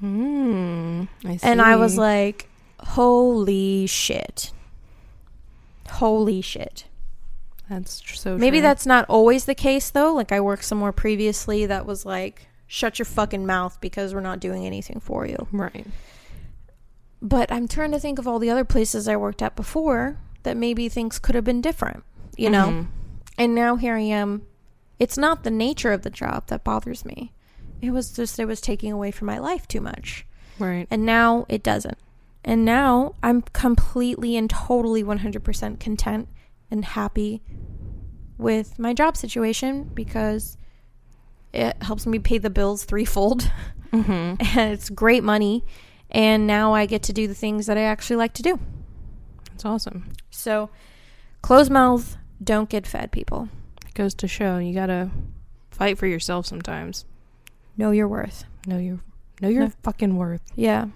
Hmm. 0.00 1.04
I 1.24 1.36
see. 1.36 1.46
And 1.46 1.62
I 1.62 1.76
was 1.76 1.96
like, 1.96 2.48
holy 2.80 3.86
shit. 3.86 4.52
Holy 5.90 6.40
shit. 6.42 6.84
that's 7.70 8.00
tr- 8.00 8.14
so. 8.14 8.36
Maybe 8.38 8.58
true. 8.58 8.62
that's 8.62 8.86
not 8.86 9.04
always 9.08 9.44
the 9.44 9.54
case 9.54 9.90
though. 9.90 10.12
Like 10.12 10.32
I 10.32 10.40
worked 10.40 10.64
somewhere 10.64 10.92
previously 10.92 11.66
that 11.66 11.86
was 11.86 12.04
like, 12.04 12.48
shut 12.68 12.98
your 13.00 13.06
fucking 13.06 13.44
mouth 13.44 13.80
because 13.80 14.14
we're 14.14 14.20
not 14.20 14.38
doing 14.38 14.64
anything 14.66 15.00
for 15.00 15.26
you. 15.26 15.48
right. 15.50 15.86
But 17.20 17.50
I'm 17.50 17.66
trying 17.66 17.90
to 17.90 17.98
think 17.98 18.20
of 18.20 18.28
all 18.28 18.38
the 18.38 18.50
other 18.50 18.64
places 18.64 19.08
I 19.08 19.16
worked 19.16 19.42
at 19.42 19.56
before 19.56 20.18
that 20.44 20.56
maybe 20.56 20.88
things 20.88 21.18
could 21.18 21.34
have 21.34 21.42
been 21.42 21.60
different, 21.60 22.04
you 22.36 22.48
know? 22.48 22.68
Mhm. 22.68 22.86
And 23.36 23.54
now 23.56 23.74
here 23.74 23.96
I 23.96 24.00
am. 24.02 24.42
It's 25.00 25.18
not 25.18 25.42
the 25.42 25.50
nature 25.50 25.92
of 25.92 26.02
the 26.02 26.10
job 26.10 26.46
that 26.46 26.62
bothers 26.62 27.04
me. 27.04 27.32
It 27.80 27.90
was 27.90 28.12
just 28.12 28.38
it 28.38 28.44
was 28.44 28.60
taking 28.60 28.92
away 28.92 29.10
from 29.10 29.26
my 29.26 29.38
life 29.38 29.66
too 29.66 29.80
much. 29.80 30.26
Right. 30.60 30.86
And 30.90 31.04
now 31.06 31.46
it 31.48 31.62
doesn't. 31.64 31.98
And 32.44 32.64
now 32.64 33.14
I'm 33.22 33.42
completely 33.42 34.36
and 34.36 34.48
totally 34.50 35.02
100% 35.02 35.80
content 35.80 36.28
and 36.70 36.84
happy 36.84 37.42
with 38.36 38.78
my 38.78 38.92
job 38.92 39.16
situation 39.16 39.90
because 39.94 40.56
it 41.52 41.82
helps 41.82 42.06
me 42.06 42.18
pay 42.18 42.38
the 42.38 42.50
bills 42.50 42.84
threefold 42.84 43.50
Mm-hmm. 43.92 44.12
and 44.58 44.72
it's 44.72 44.90
great 44.90 45.24
money. 45.24 45.64
And 46.10 46.46
now 46.46 46.74
I 46.74 46.86
get 46.86 47.02
to 47.04 47.12
do 47.12 47.26
the 47.26 47.34
things 47.34 47.66
that 47.66 47.76
I 47.78 47.82
actually 47.82 48.16
like 48.16 48.34
to 48.34 48.42
do. 48.42 48.58
That's 49.50 49.64
awesome. 49.64 50.10
So, 50.30 50.68
closed 51.42 51.70
mouth, 51.70 52.16
don't 52.42 52.68
get 52.68 52.86
fed, 52.86 53.12
people. 53.12 53.48
It 53.86 53.94
goes 53.94 54.14
to 54.16 54.28
show 54.28 54.58
you 54.58 54.72
gotta 54.74 55.10
fight 55.70 55.98
for 55.98 56.06
yourself 56.06 56.46
sometimes. 56.46 57.04
Know 57.76 57.90
your 57.90 58.08
worth. 58.08 58.44
Know 58.66 58.78
your 58.78 59.00
know 59.40 59.48
your 59.48 59.64
No. 59.64 59.72
fucking 59.82 60.16
worth. 60.16 60.42
Yeah. 60.54 60.86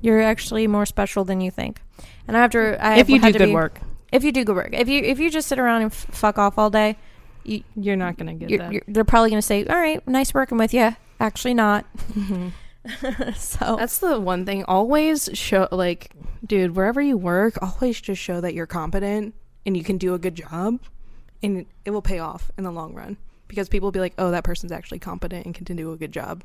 You're 0.00 0.22
actually 0.22 0.66
more 0.66 0.86
special 0.86 1.24
than 1.24 1.40
you 1.40 1.50
think. 1.50 1.80
And 2.26 2.36
after 2.36 2.78
I 2.80 2.98
if 3.00 3.10
you 3.10 3.18
do 3.20 3.32
to 3.32 3.38
good 3.38 3.46
be- 3.46 3.52
work, 3.54 3.80
if 4.12 4.24
you 4.24 4.32
do 4.32 4.44
good 4.44 4.56
work, 4.56 4.70
if 4.72 4.88
you 4.88 5.02
if 5.02 5.18
you 5.18 5.30
just 5.30 5.46
sit 5.48 5.58
around 5.58 5.82
and 5.82 5.92
f- 5.92 6.06
fuck 6.10 6.38
off 6.38 6.56
all 6.58 6.70
day, 6.70 6.96
you're 7.44 7.96
not 7.96 8.16
gonna 8.18 8.34
get 8.34 8.50
you're, 8.50 8.58
that. 8.58 8.72
you're, 8.72 8.82
they're 8.88 9.04
probably 9.04 9.30
gonna 9.30 9.42
say, 9.42 9.64
"All 9.66 9.76
right, 9.76 10.06
nice 10.08 10.32
working 10.34 10.58
with 10.58 10.72
you." 10.74 10.96
Actually, 11.18 11.54
not. 11.54 11.84
Mhm. 12.14 12.52
so 13.36 13.76
That's 13.76 13.98
the 13.98 14.18
one 14.18 14.46
thing. 14.46 14.64
Always 14.64 15.28
show, 15.34 15.68
like, 15.70 16.12
dude, 16.46 16.74
wherever 16.74 16.98
you 17.00 17.18
work, 17.18 17.58
always 17.62 18.00
just 18.00 18.22
show 18.22 18.40
that 18.40 18.54
you're 18.54 18.66
competent 18.66 19.34
and 19.66 19.76
you 19.76 19.84
can 19.84 19.98
do 19.98 20.14
a 20.14 20.18
good 20.18 20.34
job, 20.34 20.80
and 21.42 21.66
it 21.84 21.90
will 21.90 22.00
pay 22.00 22.18
off 22.20 22.50
in 22.56 22.64
the 22.64 22.70
long 22.70 22.94
run 22.94 23.18
because 23.48 23.68
people 23.68 23.88
will 23.88 23.92
be 23.92 24.00
like, 24.00 24.14
oh, 24.16 24.30
that 24.30 24.44
person's 24.44 24.72
actually 24.72 24.98
competent 24.98 25.44
and 25.44 25.54
can 25.54 25.64
do 25.76 25.92
a 25.92 25.96
good 25.98 26.10
job. 26.12 26.42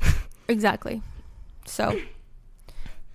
exactly. 0.48 1.00
So 1.64 2.00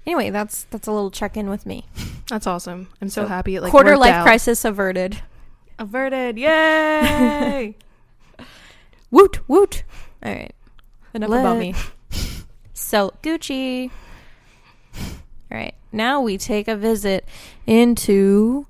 anyway, 0.06 0.30
that's 0.30 0.64
that's 0.66 0.88
a 0.88 0.92
little 0.92 1.12
check 1.12 1.36
in 1.36 1.50
with 1.50 1.66
me. 1.66 1.84
That's 2.30 2.48
awesome. 2.48 2.88
I'm 3.02 3.10
so, 3.10 3.24
So, 3.24 3.28
happy. 3.28 3.56
It 3.58 3.62
like 3.62 3.72
Quarter 3.72 3.98
life 3.98 4.14
out. 4.14 4.24
crisis 4.24 4.64
averted. 4.64 5.22
Averted. 5.84 6.38
Yay! 6.38 7.76
Woot 9.12 9.48
woot. 9.48 9.84
All 10.24 10.32
right, 10.32 10.56
enough 11.14 11.30
about 11.30 11.58
me. 11.58 11.76
So 12.74 13.12
Gucci. 13.24 13.90
All 14.96 15.58
right, 15.58 15.74
now 15.92 16.22
we 16.22 16.38
take 16.38 16.68
a 16.68 16.76
visit 16.76 17.28
into 17.66 18.68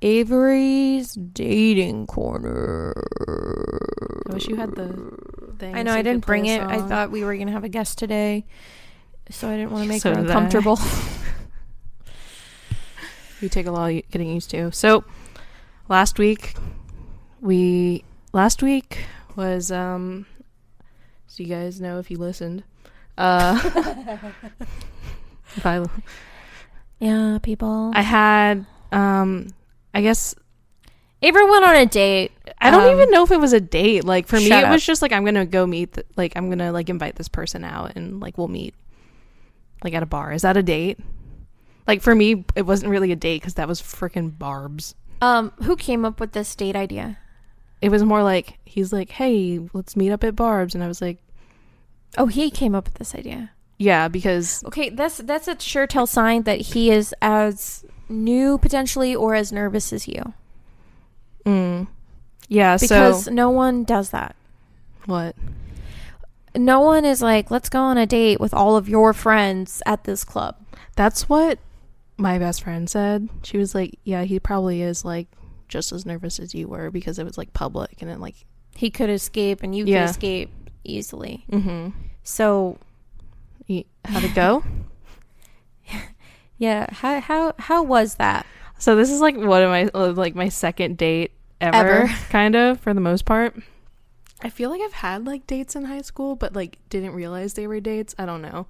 Avery's 0.00 1.14
dating 1.14 2.06
corner. 2.06 2.94
I 4.28 4.32
wish 4.32 4.48
you 4.48 4.56
had 4.56 4.74
the 4.74 5.12
thing. 5.58 5.74
I 5.74 5.82
know 5.82 5.92
so 5.92 5.98
I 5.98 6.02
didn't 6.02 6.24
bring 6.24 6.46
it. 6.46 6.62
I 6.62 6.80
thought 6.86 7.10
we 7.10 7.24
were 7.24 7.36
gonna 7.36 7.52
have 7.52 7.64
a 7.64 7.68
guest 7.68 7.98
today, 7.98 8.46
so 9.28 9.48
I 9.50 9.56
didn't 9.56 9.72
want 9.72 9.84
to 9.84 9.88
make 9.88 10.00
So 10.00 10.14
her 10.14 10.20
uncomfortable. 10.20 10.78
you 13.40 13.48
take 13.48 13.66
a 13.66 13.70
lot 13.70 13.90
of 13.92 14.02
getting 14.10 14.30
used 14.30 14.50
to. 14.50 14.72
So 14.72 15.04
last 15.88 16.18
week 16.18 16.54
we 17.40 18.04
last 18.32 18.62
week 18.62 19.04
was 19.36 19.70
um 19.70 20.26
so 21.26 21.42
you 21.42 21.48
guys 21.48 21.80
know 21.80 21.98
if 21.98 22.10
you 22.10 22.18
listened. 22.18 22.64
Uh 23.16 23.58
if 25.56 25.64
I 25.66 25.84
yeah, 27.00 27.38
people. 27.42 27.92
I 27.94 28.02
had 28.02 28.66
um 28.92 29.48
I 29.94 30.02
guess 30.02 30.34
Avery 31.22 31.48
went 31.50 31.64
on 31.64 31.74
a 31.74 31.86
date. 31.86 32.32
I 32.60 32.70
don't 32.70 32.84
Um, 32.84 32.92
even 32.92 33.10
know 33.10 33.24
if 33.24 33.30
it 33.30 33.40
was 33.40 33.52
a 33.52 33.60
date. 33.60 34.04
Like 34.04 34.26
for 34.26 34.36
me 34.36 34.50
it 34.52 34.68
was 34.68 34.84
just 34.84 35.02
like 35.02 35.12
I'm 35.12 35.24
to 35.26 35.46
go 35.46 35.66
meet 35.66 35.92
th- 35.94 36.06
like 36.16 36.32
I'm 36.36 36.50
to 36.56 36.72
like 36.72 36.88
invite 36.88 37.16
this 37.16 37.28
person 37.28 37.64
out 37.64 37.92
and 37.96 38.20
like 38.20 38.38
we'll 38.38 38.48
meet 38.48 38.74
like 39.84 39.94
at 39.94 40.02
a 40.02 40.06
bar. 40.06 40.32
Is 40.32 40.42
that 40.42 40.56
a 40.56 40.62
date? 40.62 40.98
Like 41.86 42.02
for 42.02 42.14
me 42.14 42.44
it 42.56 42.62
wasn't 42.62 42.90
really 42.90 43.12
a 43.12 43.16
date 43.16 43.42
cuz 43.42 43.54
that 43.54 43.68
was 43.68 43.80
freaking 43.80 44.36
Barb's. 44.36 44.94
Um, 45.20 45.52
who 45.62 45.74
came 45.76 46.04
up 46.04 46.20
with 46.20 46.32
this 46.32 46.54
date 46.54 46.76
idea? 46.76 47.18
it 47.80 47.90
was 47.90 48.02
more 48.02 48.22
like 48.24 48.58
he's 48.64 48.92
like, 48.92 49.10
"Hey, 49.10 49.60
let's 49.72 49.94
meet 49.96 50.10
up 50.10 50.24
at 50.24 50.34
Barb's," 50.34 50.74
and 50.74 50.82
I 50.82 50.88
was 50.88 51.00
like, 51.00 51.18
Oh, 52.16 52.26
he 52.26 52.50
came 52.50 52.74
up 52.74 52.86
with 52.86 52.94
this 52.94 53.14
idea. 53.14 53.50
"Yeah," 53.78 54.08
because 54.08 54.64
Okay, 54.64 54.88
that's 54.90 55.18
that's 55.18 55.46
a 55.48 55.58
sure 55.60 55.86
tell 55.86 56.06
sign 56.06 56.42
that 56.42 56.60
he 56.60 56.90
is 56.90 57.14
as 57.22 57.84
new 58.08 58.58
potentially 58.58 59.14
or 59.14 59.34
as 59.34 59.52
nervous 59.52 59.92
as 59.92 60.08
you. 60.08 60.34
mm, 61.44 61.86
yeah. 62.48 62.76
Because 62.80 63.24
so 63.26 63.30
no 63.30 63.50
one 63.50 63.84
does 63.84 64.10
that. 64.10 64.34
what? 65.06 65.36
No 66.56 66.80
one 66.80 67.04
is 67.04 67.22
like, 67.22 67.50
let's 67.50 67.68
go 67.68 67.80
on 67.80 67.98
a 67.98 68.06
date 68.06 68.40
with 68.40 68.52
all 68.54 68.76
of 68.76 68.88
your 68.88 69.12
friends 69.12 69.82
at 69.86 70.04
this 70.04 70.24
club. 70.24 70.56
That's 70.96 71.28
what 71.28 71.58
my 72.18 72.38
best 72.38 72.62
friend 72.62 72.90
said. 72.90 73.28
She 73.44 73.56
was 73.58 73.74
like, 73.74 73.98
"Yeah, 74.04 74.24
he 74.24 74.38
probably 74.40 74.82
is 74.82 75.04
like 75.04 75.28
just 75.68 75.92
as 75.92 76.04
nervous 76.04 76.38
as 76.38 76.54
you 76.54 76.66
were 76.68 76.90
because 76.90 77.18
it 77.18 77.24
was 77.24 77.38
like 77.38 77.52
public 77.52 78.00
and 78.00 78.10
then 78.10 78.20
like, 78.20 78.34
He 78.74 78.90
could 78.90 79.08
escape 79.10 79.62
and 79.62 79.74
you 79.74 79.84
Yeah. 79.86 80.02
could 80.04 80.10
escape 80.10 80.50
easily. 80.84 81.44
mm-hmm. 81.50 81.90
So 82.22 82.78
He, 83.66 83.86
how'd 84.04 84.24
it 84.24 84.34
go? 84.34 84.62
Yeah. 86.58 86.86
How 86.92 87.20
how 87.20 87.54
how 87.58 87.82
was 87.84 88.16
that? 88.16 88.44
So 88.78 88.96
this 88.96 89.10
is 89.10 89.20
like 89.20 89.36
one 89.36 89.62
of 89.62 89.70
my 89.70 89.88
uh, 89.94 90.12
like 90.12 90.34
my 90.34 90.48
second 90.48 90.96
date 90.98 91.30
ever, 91.60 91.76
Ever. 92.02 92.08
kind 92.30 92.56
of 92.56 92.80
for 92.80 92.92
the 92.94 93.00
most 93.00 93.24
part. 93.24 93.54
I 94.42 94.50
feel 94.50 94.70
like 94.70 94.80
I've 94.80 94.92
had 94.92 95.24
like 95.26 95.46
dates 95.46 95.76
in 95.76 95.84
high 95.84 96.00
school, 96.02 96.34
but 96.36 96.54
like 96.54 96.78
didn't 96.90 97.12
realize 97.12 97.54
they 97.54 97.66
were 97.68 97.78
dates. 97.80 98.14
I 98.18 98.26
don't 98.26 98.42
know. 98.42 98.66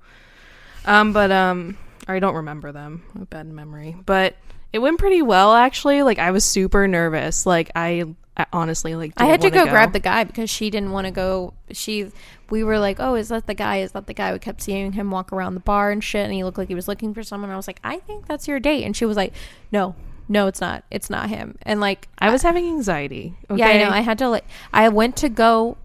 Um, 0.85 1.13
but 1.15 1.31
um, 1.31 1.79
or 2.09 2.15
I 2.15 2.19
don't 2.19 2.35
remember 2.35 2.73
them. 2.73 3.05
I 3.15 3.19
have 3.21 3.31
bad 3.31 3.47
memory, 3.47 3.97
but 4.05 4.37
it 4.73 4.81
went 4.81 4.99
pretty 4.99 5.23
well 5.23 5.55
actually. 5.55 6.03
Like 6.03 6.19
I 6.19 6.31
was 6.31 6.45
super 6.45 6.89
nervous. 6.89 7.47
Like 7.47 7.71
I, 7.77 8.05
I 8.37 8.47
honestly 8.53 8.97
like 8.97 9.13
I 9.17 9.27
had 9.27 9.41
to 9.43 9.51
didn't 9.51 9.67
go, 9.67 9.71
grab 9.71 9.93
the 9.93 10.01
guy 10.01 10.25
because 10.25 10.51
she 10.51 10.71
didn't 10.71 10.93
want 10.93 11.07
to 11.07 11.11
go. 11.11 11.55
She, 11.71 12.11
we 12.51 12.65
were 12.65 12.79
like, 12.79 12.97
oh, 12.99 13.15
is 13.15 13.29
that 13.29 13.47
the 13.47 13.55
guy? 13.55 13.79
Is 13.79 13.93
that 13.93 14.07
the 14.07 14.15
guy? 14.15 14.33
We 14.33 14.39
kept 14.39 14.63
seeing 14.63 14.93
him 14.93 15.11
walk 15.11 15.33
around 15.33 15.55
the 15.55 15.61
bar 15.61 15.91
and 15.91 16.03
shit, 16.03 16.25
and 16.25 16.33
he 16.33 16.45
looked 16.45 16.59
like 16.59 16.69
he 16.69 16.75
was 16.75 16.89
looking 16.89 17.13
for 17.15 17.23
someone. 17.23 17.51
I 17.51 17.57
was 17.57 17.67
like, 17.67 17.81
I 17.85 17.99
think 17.99 18.27
that's 18.27 18.49
your 18.49 18.59
date, 18.59 18.85
and 18.85 18.97
she 18.97 19.05
was 19.05 19.17
like, 19.17 19.35
no, 19.71 19.95
no, 20.29 20.47
it's 20.47 20.61
not. 20.61 20.85
It's 20.91 21.11
not 21.11 21.29
him. 21.29 21.57
And 21.63 21.81
like, 21.81 22.09
I 22.19 22.31
was 22.31 22.43
having 22.43 22.67
anxiety. 22.67 23.37
Okay? 23.51 23.61
yeah, 23.61 23.69
I 23.69 23.79
know. 23.79 23.91
I 23.91 24.01
had 24.01 24.19
to 24.19 24.29
like, 24.29 24.47
I 24.73 24.89
went 24.89 25.17
to 25.19 25.29
go 25.29 25.77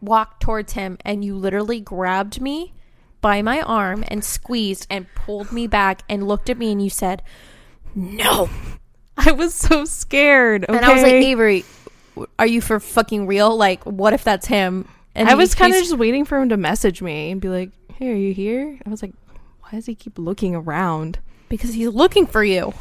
walk 0.00 0.40
towards 0.40 0.72
him, 0.72 0.96
and 1.04 1.24
you 1.24 1.36
literally 1.36 1.80
grabbed 1.80 2.40
me 2.40 2.72
by 3.20 3.42
my 3.42 3.60
arm 3.62 4.04
and 4.08 4.24
squeezed 4.24 4.86
and 4.90 5.06
pulled 5.14 5.52
me 5.52 5.66
back 5.66 6.02
and 6.08 6.26
looked 6.26 6.50
at 6.50 6.58
me, 6.58 6.72
and 6.72 6.82
you 6.82 6.90
said, 6.90 7.22
no. 7.94 8.48
I 9.16 9.32
was 9.32 9.54
so 9.54 9.84
scared. 9.84 10.64
Okay? 10.64 10.76
And 10.76 10.84
I 10.84 10.92
was 10.94 11.02
like, 11.02 11.12
Avery, 11.12 11.64
are 12.38 12.46
you 12.46 12.60
for 12.60 12.78
fucking 12.78 13.26
real? 13.26 13.56
Like, 13.56 13.84
what 13.84 14.12
if 14.12 14.24
that's 14.24 14.46
him? 14.46 14.88
And 15.14 15.28
I 15.28 15.34
was 15.34 15.54
kind 15.54 15.74
of 15.74 15.80
just 15.80 15.98
waiting 15.98 16.24
for 16.24 16.40
him 16.40 16.50
to 16.50 16.56
message 16.56 17.02
me 17.02 17.32
and 17.32 17.40
be 17.40 17.48
like, 17.48 17.70
"Hey, 17.94 18.12
are 18.12 18.14
you 18.14 18.32
here?" 18.32 18.78
I 18.86 18.88
was 18.88 19.02
like, 19.02 19.12
"Why 19.62 19.70
does 19.72 19.86
he 19.86 19.96
keep 19.96 20.16
looking 20.16 20.54
around?" 20.54 21.18
because 21.48 21.74
he's 21.74 21.88
looking 21.88 22.26
for 22.26 22.44
you. 22.44 22.72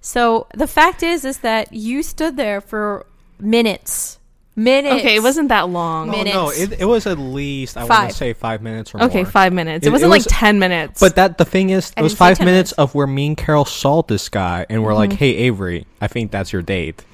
so 0.00 0.46
the 0.54 0.66
fact 0.66 1.02
is, 1.02 1.24
is 1.24 1.38
that 1.38 1.72
you 1.72 2.02
stood 2.02 2.36
there 2.36 2.60
for 2.60 3.06
minutes, 3.38 4.15
minutes. 4.56 4.96
Okay, 4.96 5.16
it 5.16 5.22
wasn't 5.22 5.50
that 5.50 5.68
long. 5.68 6.10
Min- 6.10 6.28
Oh, 6.28 6.46
no, 6.46 6.50
it, 6.50 6.80
it 6.80 6.84
was 6.84 7.06
at 7.06 7.18
least 7.18 7.76
I 7.76 7.80
want 7.80 7.88
Five. 7.92 8.08
to 8.10 8.14
say 8.16 8.32
five 8.32 8.62
minutes 8.62 8.94
or 8.94 9.02
Okay, 9.04 9.22
more. 9.22 9.30
five 9.30 9.52
minutes. 9.52 9.84
It, 9.84 9.86
It- 9.86 9.90
it 9.90 9.92
wasn't 9.92 10.10
was- 10.10 10.26
like 10.26 10.34
ten 10.38 10.58
minutes. 10.58 10.98
But 11.00 11.16
that 11.16 11.38
the 11.38 11.44
thing 11.44 11.70
is, 11.70 11.92
I 11.96 12.00
it 12.00 12.02
was 12.02 12.12
didn't 12.12 12.18
say 12.18 12.24
five 12.24 12.38
10 12.38 12.44
minutes 12.46 12.70
minutes. 12.70 12.72
of 12.72 12.94
where 12.94 13.06
me 13.06 13.26
and 13.28 13.36
Carol 13.36 13.64
saw 13.64 14.02
this 14.02 14.28
guy, 14.28 14.66
and 14.68 14.82
we're 14.82 14.94
like, 14.94 15.10
mm-hmm. 15.10 15.18
"Hey, 15.18 15.36
Avery, 15.36 15.86
I 16.00 16.06
think 16.08 16.30
that's 16.32 16.52
your 16.52 16.62
date." 16.62 17.04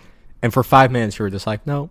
And 0.42 0.52
for 0.52 0.62
five 0.62 0.90
minutes, 0.90 1.18
you 1.18 1.24
were 1.24 1.30
just 1.30 1.46
like, 1.46 1.66
"No." 1.66 1.90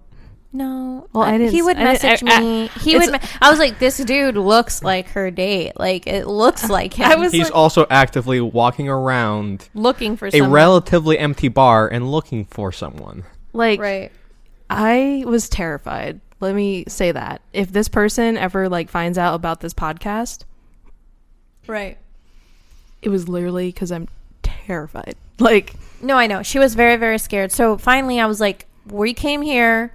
No, 0.54 1.08
Well, 1.14 1.24
I 1.24 1.38
didn't 1.38 1.54
He 1.54 1.62
would 1.62 1.78
I 1.78 1.94
didn't- 1.94 2.04
message 2.04 2.24
I- 2.30 2.36
I- 2.36 2.40
me. 2.42 2.70
he 2.82 2.98
would. 2.98 3.10
Me- 3.14 3.20
I 3.42 3.50
was 3.50 3.58
like, 3.58 3.80
this 3.80 3.96
dude 3.98 4.36
looks 4.36 4.84
like 4.84 5.08
her 5.12 5.32
date. 5.32 5.74
Like 5.78 6.08
it 6.08 6.28
looks 6.28 6.66
uh, 6.70 6.74
like 6.74 6.94
him. 6.96 7.10
I 7.10 7.16
was 7.16 7.32
He's 7.32 7.46
like- 7.46 7.56
also 7.56 7.86
actively 7.90 8.42
walking 8.42 8.90
around 8.90 9.70
looking 9.74 10.18
for 10.18 10.26
a 10.28 10.32
someone. 10.32 10.52
relatively 10.52 11.18
empty 11.18 11.48
bar 11.48 11.88
and 11.88 12.12
looking 12.12 12.44
for 12.44 12.74
someone. 12.74 13.24
like, 13.54 13.80
right. 13.80 14.12
I 14.72 15.24
was 15.26 15.50
terrified. 15.50 16.22
Let 16.40 16.56
me 16.56 16.86
say 16.88 17.12
that 17.12 17.42
if 17.54 17.72
this 17.72 17.88
person 17.88 18.38
ever 18.38 18.68
like 18.70 18.90
finds 18.90 19.18
out 19.18 19.36
about 19.36 19.60
this 19.62 19.74
podcast, 19.74 20.44
Right. 21.68 21.98
it 23.02 23.10
was 23.10 23.28
literally 23.30 23.68
because 23.68 23.92
I'm 23.92 24.08
terrified. 24.44 25.16
Like, 25.40 25.74
No, 26.02 26.18
I 26.18 26.28
know. 26.28 26.44
She 26.44 26.60
was 26.60 26.76
very, 26.76 26.98
very 26.98 27.18
scared. 27.18 27.52
So 27.52 27.76
finally, 27.78 28.20
I 28.20 28.26
was 28.28 28.40
like, 28.40 28.68
we 28.86 29.14
came 29.14 29.42
here. 29.42 29.92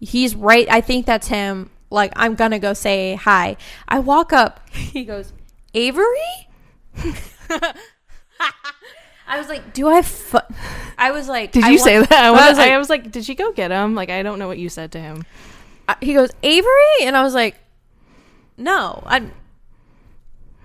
He's 0.00 0.34
right. 0.34 0.66
I 0.70 0.80
think 0.80 1.04
that's 1.04 1.28
him. 1.28 1.68
Like, 1.90 2.12
I'm 2.16 2.34
going 2.34 2.50
to 2.52 2.58
go 2.58 2.72
say 2.72 3.14
hi. 3.16 3.56
I 3.86 3.98
walk 3.98 4.32
up. 4.32 4.60
He 4.72 5.04
goes, 5.04 5.32
Avery? 5.74 6.06
I 9.28 9.38
was 9.38 9.48
like, 9.48 9.72
do 9.74 9.88
I 9.88 10.02
fu-? 10.02 10.38
I 10.96 11.10
was 11.12 11.28
like, 11.28 11.52
did 11.52 11.62
I 11.64 11.68
you 11.70 11.78
wa- 11.78 11.84
say 11.84 11.98
that? 12.00 12.12
I 12.12 12.28
I 12.28 12.30
was, 12.30 12.40
was 12.50 12.58
like- 12.58 12.70
I 12.72 12.78
was 12.78 12.90
like, 12.90 13.10
did 13.12 13.24
she 13.24 13.34
go 13.34 13.52
get 13.52 13.70
him? 13.70 13.94
Like, 13.94 14.10
I 14.10 14.22
don't 14.22 14.38
know 14.38 14.48
what 14.48 14.58
you 14.58 14.68
said 14.68 14.92
to 14.92 15.00
him. 15.00 15.24
I- 15.88 15.96
he 16.00 16.14
goes, 16.14 16.30
Avery? 16.42 17.02
And 17.02 17.16
I 17.16 17.22
was 17.22 17.34
like, 17.34 17.56
no. 18.56 19.02
I'm. 19.06 19.32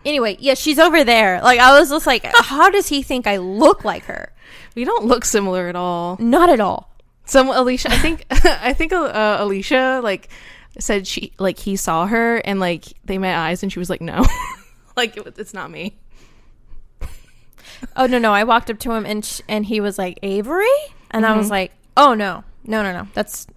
Anyway, 0.06 0.36
yeah, 0.40 0.54
she's 0.54 0.80
over 0.80 1.04
there. 1.04 1.42
Like, 1.42 1.60
I 1.60 1.80
was 1.80 1.90
just 1.90 2.06
like, 2.08 2.26
how 2.36 2.70
does 2.70 2.88
he 2.88 3.04
think 3.04 3.28
I 3.28 3.38
look 3.38 3.86
like 3.86 4.04
her? 4.06 4.32
We 4.76 4.84
don't 4.86 5.06
look 5.06 5.24
similar 5.26 5.68
at 5.68 5.76
all. 5.76 6.18
Not 6.20 6.50
at 6.50 6.60
all. 6.60 6.90
Some 7.26 7.48
Alicia, 7.50 7.90
I 7.92 7.98
think, 7.98 8.26
I 8.30 8.74
think 8.74 8.92
uh, 8.92 9.38
Alicia 9.40 10.02
like 10.04 10.28
said 10.80 11.06
she 11.08 11.32
like 11.38 11.58
he 11.60 11.76
saw 11.78 12.06
her 12.08 12.38
and 12.38 12.60
like 12.60 12.84
they 13.06 13.18
met 13.18 13.38
eyes 13.38 13.62
and 13.64 13.72
she 13.72 13.78
was 13.80 13.90
like 13.90 14.02
no, 14.02 14.26
like 14.98 15.16
it, 15.16 15.36
it's 15.38 15.54
not 15.54 15.70
me. 15.72 15.96
Oh 17.96 18.06
no 18.06 18.18
no! 18.20 18.34
I 18.34 18.44
walked 18.44 18.70
up 18.70 18.80
to 18.80 18.92
him 18.92 19.06
and 19.06 19.24
sh- 19.26 19.42
and 19.48 19.66
he 19.66 19.80
was 19.82 19.98
like 19.98 20.20
Avery, 20.24 20.66
and 21.12 21.26
I 21.26 21.36
was 21.38 21.50
like, 21.50 21.72
oh 21.98 22.14
no 22.14 22.44
no 22.66 22.82
no 22.84 22.92
no 22.94 23.08
that's. 23.14 23.48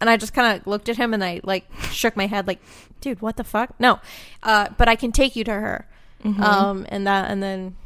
And 0.00 0.08
I 0.08 0.16
just 0.16 0.32
kind 0.32 0.58
of 0.58 0.66
looked 0.66 0.88
at 0.88 0.96
him 0.96 1.12
and 1.12 1.22
I 1.22 1.40
like 1.44 1.66
shook 1.92 2.16
my 2.16 2.26
head 2.26 2.46
like, 2.46 2.58
dude, 3.02 3.20
what 3.20 3.36
the 3.36 3.44
fuck? 3.44 3.78
No, 3.78 4.00
uh, 4.42 4.68
but 4.78 4.88
I 4.88 4.96
can 4.96 5.12
take 5.12 5.36
you 5.36 5.44
to 5.44 5.52
her, 5.52 5.86
um, 6.24 6.86
and 6.88 7.06
that 7.06 7.30
and 7.30 7.42
then 7.42 7.76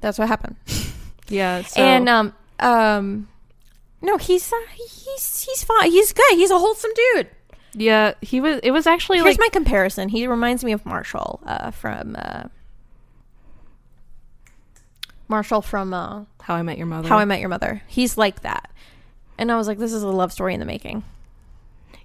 that's 0.00 0.18
what 0.18 0.28
happened. 0.28 0.56
Yeah, 1.28 1.62
so, 1.62 1.80
and 1.80 2.06
um 2.06 2.34
um, 2.60 3.28
no, 4.02 4.18
he's 4.18 4.52
uh, 4.52 4.56
he's 4.76 5.44
he's 5.44 5.64
fine. 5.64 5.90
He's 5.90 6.12
good. 6.12 6.34
He's 6.36 6.50
a 6.50 6.58
wholesome 6.58 6.90
dude. 6.94 7.28
yeah, 7.72 8.12
he 8.20 8.42
was. 8.42 8.60
It 8.62 8.72
was 8.72 8.86
actually 8.86 9.18
Here's 9.20 9.38
like 9.38 9.40
my 9.40 9.48
comparison. 9.50 10.10
He 10.10 10.26
reminds 10.26 10.62
me 10.64 10.72
of 10.72 10.84
Marshall 10.84 11.40
uh, 11.46 11.70
from 11.70 12.14
uh, 12.18 12.44
Marshall 15.34 15.62
from 15.62 15.92
uh, 15.92 16.26
How 16.42 16.54
I 16.54 16.62
Met 16.62 16.78
Your 16.78 16.86
Mother. 16.86 17.08
How 17.08 17.18
I 17.18 17.24
Met 17.24 17.40
Your 17.40 17.48
Mother. 17.48 17.82
He's 17.88 18.16
like 18.16 18.42
that. 18.42 18.70
And 19.36 19.50
I 19.50 19.56
was 19.56 19.66
like, 19.66 19.78
this 19.78 19.92
is 19.92 20.04
a 20.04 20.08
love 20.08 20.32
story 20.32 20.54
in 20.54 20.60
the 20.60 20.66
making. 20.66 21.02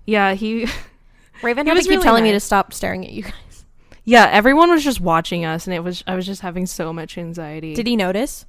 yeah, 0.07 0.33
he. 0.33 0.65
Raven 1.43 1.67
He 1.67 1.69
had 1.69 1.75
to 1.75 1.83
keep 1.83 1.91
really 1.91 2.03
telling 2.03 2.23
me 2.23 2.31
to 2.31 2.39
stop 2.39 2.73
staring 2.73 3.05
at 3.05 3.11
you 3.11 3.21
guys. 3.21 3.65
Yeah, 4.03 4.27
everyone 4.31 4.71
was 4.71 4.83
just 4.83 4.99
watching 4.99 5.45
us, 5.45 5.67
and 5.67 5.75
it 5.75 5.83
was. 5.83 6.03
I 6.07 6.15
was 6.15 6.25
just 6.25 6.41
having 6.41 6.65
so 6.65 6.91
much 6.91 7.19
anxiety. 7.19 7.75
Did 7.75 7.85
he 7.85 7.95
notice? 7.95 8.47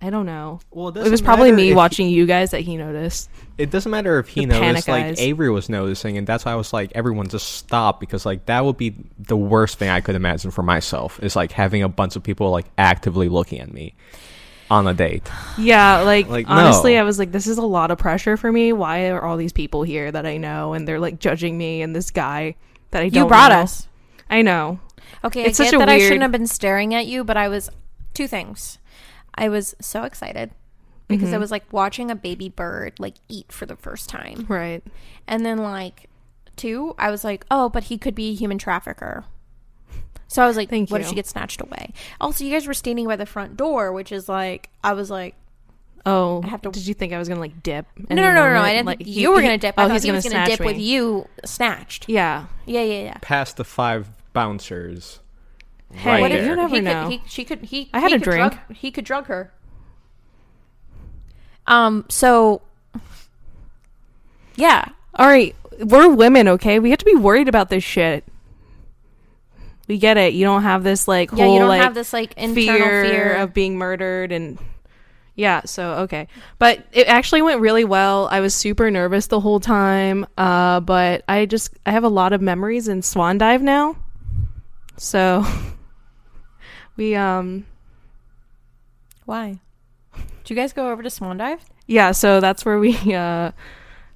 I 0.00 0.10
don't 0.10 0.26
know. 0.26 0.60
Well, 0.70 0.88
It 0.88 1.10
was 1.10 1.22
probably 1.22 1.52
me 1.52 1.72
watching 1.74 2.08
you 2.08 2.26
guys 2.26 2.50
that 2.50 2.60
he 2.60 2.76
noticed. 2.76 3.30
It 3.56 3.70
doesn't 3.70 3.90
matter 3.90 4.18
if 4.18 4.28
he 4.28 4.44
The 4.44 4.52
panic 4.52 4.66
noticed. 4.68 4.88
Like 4.88 5.04
eyes. 5.04 5.20
Avery 5.20 5.50
was 5.50 5.68
noticing, 5.70 6.18
and 6.18 6.26
that's 6.26 6.44
why 6.44 6.52
I 6.52 6.54
was 6.54 6.72
like, 6.72 6.92
everyone 6.94 7.28
just 7.28 7.54
stop 7.54 7.98
because 7.98 8.26
like 8.26 8.44
that 8.46 8.64
would 8.64 8.76
be 8.76 8.94
the 9.18 9.36
worst 9.36 9.78
thing 9.78 9.88
I 9.88 10.02
could 10.02 10.14
imagine 10.14 10.50
for 10.50 10.62
myself. 10.62 11.18
Is 11.22 11.34
like 11.34 11.52
having 11.52 11.82
a 11.82 11.88
bunch 11.88 12.14
of 12.14 12.22
people 12.22 12.50
like 12.50 12.66
actively 12.76 13.30
looking 13.30 13.58
at 13.60 13.72
me 13.72 13.94
on 14.70 14.86
a 14.86 14.92
date. 14.92 15.22
Yeah, 15.56 16.02
like, 16.02 16.28
Like, 16.28 16.44
honestly, 16.48 16.94
no. 16.94 17.00
I 17.00 17.02
was 17.04 17.18
like, 17.18 17.32
this 17.32 17.46
is 17.46 17.56
a 17.56 17.62
lot 17.62 17.90
of 17.90 17.98
pressure 17.98 18.36
for 18.36 18.50
me. 18.52 18.72
Why 18.74 19.08
are 19.10 19.22
all 19.22 19.36
these 19.36 19.52
people 19.52 19.82
here 19.82 20.10
that 20.12 20.26
I 20.26 20.36
know 20.36 20.74
and 20.74 20.86
they're 20.86 21.00
like 21.00 21.18
judging 21.18 21.56
me 21.56 21.82
and 21.82 21.96
this 21.96 22.10
guy 22.10 22.56
that 22.90 23.00
I 23.02 23.08
don't 23.08 23.22
You 23.22 23.28
brought 23.28 23.52
know? 23.52 23.60
us. 23.60 23.88
I 24.28 24.42
know. 24.42 24.80
Okay, 25.24 25.44
It's 25.44 25.58
I 25.60 25.64
such 25.64 25.70
get 25.72 25.76
a 25.76 25.78
that 25.78 25.88
I 25.88 25.98
shouldn't 26.00 26.22
have 26.22 26.32
been 26.32 26.46
staring 26.46 26.94
at 26.94 27.06
you, 27.06 27.24
but 27.24 27.36
I 27.36 27.48
was 27.48 27.70
two 28.12 28.26
things. 28.26 28.78
I 29.36 29.48
was 29.48 29.74
so 29.80 30.02
excited 30.04 30.50
because 31.08 31.26
Mm-hmm. 31.28 31.34
I 31.34 31.38
was 31.38 31.50
like 31.50 31.72
watching 31.72 32.10
a 32.10 32.16
baby 32.16 32.48
bird 32.48 32.94
like 32.98 33.14
eat 33.28 33.52
for 33.52 33.66
the 33.66 33.76
first 33.76 34.08
time. 34.08 34.46
Right. 34.48 34.82
And 35.28 35.44
then 35.46 35.58
like 35.58 36.08
two, 36.56 36.94
I 36.98 37.10
was 37.10 37.22
like, 37.24 37.44
oh, 37.50 37.68
but 37.68 37.84
he 37.84 37.98
could 37.98 38.14
be 38.14 38.30
a 38.30 38.34
human 38.34 38.58
trafficker. 38.58 39.24
So 40.28 40.42
I 40.42 40.46
was 40.48 40.56
like, 40.56 40.68
Thank 40.70 40.90
what 40.90 41.00
if 41.00 41.08
she 41.08 41.14
gets 41.14 41.30
snatched 41.30 41.60
away? 41.60 41.92
Also, 42.20 42.44
you 42.44 42.50
guys 42.50 42.66
were 42.66 42.74
standing 42.74 43.06
by 43.06 43.14
the 43.16 43.26
front 43.26 43.56
door, 43.56 43.92
which 43.92 44.10
is 44.10 44.28
like, 44.28 44.70
I 44.82 44.92
was 44.94 45.10
like, 45.10 45.36
Oh, 46.04 46.40
I 46.44 46.48
have 46.48 46.62
to- 46.62 46.70
Did 46.70 46.86
you 46.86 46.94
think 46.94 47.12
I 47.12 47.18
was 47.18 47.28
gonna 47.28 47.40
like 47.40 47.62
dip? 47.62 47.86
no, 47.96 48.14
no, 48.14 48.22
no, 48.22 48.34
no, 48.34 48.54
no. 48.54 48.60
I 48.60 48.72
didn't 48.72 48.86
Like, 48.86 48.98
think 48.98 49.08
he- 49.08 49.20
you 49.22 49.30
were 49.32 49.40
gonna 49.42 49.58
dip. 49.58 49.74
Oh, 49.76 49.82
I 49.84 49.86
thought 49.86 49.92
he's 49.94 50.02
he 50.04 50.08
gonna 50.08 50.16
was 50.18 50.24
gonna 50.28 50.46
dip 50.46 50.60
me. 50.60 50.66
with 50.66 50.78
you 50.78 51.28
snatched. 51.44 52.08
Yeah. 52.08 52.46
Yeah, 52.64 52.82
yeah, 52.82 53.02
yeah. 53.02 53.18
Past 53.22 53.56
the 53.56 53.64
five 53.64 54.08
bouncers. 54.32 55.20
Hey, 55.92 56.10
right 56.10 56.20
what 56.20 56.32
if 56.32 56.40
there. 56.40 56.50
you 56.50 56.56
never 56.56 56.74
he 56.76 56.80
know. 56.80 57.02
Could, 57.04 57.12
he, 57.12 57.22
she 57.26 57.44
could. 57.44 57.60
He. 57.62 57.90
I 57.94 58.00
had 58.00 58.10
he 58.10 58.16
a 58.16 58.18
could 58.18 58.24
drink. 58.24 58.52
Drug, 58.54 58.76
he 58.76 58.90
could 58.90 59.04
drug 59.04 59.26
her. 59.26 59.52
Um. 61.66 62.04
So. 62.08 62.62
Yeah. 64.56 64.86
All 65.14 65.26
right, 65.26 65.54
we're 65.80 66.08
women, 66.10 66.48
okay? 66.48 66.78
We 66.78 66.90
have 66.90 66.98
to 66.98 67.04
be 67.04 67.14
worried 67.14 67.48
about 67.48 67.70
this 67.70 67.82
shit. 67.84 68.24
We 69.88 69.98
get 69.98 70.16
it. 70.18 70.34
You 70.34 70.44
don't 70.44 70.62
have 70.62 70.82
this 70.82 71.06
like 71.08 71.30
Yeah. 71.32 71.44
whole 71.44 71.54
You 71.54 71.60
don't 71.60 71.68
like 71.68 71.80
have 71.82 71.94
this 71.94 72.12
like 72.12 72.34
internal 72.36 72.54
fear, 72.78 73.04
fear, 73.04 73.36
of 73.36 73.54
being 73.54 73.78
murdered 73.78 74.32
and 74.32 74.58
yeah 75.38 75.60
so 75.66 75.90
okay 75.96 76.26
but 76.58 76.82
it 76.92 77.06
actually 77.08 77.42
went 77.42 77.60
really 77.60 77.84
well 77.84 78.26
i 78.30 78.40
was 78.40 78.54
super 78.54 78.90
nervous 78.90 79.26
the 79.26 79.38
whole 79.38 79.60
time 79.60 80.24
uh 80.38 80.80
but 80.80 81.22
i 81.28 81.44
just 81.44 81.74
i 81.84 81.90
have 81.90 82.04
a 82.04 82.08
lot 82.08 82.32
of 82.32 82.40
memories 82.40 82.88
in 82.88 83.02
swan 83.02 83.36
dive 83.36 83.60
now 83.60 83.94
so 84.96 85.44
we 86.96 87.14
um 87.14 87.66
Why? 89.24 89.60
Did 90.14 90.50
you 90.50 90.56
guys 90.56 90.72
go 90.72 90.90
over 90.90 91.02
to 91.02 91.10
Swan 91.10 91.36
Dive? 91.38 91.64
yeah 91.88 92.10
so 92.12 92.40
that's 92.40 92.64
where 92.64 92.78
we 92.78 92.96
uh 93.14 93.52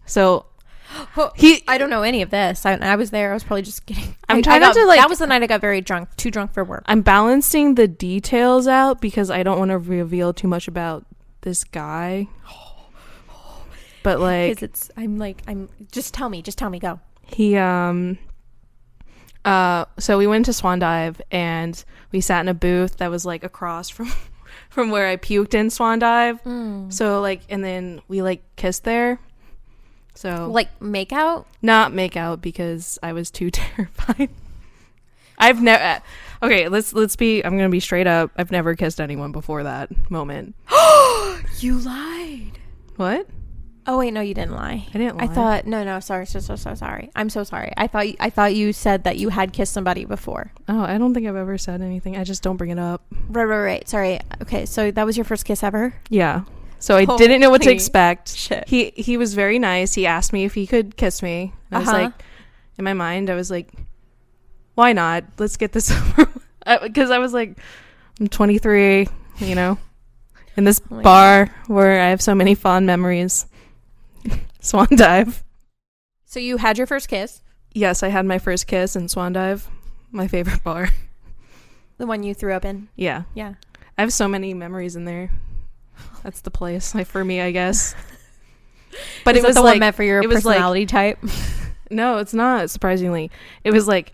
so 0.06 0.46
He 1.36 1.62
I 1.68 1.78
don't 1.78 1.88
know 1.90 2.02
any 2.02 2.20
of 2.22 2.30
this. 2.30 2.66
I, 2.66 2.72
I 2.74 2.96
was 2.96 3.10
there. 3.10 3.30
I 3.30 3.34
was 3.34 3.44
probably 3.44 3.62
just 3.62 3.86
kidding. 3.86 4.16
I'm 4.28 4.36
I- 4.36 4.38
I 4.38 4.42
trying 4.42 4.60
not 4.60 4.74
got- 4.74 4.80
to, 4.80 4.86
like- 4.86 4.98
That 5.00 5.08
was 5.08 5.20
the 5.20 5.26
night 5.28 5.40
I 5.42 5.46
got 5.46 5.60
very 5.60 5.80
drunk. 5.80 6.08
Too 6.16 6.32
drunk 6.32 6.52
for 6.52 6.64
work. 6.64 6.82
I'm 6.86 7.02
balancing 7.02 7.76
the 7.76 7.86
details 7.86 8.66
out 8.66 9.00
because 9.00 9.30
I 9.30 9.44
don't 9.44 9.58
want 9.58 9.70
to 9.70 9.78
reveal 9.78 10.32
too 10.32 10.48
much 10.48 10.66
about 10.66 11.06
this 11.42 11.62
guy. 11.64 12.26
But 14.02 14.18
like 14.18 14.52
Because 14.52 14.62
it's. 14.62 14.90
I'm 14.96 15.18
like. 15.18 15.42
I'm. 15.46 15.68
Just 15.92 16.14
tell 16.14 16.28
me. 16.30 16.40
Just 16.40 16.56
tell 16.56 16.70
me. 16.70 16.78
Go. 16.78 17.00
he 17.26 17.54
um 17.56 18.16
uh 19.44 19.84
so 19.98 20.18
we 20.18 20.26
went 20.26 20.44
to 20.46 20.52
Swan 20.52 20.78
Dive 20.78 21.20
and 21.30 21.82
we 22.12 22.20
sat 22.20 22.40
in 22.40 22.48
a 22.48 22.54
booth 22.54 22.98
that 22.98 23.10
was 23.10 23.24
like 23.24 23.42
across 23.44 23.88
from 23.88 24.12
from 24.70 24.90
where 24.90 25.08
I 25.08 25.16
puked 25.16 25.54
in 25.54 25.70
Swan 25.70 25.98
Dive. 25.98 26.40
So 26.92 27.20
like 27.20 27.42
and 27.48 27.64
then 27.64 28.02
we 28.08 28.22
like 28.22 28.42
kissed 28.56 28.84
there. 28.84 29.18
So 30.14 30.48
Like 30.50 30.68
make 30.82 31.12
out. 31.12 31.46
not 31.62 31.92
make 31.94 32.16
out 32.16 32.42
because 32.42 32.98
I 33.02 33.12
was 33.12 33.30
too 33.30 33.50
terrified. 33.50 34.28
I've 35.38 35.62
never 35.62 36.02
Okay, 36.42 36.68
let's 36.68 36.92
let's 36.92 37.16
be 37.16 37.42
I'm 37.44 37.52
going 37.56 37.68
to 37.68 37.72
be 37.72 37.80
straight 37.80 38.06
up. 38.06 38.30
I've 38.36 38.50
never 38.50 38.74
kissed 38.74 39.00
anyone 39.00 39.32
before 39.32 39.62
that 39.62 39.90
moment. 40.10 40.54
You 41.58 41.78
lied. 41.78 42.58
What? 42.96 43.26
Oh 43.92 43.98
wait, 43.98 44.12
no, 44.12 44.20
you 44.20 44.34
didn't 44.34 44.54
lie. 44.54 44.86
I 44.94 44.98
didn't 44.98 45.20
I 45.20 45.26
thought 45.26 45.66
no, 45.66 45.82
no. 45.82 45.98
Sorry, 45.98 46.24
so 46.24 46.38
so 46.38 46.54
so 46.54 46.76
sorry. 46.76 47.10
I'm 47.16 47.28
so 47.28 47.42
sorry. 47.42 47.72
I 47.76 47.88
thought 47.88 48.06
I 48.20 48.30
thought 48.30 48.54
you 48.54 48.72
said 48.72 49.02
that 49.02 49.16
you 49.16 49.30
had 49.30 49.52
kissed 49.52 49.72
somebody 49.72 50.04
before. 50.04 50.52
Oh, 50.68 50.80
I 50.82 50.96
don't 50.96 51.12
think 51.12 51.26
I've 51.26 51.34
ever 51.34 51.58
said 51.58 51.82
anything. 51.82 52.16
I 52.16 52.22
just 52.22 52.40
don't 52.44 52.56
bring 52.56 52.70
it 52.70 52.78
up. 52.78 53.02
Right, 53.28 53.42
right, 53.44 53.58
right. 53.64 53.88
Sorry. 53.88 54.20
Okay, 54.42 54.64
so 54.64 54.92
that 54.92 55.04
was 55.04 55.16
your 55.16 55.24
first 55.24 55.44
kiss 55.44 55.64
ever. 55.64 55.92
Yeah. 56.08 56.42
So 56.78 56.96
I 56.96 57.04
didn't 57.04 57.40
know 57.40 57.50
what 57.50 57.62
to 57.62 57.72
expect. 57.72 58.28
shit. 58.36 58.68
He 58.68 58.92
he 58.94 59.16
was 59.16 59.34
very 59.34 59.58
nice. 59.58 59.92
He 59.94 60.06
asked 60.06 60.32
me 60.32 60.44
if 60.44 60.54
he 60.54 60.68
could 60.68 60.96
kiss 60.96 61.20
me. 61.20 61.52
I 61.72 61.80
was 61.80 61.88
Uh-huh. 61.88 61.98
like, 62.04 62.12
in 62.78 62.84
my 62.84 62.94
mind, 62.94 63.28
I 63.28 63.34
was 63.34 63.50
like, 63.50 63.70
why 64.76 64.92
not? 64.92 65.24
Let's 65.38 65.56
get 65.56 65.72
this 65.72 65.90
over. 66.18 66.30
Because 66.82 67.10
I 67.10 67.18
was 67.18 67.32
like, 67.34 67.58
I'm 68.20 68.28
23, 68.28 69.08
you 69.38 69.54
know, 69.56 69.78
in 70.56 70.62
this 70.62 70.80
Oh 70.92 71.02
bar 71.02 71.50
where 71.66 72.00
I 72.00 72.10
have 72.10 72.22
so 72.22 72.36
many 72.36 72.54
fond 72.54 72.86
memories. 72.86 73.46
Swan 74.60 74.88
Dive. 74.96 75.42
So 76.24 76.38
you 76.40 76.56
had 76.58 76.78
your 76.78 76.86
first 76.86 77.08
kiss, 77.08 77.42
Yes, 77.72 78.02
I 78.02 78.08
had 78.08 78.26
my 78.26 78.38
first 78.38 78.66
kiss 78.66 78.96
in 78.96 79.08
Swan 79.08 79.32
Dive, 79.32 79.68
my 80.10 80.26
favorite 80.28 80.62
bar. 80.64 80.88
the 81.98 82.06
one 82.06 82.22
you 82.22 82.34
threw 82.34 82.52
up 82.52 82.64
in. 82.64 82.88
Yeah, 82.96 83.22
Yeah. 83.34 83.54
I 83.98 84.02
have 84.02 84.12
so 84.12 84.26
many 84.28 84.54
memories 84.54 84.96
in 84.96 85.04
there. 85.04 85.30
That's 86.22 86.40
the 86.40 86.50
place, 86.50 86.94
like 86.94 87.06
for 87.06 87.24
me, 87.24 87.40
I 87.40 87.50
guess. 87.50 87.94
But 89.24 89.36
Is 89.36 89.44
it 89.44 89.46
was 89.46 89.54
the 89.56 89.62
like 89.62 89.74
one 89.74 89.78
meant 89.80 89.94
for 89.96 90.02
your 90.02 90.20
it 90.20 90.26
was 90.28 90.44
like- 90.44 90.56
personality 90.56 90.84
type. 90.86 91.18
No, 91.92 92.18
it's 92.18 92.34
not. 92.34 92.70
Surprisingly, 92.70 93.30
it 93.62 93.70
was 93.72 93.86
like 93.86 94.12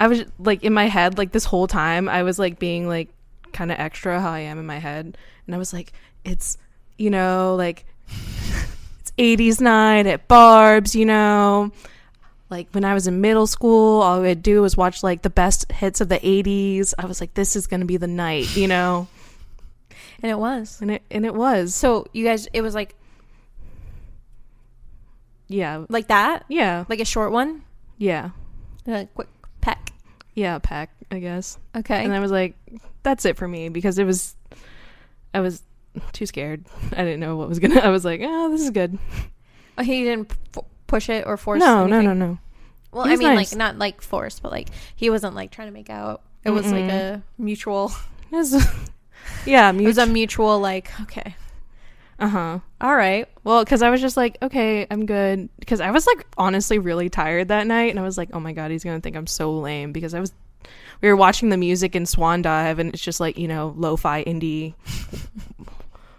I 0.00 0.08
was 0.08 0.24
like 0.40 0.64
in 0.64 0.72
my 0.72 0.86
head 0.86 1.18
like 1.18 1.30
this 1.30 1.44
whole 1.44 1.68
time. 1.68 2.08
I 2.08 2.24
was 2.24 2.36
like 2.36 2.58
being 2.58 2.88
like 2.88 3.10
kind 3.52 3.70
of 3.70 3.78
extra 3.78 4.20
how 4.20 4.30
I 4.30 4.40
am 4.40 4.58
in 4.58 4.66
my 4.66 4.78
head, 4.78 5.16
and 5.46 5.54
I 5.54 5.58
was 5.58 5.72
like, 5.72 5.92
it's 6.24 6.58
you 6.96 7.10
know 7.10 7.54
like 7.56 7.84
'80s 9.18 9.60
night 9.60 10.06
at 10.06 10.28
Barb's, 10.28 10.94
you 10.96 11.04
know. 11.04 11.70
Like 12.50 12.68
when 12.72 12.84
I 12.84 12.94
was 12.94 13.06
in 13.06 13.20
middle 13.20 13.46
school, 13.46 14.00
all 14.00 14.16
I 14.18 14.20
would 14.20 14.42
do 14.42 14.62
was 14.62 14.74
watch 14.76 15.02
like 15.02 15.20
the 15.22 15.28
best 15.30 15.70
hits 15.70 16.00
of 16.00 16.08
the 16.08 16.18
'80s. 16.18 16.94
I 16.98 17.04
was 17.04 17.20
like, 17.20 17.34
this 17.34 17.54
is 17.56 17.66
gonna 17.66 17.84
be 17.84 17.98
the 17.98 18.06
night, 18.06 18.56
you 18.56 18.66
know, 18.68 19.06
And 20.22 20.30
it 20.32 20.38
was. 20.38 20.80
and 20.80 20.90
it 20.92 21.02
and 21.10 21.26
it 21.26 21.34
was. 21.34 21.74
So 21.74 22.06
you 22.14 22.24
guys, 22.24 22.48
it 22.54 22.62
was 22.62 22.74
like 22.74 22.94
Yeah, 25.46 25.84
like 25.88 26.08
that, 26.08 26.44
yeah, 26.48 26.84
like 26.88 27.00
a 27.00 27.04
short 27.04 27.32
one, 27.32 27.62
yeah, 27.96 28.30
a 28.86 29.06
quick 29.14 29.28
peck. 29.60 29.92
yeah. 30.34 30.58
Pack, 30.58 30.90
I 31.10 31.18
guess. 31.20 31.58
Okay. 31.76 32.04
And 32.04 32.12
I 32.14 32.20
was 32.20 32.30
like, 32.30 32.54
that's 33.02 33.24
it 33.24 33.36
for 33.36 33.48
me 33.48 33.68
because 33.70 33.98
it 33.98 34.04
was, 34.04 34.36
I 35.34 35.40
was 35.40 35.62
too 36.12 36.26
scared. 36.26 36.64
I 36.92 37.04
didn't 37.04 37.20
know 37.20 37.36
what 37.36 37.48
was 37.48 37.58
gonna. 37.58 37.80
I 37.84 37.90
was 37.90 38.04
like, 38.04 38.20
oh, 38.22 38.50
this 38.50 38.62
is 38.62 38.70
good. 38.70 38.98
oh, 39.76 39.82
he 39.82 40.04
didn't 40.04 40.32
push 40.86 41.08
it 41.08 41.26
or 41.26 41.36
force. 41.36 41.60
No, 41.60 41.86
no, 41.86 41.98
anything? 41.98 42.18
no, 42.18 42.26
no. 42.26 42.38
Well, 42.92 43.06
I 43.06 43.16
mean, 43.16 43.34
nice. 43.34 43.52
like 43.52 43.58
not 43.58 43.78
like 43.78 44.00
force, 44.00 44.40
but 44.40 44.50
like 44.50 44.68
he 44.96 45.10
wasn't 45.10 45.34
like 45.34 45.50
trying 45.50 45.68
to 45.68 45.72
make 45.72 45.90
out. 45.90 46.22
It 46.44 46.50
was 46.50 46.70
like 46.70 46.90
a 46.90 47.22
mutual. 47.38 47.92
It 48.30 48.36
was, 48.36 48.66
yeah, 49.46 49.70
It 49.72 49.80
was 49.80 49.96
a 49.96 50.04
mutual 50.06 50.60
like. 50.60 50.90
Okay. 51.00 51.34
uh 52.18 52.28
huh. 52.28 52.58
All 52.78 52.94
right. 52.94 53.26
Well, 53.42 53.64
because 53.64 53.80
I 53.80 53.88
was 53.88 54.02
just 54.02 54.18
like, 54.18 54.36
okay, 54.42 54.86
I'm 54.90 55.06
good. 55.06 55.48
Because 55.58 55.80
I 55.80 55.90
was 55.92 56.06
like 56.06 56.26
honestly 56.36 56.78
really 56.78 57.08
tired 57.08 57.48
that 57.48 57.66
night, 57.66 57.90
and 57.90 57.98
I 57.98 58.02
was 58.02 58.18
like, 58.18 58.28
oh 58.34 58.40
my 58.40 58.52
god, 58.52 58.70
he's 58.70 58.84
gonna 58.84 59.00
think 59.00 59.16
I'm 59.16 59.26
so 59.26 59.58
lame 59.58 59.92
because 59.92 60.12
I 60.12 60.20
was. 60.20 60.34
We 61.00 61.08
were 61.08 61.16
watching 61.16 61.48
the 61.48 61.56
music 61.56 61.96
in 61.96 62.04
Swan 62.04 62.42
Dive, 62.42 62.78
and 62.78 62.92
it's 62.92 63.02
just 63.02 63.18
like 63.18 63.38
you 63.38 63.48
know, 63.48 63.72
lo-fi 63.78 64.24
indie, 64.24 64.74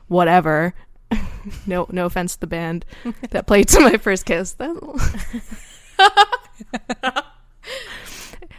whatever. 0.10 0.74
no, 1.66 1.88
no 1.90 2.06
offense 2.06 2.34
to 2.34 2.42
the 2.42 2.48
band 2.48 2.86
that 3.32 3.48
played 3.48 3.68
to 3.70 3.80
my 3.80 3.96
first 3.98 4.26
kiss. 4.26 4.56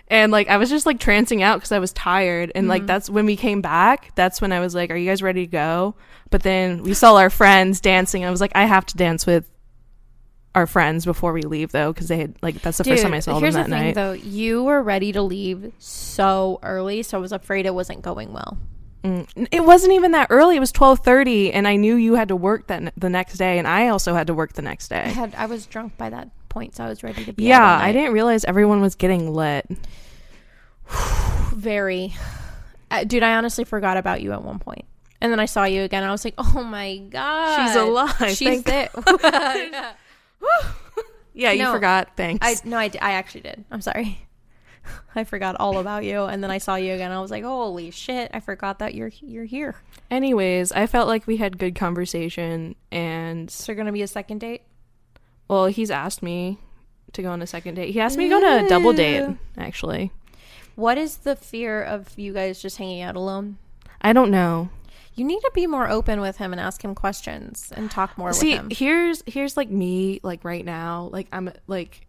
And 0.08 0.32
like 0.32 0.48
I 0.48 0.56
was 0.56 0.70
just 0.70 0.86
like 0.86 0.98
trancing 0.98 1.40
out 1.40 1.58
because 1.58 1.70
I 1.70 1.78
was 1.78 1.92
tired, 1.92 2.50
and 2.56 2.66
like 2.66 2.82
Mhm. 2.82 2.86
that's 2.88 3.08
when 3.08 3.26
we 3.26 3.36
came 3.36 3.60
back. 3.60 4.10
That's 4.16 4.40
when 4.40 4.50
I 4.50 4.58
was 4.58 4.74
like, 4.74 4.90
"Are 4.90 4.96
you 4.96 5.08
guys 5.08 5.22
ready 5.22 5.46
to 5.46 5.50
go?" 5.50 5.94
But 6.30 6.42
then 6.42 6.82
we 6.82 6.94
saw 6.94 7.14
our 7.14 7.30
friends 7.30 7.80
dancing. 7.80 8.24
I 8.24 8.30
was 8.32 8.40
like, 8.40 8.50
"I 8.56 8.64
have 8.64 8.84
to 8.86 8.96
dance 8.96 9.24
with 9.24 9.48
our 10.52 10.66
friends 10.66 11.04
before 11.04 11.32
we 11.32 11.42
leave, 11.42 11.70
though, 11.70 11.92
because 11.92 12.08
they 12.08 12.18
had 12.18 12.34
like 12.42 12.60
that's 12.60 12.78
the 12.78 12.82
first 12.84 13.04
time 13.04 13.14
I 13.14 13.20
saw 13.20 13.38
them 13.38 13.52
that 13.52 13.66
the 13.68 13.70
thing, 13.70 13.84
night." 13.84 13.94
though. 13.94 14.10
You 14.14 14.64
were 14.64 14.82
ready 14.82 15.12
to 15.12 15.22
leave 15.22 15.72
so 15.78 16.58
early, 16.64 17.04
so 17.04 17.16
I 17.16 17.20
was 17.20 17.30
afraid 17.30 17.64
it 17.64 17.74
wasn't 17.74 18.02
going 18.02 18.32
well. 18.32 18.58
Mm. 19.04 19.48
It 19.50 19.64
wasn't 19.64 19.94
even 19.94 20.10
that 20.12 20.26
early. 20.30 20.56
It 20.56 20.60
was 20.60 20.72
twelve 20.72 20.98
thirty, 21.00 21.52
and 21.52 21.66
I 21.66 21.76
knew 21.76 21.94
you 21.96 22.14
had 22.16 22.28
to 22.28 22.36
work 22.36 22.66
that 22.66 22.92
the 22.96 23.08
next 23.08 23.38
day, 23.38 23.58
and 23.58 23.66
I 23.66 23.88
also 23.88 24.14
had 24.14 24.26
to 24.26 24.34
work 24.34 24.52
the 24.52 24.62
next 24.62 24.92
I 24.92 25.04
day. 25.04 25.10
had 25.10 25.34
I 25.34 25.46
was 25.46 25.66
drunk 25.66 25.96
by 25.96 26.10
that 26.10 26.28
point, 26.48 26.76
so 26.76 26.84
I 26.84 26.88
was 26.88 27.02
ready 27.02 27.24
to 27.24 27.32
be. 27.32 27.44
Yeah, 27.44 27.78
I 27.78 27.92
didn't 27.92 28.12
realize 28.12 28.44
everyone 28.44 28.80
was 28.82 28.94
getting 28.94 29.32
lit. 29.32 29.66
Very, 31.54 32.14
uh, 32.90 33.04
dude. 33.04 33.22
I 33.22 33.36
honestly 33.36 33.64
forgot 33.64 33.96
about 33.96 34.20
you 34.20 34.32
at 34.32 34.42
one 34.42 34.58
point, 34.58 34.84
and 35.20 35.32
then 35.32 35.40
I 35.40 35.46
saw 35.46 35.64
you 35.64 35.82
again. 35.82 36.02
And 36.02 36.08
I 36.10 36.12
was 36.12 36.24
like, 36.24 36.34
oh 36.38 36.62
my 36.62 36.98
god, 36.98 37.66
She's 37.66 37.76
alive. 37.76 38.30
She's 38.36 38.62
there. 38.64 38.90
Yeah. 41.32 41.52
You 41.52 41.62
No, 41.62 41.72
forgot. 41.72 42.16
Thanks. 42.16 42.44
I 42.44 42.56
no, 42.68 42.76
I, 42.76 42.90
I 43.00 43.12
actually 43.12 43.42
did. 43.42 43.64
I'm 43.70 43.80
sorry. 43.80 44.26
I 45.14 45.24
forgot 45.24 45.56
all 45.58 45.78
about 45.78 46.04
you, 46.04 46.24
and 46.24 46.42
then 46.42 46.50
I 46.50 46.58
saw 46.58 46.76
you 46.76 46.92
again. 46.94 47.10
I 47.12 47.20
was 47.20 47.30
like, 47.30 47.44
"Holy 47.44 47.90
shit! 47.90 48.30
I 48.34 48.40
forgot 48.40 48.78
that 48.78 48.94
you're 48.94 49.10
you're 49.20 49.44
here." 49.44 49.76
Anyways, 50.10 50.72
I 50.72 50.86
felt 50.86 51.08
like 51.08 51.26
we 51.26 51.36
had 51.38 51.58
good 51.58 51.74
conversation, 51.74 52.74
and 52.90 53.48
Is 53.48 53.66
you're 53.68 53.76
gonna 53.76 53.92
be 53.92 54.02
a 54.02 54.06
second 54.08 54.38
date. 54.38 54.62
well, 55.48 55.66
he's 55.66 55.90
asked 55.90 56.22
me 56.22 56.58
to 57.12 57.22
go 57.22 57.30
on 57.30 57.42
a 57.42 57.46
second 57.46 57.74
date. 57.74 57.90
He 57.92 58.00
asked 58.00 58.16
me 58.18 58.24
to 58.24 58.30
go 58.30 58.36
on 58.44 58.64
a 58.64 58.68
double 58.68 58.92
date. 58.92 59.36
Actually, 59.58 60.12
What 60.76 60.96
is 60.98 61.18
the 61.18 61.34
fear 61.36 61.82
of 61.82 62.18
you 62.18 62.32
guys 62.32 62.60
just 62.62 62.76
hanging 62.78 63.02
out 63.02 63.16
alone? 63.16 63.58
I 64.00 64.12
don't 64.12 64.30
know. 64.30 64.70
You 65.14 65.24
need 65.26 65.40
to 65.40 65.50
be 65.52 65.66
more 65.66 65.90
open 65.90 66.20
with 66.20 66.38
him 66.38 66.52
and 66.52 66.60
ask 66.60 66.82
him 66.82 66.94
questions 66.94 67.72
and 67.76 67.90
talk 67.90 68.16
more 68.16 68.32
See, 68.32 68.52
with 68.52 68.60
him. 68.60 68.68
here's 68.70 69.22
here's 69.26 69.56
like 69.56 69.68
me 69.68 70.20
like 70.22 70.44
right 70.44 70.64
now. 70.64 71.10
Like 71.12 71.26
I'm 71.32 71.52
like 71.66 72.06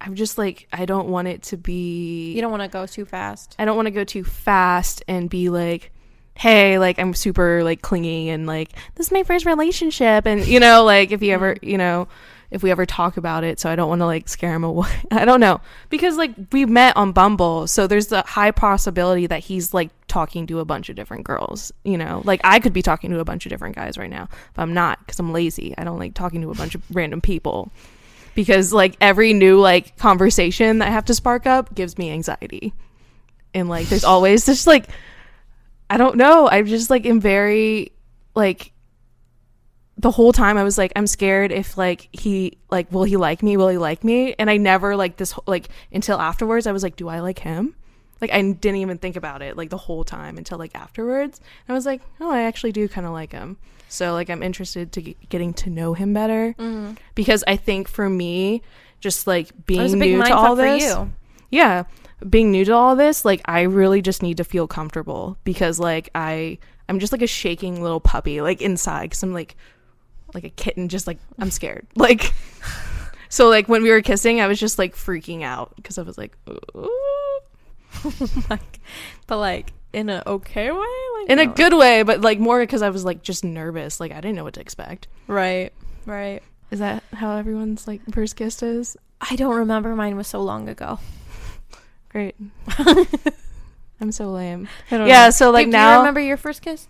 I'm 0.00 0.14
just 0.14 0.38
like 0.38 0.68
I 0.72 0.84
don't 0.84 1.08
want 1.08 1.28
it 1.28 1.42
to 1.44 1.56
be 1.56 2.32
You 2.32 2.40
don't 2.40 2.50
want 2.50 2.62
to 2.62 2.68
go 2.68 2.86
too 2.86 3.04
fast. 3.04 3.56
I 3.58 3.64
don't 3.64 3.76
want 3.76 3.86
to 3.86 3.92
go 3.92 4.04
too 4.04 4.24
fast 4.24 5.02
and 5.08 5.28
be 5.30 5.48
like, 5.48 5.90
hey, 6.34 6.78
like 6.78 6.98
I'm 6.98 7.14
super 7.14 7.64
like 7.64 7.82
clingy 7.82 8.28
and 8.28 8.46
like 8.46 8.72
this 8.94 9.06
is 9.06 9.12
my 9.12 9.22
first 9.22 9.46
relationship, 9.46 10.26
and 10.26 10.46
you 10.46 10.60
know, 10.60 10.84
like 10.84 11.12
if 11.12 11.22
you 11.22 11.32
ever, 11.32 11.54
mm-hmm. 11.54 11.68
you 11.68 11.78
know, 11.78 12.08
if 12.50 12.62
we 12.62 12.70
ever 12.70 12.86
talk 12.86 13.16
about 13.16 13.42
it, 13.42 13.58
so 13.58 13.68
I 13.68 13.76
don't 13.76 13.88
want 13.88 14.00
to 14.00 14.06
like 14.06 14.28
scare 14.28 14.54
him 14.54 14.64
away. 14.64 14.90
I 15.10 15.24
don't 15.24 15.40
know 15.40 15.60
because 15.88 16.16
like 16.16 16.32
we 16.52 16.64
met 16.66 16.96
on 16.96 17.12
Bumble, 17.12 17.66
so 17.66 17.86
there's 17.86 18.08
the 18.08 18.22
high 18.22 18.50
possibility 18.50 19.26
that 19.26 19.40
he's 19.40 19.74
like 19.74 19.90
talking 20.08 20.46
to 20.46 20.60
a 20.60 20.64
bunch 20.64 20.88
of 20.88 20.96
different 20.96 21.24
girls. 21.24 21.72
You 21.84 21.98
know, 21.98 22.22
like 22.24 22.40
I 22.44 22.60
could 22.60 22.72
be 22.72 22.82
talking 22.82 23.10
to 23.10 23.18
a 23.18 23.24
bunch 23.24 23.46
of 23.46 23.50
different 23.50 23.74
guys 23.74 23.98
right 23.98 24.10
now, 24.10 24.28
but 24.54 24.62
I'm 24.62 24.74
not 24.74 25.00
because 25.00 25.18
I'm 25.18 25.32
lazy. 25.32 25.74
I 25.76 25.84
don't 25.84 25.98
like 25.98 26.14
talking 26.14 26.42
to 26.42 26.50
a 26.50 26.54
bunch 26.54 26.74
of 26.74 26.82
random 26.94 27.20
people. 27.20 27.72
Because 28.36 28.72
like 28.72 28.96
every 29.00 29.32
new 29.32 29.58
like 29.58 29.96
conversation 29.96 30.78
that 30.78 30.88
I 30.88 30.90
have 30.92 31.06
to 31.06 31.14
spark 31.14 31.46
up 31.46 31.74
gives 31.74 31.98
me 31.98 32.12
anxiety 32.12 32.72
and 33.52 33.68
like 33.68 33.88
there's 33.88 34.04
always 34.04 34.46
just 34.46 34.66
like 34.66 34.88
I 35.90 35.96
don't 35.96 36.16
know. 36.16 36.48
I'm 36.48 36.66
just 36.66 36.90
like 36.90 37.04
am 37.06 37.20
very 37.20 37.92
like 38.36 38.72
the 39.98 40.10
whole 40.10 40.32
time 40.32 40.56
I 40.58 40.62
was 40.62 40.78
like 40.78 40.92
I'm 40.94 41.06
scared 41.08 41.50
if 41.50 41.76
like 41.76 42.08
he 42.12 42.58
like 42.70 42.92
will 42.92 43.04
he 43.04 43.16
like 43.16 43.42
me? 43.42 43.56
Will 43.56 43.68
he 43.68 43.78
like 43.78 44.04
me? 44.04 44.34
And 44.38 44.48
I 44.48 44.58
never 44.58 44.94
like 44.94 45.16
this 45.16 45.34
like 45.46 45.68
until 45.90 46.20
afterwards 46.20 46.68
I 46.68 46.72
was 46.72 46.84
like 46.84 46.94
do 46.94 47.08
I 47.08 47.18
like 47.20 47.40
him? 47.40 47.74
like 48.20 48.32
I 48.32 48.40
didn't 48.40 48.76
even 48.76 48.98
think 48.98 49.16
about 49.16 49.42
it 49.42 49.56
like 49.56 49.70
the 49.70 49.76
whole 49.76 50.04
time 50.04 50.38
until 50.38 50.58
like 50.58 50.74
afterwards. 50.74 51.40
And 51.66 51.74
I 51.74 51.76
was 51.76 51.86
like, 51.86 52.00
oh, 52.20 52.30
I 52.30 52.42
actually 52.42 52.72
do 52.72 52.88
kind 52.88 53.06
of 53.06 53.12
like 53.12 53.32
him. 53.32 53.58
So 53.88 54.12
like 54.12 54.28
I'm 54.30 54.42
interested 54.42 54.92
to 54.92 55.02
get, 55.02 55.28
getting 55.28 55.54
to 55.54 55.70
know 55.70 55.94
him 55.94 56.12
better 56.12 56.54
Mm-hmm. 56.58 56.94
because 57.14 57.44
I 57.46 57.56
think 57.56 57.88
for 57.88 58.08
me, 58.08 58.62
just 59.00 59.26
like 59.26 59.50
being 59.66 59.98
new 59.98 60.22
to 60.24 60.34
all 60.34 60.56
this, 60.56 60.84
you. 60.84 61.12
yeah, 61.50 61.84
being 62.28 62.50
new 62.50 62.64
to 62.64 62.72
all 62.72 62.96
this, 62.96 63.24
like 63.24 63.42
I 63.44 63.62
really 63.62 64.02
just 64.02 64.22
need 64.22 64.38
to 64.38 64.44
feel 64.44 64.66
comfortable 64.66 65.36
because 65.44 65.78
like 65.78 66.10
I 66.14 66.58
I'm 66.88 66.98
just 66.98 67.12
like 67.12 67.22
a 67.22 67.26
shaking 67.26 67.82
little 67.82 68.00
puppy 68.00 68.40
like 68.40 68.60
inside 68.62 69.04
because 69.10 69.22
I'm 69.22 69.32
like 69.34 69.56
like 70.34 70.44
a 70.44 70.50
kitten, 70.50 70.88
just 70.88 71.06
like 71.06 71.18
I'm 71.38 71.50
scared. 71.50 71.86
Like 71.96 72.32
so 73.28 73.48
like 73.48 73.68
when 73.68 73.82
we 73.82 73.90
were 73.90 74.02
kissing, 74.02 74.40
I 74.40 74.46
was 74.46 74.58
just 74.58 74.78
like 74.78 74.94
freaking 74.96 75.42
out 75.42 75.74
because 75.76 75.98
I 75.98 76.02
was 76.02 76.16
like. 76.18 76.36
Ooh. 76.76 77.40
like, 78.50 78.80
but 79.26 79.38
like 79.38 79.72
in 79.96 80.10
a 80.10 80.22
okay 80.26 80.70
way, 80.70 80.78
like 81.20 81.30
in 81.30 81.38
a 81.38 81.46
good 81.46 81.72
way, 81.72 82.02
but 82.02 82.20
like 82.20 82.38
more 82.38 82.60
because 82.60 82.82
I 82.82 82.90
was 82.90 83.04
like 83.04 83.22
just 83.22 83.42
nervous. 83.44 83.98
Like 83.98 84.12
I 84.12 84.16
didn't 84.20 84.36
know 84.36 84.44
what 84.44 84.54
to 84.54 84.60
expect. 84.60 85.08
right, 85.26 85.72
right. 86.04 86.42
Is 86.70 86.78
that 86.80 87.02
how 87.14 87.36
everyone's 87.36 87.86
like 87.88 88.00
first 88.12 88.36
kiss 88.36 88.62
is? 88.62 88.96
I 89.20 89.34
don't 89.36 89.54
remember. 89.56 89.94
Mine 89.96 90.16
was 90.16 90.26
so 90.28 90.40
long 90.42 90.68
ago. 90.68 90.98
Great. 92.10 92.34
I'm 94.00 94.12
so 94.12 94.30
lame. 94.30 94.68
I 94.90 94.98
don't 94.98 95.06
Yeah, 95.06 95.24
know. 95.26 95.30
so 95.30 95.50
like 95.50 95.66
Do- 95.66 95.72
do 95.72 95.76
now 95.78 95.92
you 95.94 95.98
remember 96.00 96.20
your 96.20 96.36
first 96.36 96.62
kiss? 96.62 96.86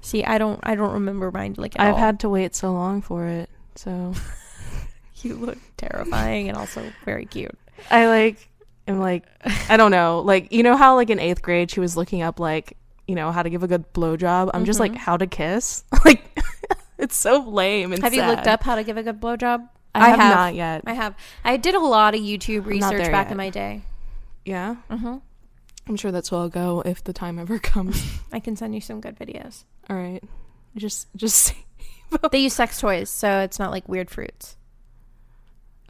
See, 0.00 0.24
I 0.24 0.38
don't. 0.38 0.60
I 0.62 0.74
don't 0.76 0.92
remember 0.92 1.30
mine. 1.32 1.54
Like 1.56 1.74
at 1.78 1.80
I've 1.86 1.94
all. 1.94 1.98
had 2.00 2.20
to 2.20 2.28
wait 2.28 2.54
so 2.54 2.72
long 2.72 3.02
for 3.02 3.26
it. 3.26 3.50
So 3.74 4.14
You 5.22 5.34
look 5.34 5.58
terrifying 5.76 6.48
and 6.48 6.56
also 6.56 6.92
very 7.04 7.26
cute. 7.26 7.58
I 7.90 8.06
like 8.06 8.48
am 8.88 8.98
like 9.00 9.24
I 9.68 9.76
don't 9.76 9.90
know. 9.90 10.20
Like 10.20 10.52
you 10.52 10.62
know 10.62 10.76
how 10.76 10.94
like 10.96 11.10
in 11.10 11.18
eighth 11.20 11.42
grade 11.42 11.70
she 11.70 11.80
was 11.80 11.96
looking 11.96 12.22
up 12.22 12.40
like 12.40 12.76
you 13.06 13.14
know 13.14 13.30
how 13.32 13.42
to 13.42 13.50
give 13.50 13.62
a 13.62 13.68
good 13.68 13.92
blowjob. 13.92 14.50
I'm 14.54 14.64
just 14.64 14.80
like 14.80 14.92
Mhm. 14.92 14.96
how 14.96 15.16
to 15.16 15.26
kiss. 15.26 15.84
like 16.04 16.22
it's 16.98 17.16
so 17.16 17.40
lame 17.48 17.92
and 17.92 18.02
Have 18.02 18.14
you 18.14 18.22
looked 18.24 18.46
up 18.46 18.62
how 18.62 18.74
to 18.74 18.84
give 18.84 18.96
a 18.96 19.02
good 19.02 19.20
blowjob? 19.20 19.68
I, 19.94 20.00
I 20.06 20.08
have, 20.10 20.18
have. 20.20 20.36
not 20.36 20.54
yet. 20.54 20.82
I 20.86 20.92
have. 20.94 21.14
I 21.44 21.56
did 21.56 21.74
a 21.74 21.80
lot 21.80 22.14
of 22.14 22.20
YouTube 22.20 22.66
research 22.66 23.10
back 23.10 23.26
yet. 23.26 23.30
in 23.32 23.36
my 23.36 23.50
day. 23.50 23.82
yeah, 24.44 24.74
hmm 24.90 25.16
I'm 25.88 25.96
sure 25.96 26.12
that's 26.12 26.30
where 26.30 26.42
I'll 26.42 26.50
go 26.50 26.82
if 26.84 27.02
the 27.02 27.14
time 27.14 27.38
ever 27.38 27.58
comes. 27.72 28.20
I 28.30 28.40
can 28.40 28.56
send 28.56 28.74
you 28.74 28.80
some 28.82 29.00
good 29.00 29.16
videos. 29.18 29.64
All 29.88 29.96
right, 29.96 30.22
just 30.76 31.08
just 31.16 31.54
they 32.30 32.38
use 32.40 32.52
sex 32.52 32.78
toys, 32.78 33.08
so 33.08 33.38
it's 33.40 33.58
not 33.58 33.70
like 33.70 33.88
weird 33.88 34.10
fruits. 34.10 34.56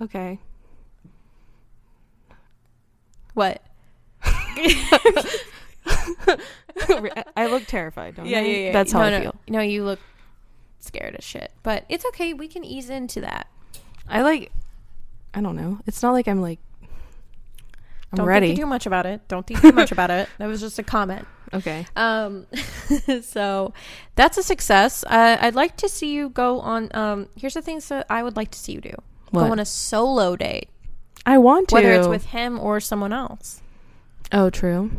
okay. 0.00 0.38
What? 3.38 3.62
I 7.36 7.46
look 7.48 7.66
terrified, 7.66 8.16
don't 8.16 8.26
I? 8.26 8.72
That's 8.72 8.90
how 8.90 8.98
no, 8.98 9.04
I 9.04 9.10
no, 9.10 9.20
feel. 9.20 9.34
No, 9.46 9.60
you 9.60 9.84
look 9.84 10.00
scared 10.80 11.14
as 11.14 11.22
shit. 11.22 11.52
But 11.62 11.84
it's 11.88 12.04
okay. 12.06 12.34
We 12.34 12.48
can 12.48 12.64
ease 12.64 12.90
into 12.90 13.20
that. 13.20 13.46
I 14.08 14.22
like. 14.22 14.50
I 15.32 15.40
don't 15.40 15.54
know. 15.54 15.78
It's 15.86 16.02
not 16.02 16.14
like 16.14 16.26
I'm 16.26 16.42
like. 16.42 16.58
I'm 18.10 18.16
Don't 18.16 18.26
ready. 18.26 18.48
think 18.48 18.58
too 18.58 18.66
much 18.66 18.86
about 18.86 19.06
it. 19.06 19.20
Don't 19.28 19.46
think 19.46 19.60
too 19.60 19.70
much 19.70 19.92
about 19.92 20.10
it. 20.10 20.28
That 20.38 20.46
was 20.46 20.60
just 20.60 20.80
a 20.80 20.82
comment. 20.82 21.24
okay. 21.54 21.86
Um, 21.94 22.44
so 23.22 23.72
that's 24.16 24.36
a 24.36 24.42
success. 24.42 25.04
Uh, 25.04 25.36
I'd 25.40 25.54
like 25.54 25.76
to 25.76 25.88
see 25.88 26.12
you 26.12 26.30
go 26.30 26.58
on. 26.58 26.90
Um, 26.92 27.28
here's 27.36 27.54
the 27.54 27.62
things 27.62 27.86
that 27.90 28.04
I 28.10 28.24
would 28.24 28.34
like 28.34 28.50
to 28.50 28.58
see 28.58 28.72
you 28.72 28.80
do: 28.80 28.94
What? 29.30 29.44
go 29.44 29.52
on 29.52 29.60
a 29.60 29.64
solo 29.64 30.34
date, 30.34 30.70
I 31.28 31.38
want 31.38 31.68
to. 31.68 31.74
whether 31.74 31.92
it's 31.92 32.08
with 32.08 32.26
him 32.26 32.58
or 32.58 32.80
someone 32.80 33.12
else. 33.12 33.62
Oh, 34.32 34.50
true. 34.50 34.90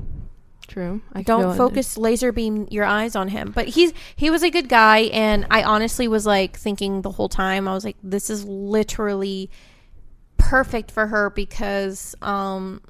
True. 0.67 1.01
I 1.13 1.23
Don't 1.23 1.45
on- 1.45 1.57
focus 1.57 1.97
laser 1.97 2.31
beam 2.31 2.67
your 2.69 2.85
eyes 2.85 3.15
on 3.15 3.29
him. 3.29 3.51
But 3.51 3.69
he's 3.69 3.91
he 4.15 4.29
was 4.29 4.43
a 4.43 4.51
good 4.51 4.69
guy, 4.69 4.99
and 5.11 5.47
I 5.49 5.63
honestly 5.63 6.07
was 6.07 6.27
like 6.27 6.57
thinking 6.57 7.01
the 7.01 7.09
whole 7.09 7.29
time. 7.29 7.67
I 7.67 7.73
was 7.73 7.83
like, 7.83 7.97
this 8.03 8.29
is 8.29 8.45
literally 8.45 9.49
perfect 10.37 10.89
for 10.91 11.07
her 11.07 11.29
because 11.29 12.15
um 12.21 12.81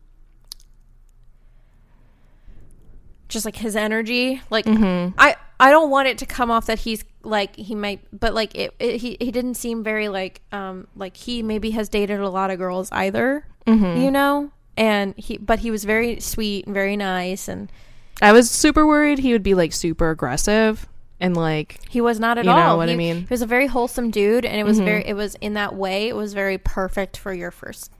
just 3.28 3.44
like 3.44 3.56
his 3.56 3.76
energy 3.76 4.42
like 4.50 4.66
mm-hmm. 4.66 5.14
i 5.18 5.36
i 5.60 5.70
don't 5.72 5.89
want 5.89 6.07
it 6.07 6.18
to 6.18 6.26
come 6.26 6.49
off 6.51 6.66
that 6.68 6.80
he's 6.80 7.03
like 7.24 7.55
he 7.55 7.76
might 7.76 7.99
but 8.18 8.34
like 8.34 8.55
it, 8.55 8.74
it 8.80 8.97
he, 8.97 9.18
he 9.20 9.32
didn't 9.32 9.55
seem 9.55 9.84
very 9.84 10.07
like 10.07 10.41
um 10.51 10.88
like 10.95 11.18
he 11.18 11.43
maybe 11.43 11.72
has 11.72 11.89
dated 11.89 12.20
a 12.20 12.30
lot 12.30 12.49
of 12.51 12.57
girls 12.57 12.89
either 12.91 13.45
Mhm. 13.68 14.01
you 14.03 14.10
know 14.12 14.51
and 14.78 15.14
he 15.18 15.38
but 15.38 15.60
he 15.60 15.70
was 15.72 15.84
very 15.84 16.20
sweet 16.20 16.66
and 16.66 16.74
very 16.74 16.95
nice 16.97 17.47
and 17.47 17.72
I 18.22 18.32
was 18.32 18.49
super 18.49 18.86
worried 18.88 19.20
he 19.20 19.32
would 19.34 19.43
be 19.43 19.53
like 19.53 19.74
super 19.74 20.10
aggressive 20.10 20.88
and 21.20 21.36
like 21.36 21.80
he 21.89 21.99
was 22.01 22.20
not 22.20 22.38
at 22.38 22.45
You 22.45 22.51
all 22.51 22.57
know 22.57 22.78
what 22.78 22.89
I 22.89 22.95
mean? 22.95 23.22
he 23.22 23.28
was 23.30 23.41
a 23.41 23.45
very 23.45 23.68
wholesome 23.68 24.10
dude 24.12 24.45
and 24.45 24.57
it 24.60 24.64
was 24.64 24.80
Mhm. 24.80 24.86
very 24.86 25.05
it 25.05 25.14
was 25.14 25.36
in 25.41 25.53
that 25.55 25.76
way 25.76 26.07
it 26.07 26.16
was 26.16 26.34
very 26.34 26.57
perfect 26.57 27.18
for 27.18 27.34
your 27.34 27.51
first 27.51 27.91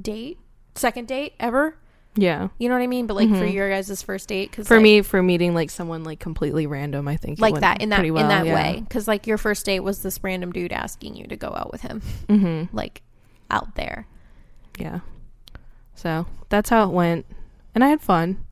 date 0.00 0.38
second 0.74 1.06
date 1.06 1.34
ever 1.38 1.76
yeah. 2.16 2.48
you 2.58 2.68
know 2.68 2.74
what 2.74 2.82
i 2.82 2.86
mean 2.86 3.06
but 3.06 3.14
like 3.14 3.28
for 3.28 3.34
Mhm. 3.36 3.52
your 3.52 3.68
guys' 3.70 4.02
first 4.02 4.28
date 4.28 4.50
because 4.50 4.68
For 4.68 4.78
me, 4.80 5.02
for 5.02 5.22
meeting 5.22 5.54
like 5.54 5.70
someone 5.70 6.04
like 6.04 6.20
completely 6.20 6.66
random, 6.66 7.08
I 7.08 7.16
think 7.16 7.38
like 7.40 7.58
that 7.60 7.80
in 7.82 7.88
that 7.90 8.00
well, 8.10 8.22
in 8.22 8.28
that 8.28 8.46
yeah. 8.46 8.54
way 8.54 8.80
because 8.86 9.08
like 9.08 9.26
your 9.26 9.38
first 9.38 9.66
date 9.66 9.80
was 9.80 10.02
this 10.02 10.18
random 10.22 10.52
dude 10.52 10.72
asking 10.72 11.16
you 11.16 11.26
to 11.26 11.36
go 11.36 11.48
out 11.48 11.70
with 11.72 11.80
him 11.82 12.02
Mm-hmm. 12.28 12.76
like 12.76 13.02
out 13.50 13.74
there 13.74 14.06
Yeah. 14.78 15.00
So 15.94 16.26
that's 16.48 16.70
how 16.70 16.84
it 16.88 16.92
went, 16.92 17.24
and 17.74 17.84
I 17.84 17.88
had 17.88 18.00
fun. 18.00 18.44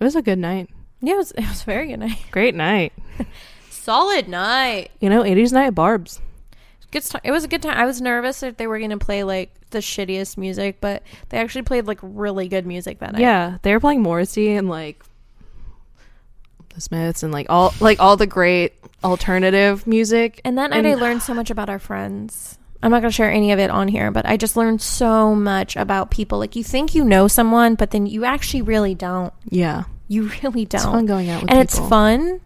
It 0.00 0.04
was 0.04 0.14
a 0.16 0.22
good 0.22 0.38
night. 0.38 0.68
yeah 1.00 1.14
it 1.14 1.16
was, 1.16 1.30
it 1.32 1.48
was 1.48 1.62
a 1.62 1.64
very 1.64 1.88
good 1.88 2.00
night 2.00 2.18
Great 2.30 2.54
night. 2.54 2.92
solid 3.70 4.28
night 4.28 4.90
You 5.00 5.08
know, 5.10 5.22
80s 5.22 5.52
night 5.52 5.66
at 5.66 5.74
Barb's. 5.74 6.20
Good 6.92 7.02
time. 7.04 7.20
It 7.24 7.30
was 7.32 7.42
a 7.44 7.48
good 7.48 7.62
time. 7.62 7.76
I 7.76 7.84
was 7.86 8.00
nervous 8.00 8.42
if 8.42 8.56
they 8.56 8.66
were 8.66 8.78
gonna 8.78 8.98
play 8.98 9.24
like 9.24 9.52
the 9.70 9.78
shittiest 9.78 10.36
music, 10.36 10.78
but 10.80 11.02
they 11.30 11.38
actually 11.38 11.62
played 11.62 11.86
like 11.86 11.98
really 12.02 12.46
good 12.48 12.66
music 12.66 12.98
that 13.00 13.12
night. 13.12 13.22
Yeah, 13.22 13.58
they 13.62 13.72
were 13.72 13.80
playing 13.80 14.02
Morrissey 14.02 14.52
and 14.52 14.68
like 14.68 15.02
the 16.74 16.80
Smiths 16.80 17.22
and 17.22 17.32
like 17.32 17.46
all 17.50 17.74
like 17.80 18.00
all 18.00 18.16
the 18.16 18.26
great 18.26 18.74
alternative 19.04 19.86
music. 19.86 20.40
And 20.44 20.56
that 20.58 20.70
night 20.70 20.78
And- 20.84 20.86
I 20.88 20.94
learned 20.94 21.22
so 21.22 21.34
much 21.34 21.50
about 21.50 21.68
our 21.68 21.78
friends. 21.78 22.58
I'm 22.84 22.90
not 22.90 23.00
gonna 23.00 23.12
share 23.12 23.30
any 23.30 23.52
of 23.52 23.58
it 23.60 23.70
on 23.70 23.86
here, 23.88 24.10
but 24.10 24.26
I 24.26 24.36
just 24.36 24.56
learned 24.56 24.80
so 24.82 25.34
much 25.36 25.76
about 25.76 26.10
people. 26.10 26.38
Like 26.38 26.56
you 26.56 26.64
think 26.64 26.94
you 26.94 27.04
know 27.04 27.28
someone, 27.28 27.74
but 27.76 27.90
then 27.92 28.06
you 28.06 28.24
actually 28.24 28.62
really 28.62 28.94
don't. 28.94 29.32
Yeah, 29.48 29.84
You 30.08 30.30
really 30.42 30.62
it's 30.62 30.82
fun 30.84 30.92
don't. 30.94 31.06
going 31.06 31.30
out 31.30 31.42
with 31.42 31.50
And 31.50 31.60
it's 31.60 31.74
people. 31.76 31.88
fun 31.88 32.40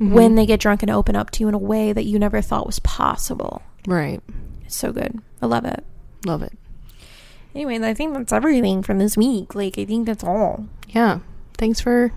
Mhm. 0.00 0.12
when 0.12 0.34
they 0.34 0.46
get 0.46 0.60
drunk 0.60 0.82
and 0.82 0.90
open 0.90 1.14
up 1.16 1.30
to 1.32 1.40
you 1.42 1.48
in 1.48 1.54
a 1.54 1.58
way 1.58 1.92
that 1.92 2.04
you 2.04 2.18
never 2.18 2.40
thought 2.40 2.66
was 2.66 2.78
possible. 2.78 3.60
Right. 3.86 4.20
It's 4.64 4.76
so 4.76 4.92
good. 4.92 5.20
I 5.40 5.46
love 5.46 5.64
it. 5.64 5.84
Love 6.24 6.42
it. 6.42 6.52
Anyway, 7.54 7.78
I 7.78 7.94
think 7.94 8.14
that's 8.14 8.32
everything 8.32 8.82
from 8.82 8.98
this 8.98 9.16
week. 9.16 9.54
Like 9.54 9.78
I 9.78 9.84
think 9.84 10.06
that's 10.06 10.24
all. 10.24 10.66
Yeah. 10.88 11.20
Thanks 11.56 11.80
for 11.80 12.12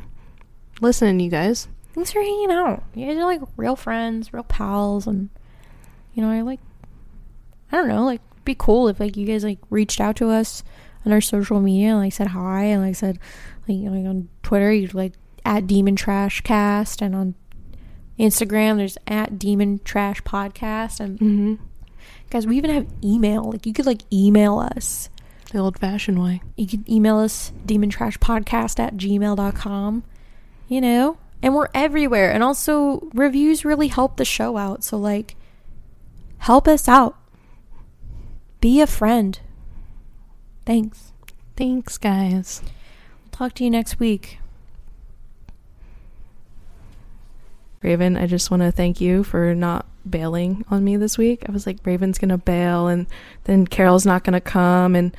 listening, 0.82 1.20
you 1.20 1.30
guys. 1.30 1.68
Thanks 1.94 2.12
for 2.12 2.22
hanging 2.22 2.52
out. 2.52 2.84
You 2.94 3.08
guys 3.08 3.18
are 3.18 3.26
like 3.26 3.42
real 3.56 3.76
friends, 3.76 4.34
real 4.34 4.44
pals, 4.44 5.08
and 5.08 5.30
you 6.14 6.22
know, 6.22 6.30
I 6.30 6.42
like. 6.42 6.60
I 7.72 7.78
don't 7.78 7.88
know, 7.88 8.04
like, 8.04 8.22
be 8.46 8.56
cool 8.58 8.88
if 8.88 9.00
like 9.00 9.16
you 9.16 9.28
guys 9.28 9.44
like 9.44 9.60
reached 9.70 10.02
out 10.02 10.16
to 10.16 10.32
us 10.32 10.64
on 11.06 11.14
our 11.14 11.22
social 11.22 11.60
media, 11.60 11.90
and, 11.90 12.00
like 12.00 12.14
said 12.14 12.28
hi, 12.28 12.64
and 12.64 12.82
like 12.82 12.96
said, 12.96 13.20
like, 13.68 13.78
you 13.78 13.92
know, 13.92 13.96
like 13.96 14.08
on 14.08 14.28
Twitter, 14.42 14.74
you 14.74 14.88
like 14.92 15.14
at 15.46 15.68
Demon 15.68 15.96
Trash 15.96 16.42
Cast, 16.42 17.00
and 17.00 17.16
on 17.16 17.36
Instagram, 18.20 18.78
there's 18.78 18.98
at 19.08 19.40
Demon 19.40 19.80
Trash 19.84 20.22
Podcast, 20.24 21.00
and 21.00 21.20
Mm-hmm. 21.20 21.54
guys, 22.30 22.46
we 22.46 22.58
even 22.58 22.72
have 22.72 22.88
email. 23.04 23.52
Like, 23.52 23.66
you 23.66 23.74
could 23.74 23.86
like 23.86 24.02
email 24.12 24.60
us. 24.60 25.10
The 25.52 25.58
old-fashioned 25.60 26.22
way. 26.22 26.42
You 26.58 26.68
can 26.68 26.86
email 26.88 27.18
us 27.18 27.52
demon 27.66 27.90
trash 27.90 28.20
podcast 28.20 28.80
at 28.80 28.98
gmail.com. 28.98 30.04
You 30.68 30.82
know? 30.82 31.18
And 31.42 31.56
we're 31.56 31.70
everywhere. 31.74 32.32
And 32.32 32.44
also 32.44 33.10
reviews 33.14 33.66
really 33.66 33.88
help 33.88 34.18
the 34.18 34.26
show 34.26 34.58
out. 34.58 34.84
So 34.84 34.98
like 34.98 35.36
help 36.40 36.68
us 36.68 36.88
out. 36.88 37.18
Be 38.62 38.82
a 38.82 38.88
friend. 38.88 39.40
Thanks. 40.66 41.14
Thanks, 41.56 41.98
guys. 41.98 42.62
We'll 42.64 43.32
Talk 43.32 43.54
to 43.56 43.64
you 43.64 43.70
next 43.70 44.00
week. 44.00 44.39
Raven, 47.82 48.18
I 48.18 48.28
just 48.28 48.52
want 48.52 48.62
to 48.62 48.72
thank 48.72 49.00
you 49.00 49.24
for 49.24 49.56
not 49.56 49.86
bailing 50.10 50.66
on 50.70 50.84
me 50.84 50.98
this 50.98 51.18
week. 51.18 51.44
I 51.48 51.52
was 51.52 51.66
like, 51.66 51.78
Raven's 51.86 52.18
going 52.18 52.30
to 52.30 52.38
bail, 52.38 52.88
and 52.88 53.08
then 53.46 53.66
Carol's 53.66 54.06
not 54.06 54.24
going 54.24 54.34
to 54.34 54.42
come, 54.42 54.96
and 54.96 55.16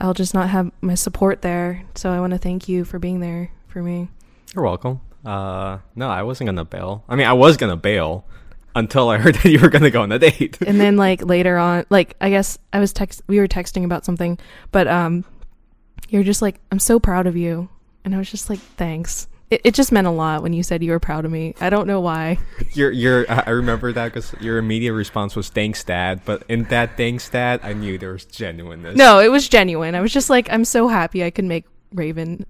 I'll 0.00 0.14
just 0.14 0.34
not 0.34 0.48
have 0.48 0.72
my 0.80 0.94
support 0.94 1.42
there. 1.42 1.84
So 1.94 2.10
I 2.10 2.18
want 2.20 2.32
to 2.32 2.38
thank 2.38 2.68
you 2.68 2.84
for 2.84 2.98
being 2.98 3.20
there 3.20 3.50
for 3.68 3.82
me. 3.82 4.08
You're 4.54 4.64
welcome. 4.64 5.00
Uh, 5.24 5.78
no, 5.94 6.08
I 6.08 6.24
wasn't 6.24 6.48
gonna 6.48 6.64
bail. 6.64 7.04
I 7.08 7.14
mean, 7.14 7.26
I 7.26 7.32
was 7.32 7.56
gonna 7.56 7.76
bail 7.76 8.24
until 8.74 9.08
I 9.08 9.18
heard 9.22 9.36
that 9.36 9.48
you 9.48 9.60
were 9.60 9.68
gonna 9.68 9.90
go 9.90 10.02
on 10.02 10.10
a 10.12 10.18
date. 10.18 10.58
and 10.66 10.80
then 10.80 10.96
like 10.96 11.24
later 11.24 11.56
on, 11.58 11.86
like 11.90 12.16
I 12.20 12.30
guess 12.30 12.58
I 12.72 12.80
was 12.80 12.92
text 12.92 13.22
we 13.28 13.38
were 13.38 13.46
texting 13.46 13.84
about 13.84 14.04
something, 14.04 14.38
but 14.72 14.88
um 14.88 15.24
you're 16.08 16.24
just 16.24 16.42
like, 16.42 16.60
I'm 16.70 16.78
so 16.78 16.98
proud 17.00 17.26
of 17.26 17.36
you. 17.36 17.68
And 18.04 18.14
I 18.14 18.18
was 18.18 18.30
just 18.30 18.50
like, 18.50 18.58
thanks. 18.58 19.28
It, 19.52 19.60
it 19.64 19.74
just 19.74 19.92
meant 19.92 20.06
a 20.06 20.10
lot 20.10 20.42
when 20.42 20.54
you 20.54 20.62
said 20.62 20.82
you 20.82 20.92
were 20.92 20.98
proud 20.98 21.26
of 21.26 21.30
me. 21.30 21.54
I 21.60 21.68
don't 21.68 21.86
know 21.86 22.00
why. 22.00 22.38
Your 22.72 22.90
your 22.90 23.26
I 23.30 23.50
remember 23.50 23.92
that 23.92 24.06
because 24.06 24.34
your 24.40 24.56
immediate 24.56 24.94
response 24.94 25.36
was 25.36 25.50
thanks, 25.50 25.84
Dad. 25.84 26.22
But 26.24 26.42
in 26.48 26.64
that 26.64 26.96
thanks, 26.96 27.28
Dad, 27.28 27.60
I 27.62 27.74
knew 27.74 27.98
there 27.98 28.12
was 28.12 28.24
genuineness. 28.24 28.96
No, 28.96 29.18
it 29.18 29.28
was 29.28 29.50
genuine. 29.50 29.94
I 29.94 30.00
was 30.00 30.10
just 30.10 30.30
like, 30.30 30.50
I'm 30.50 30.64
so 30.64 30.88
happy 30.88 31.22
I 31.22 31.28
could 31.28 31.44
make 31.44 31.66
Raven, 31.92 32.46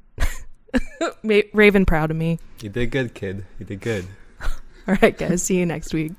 Raven 1.25 1.85
proud 1.87 2.13
of 2.13 2.17
me. 2.17 2.39
you 2.61 2.69
did 2.69 2.93
good, 2.93 3.15
kid. 3.15 3.45
You 3.59 3.67
did 3.67 3.81
good. 3.81 4.07
All 4.87 4.97
right, 5.03 5.19
guys. 5.19 5.43
See 5.43 5.59
you 5.59 5.67
next 5.67 5.93
week. 5.93 6.13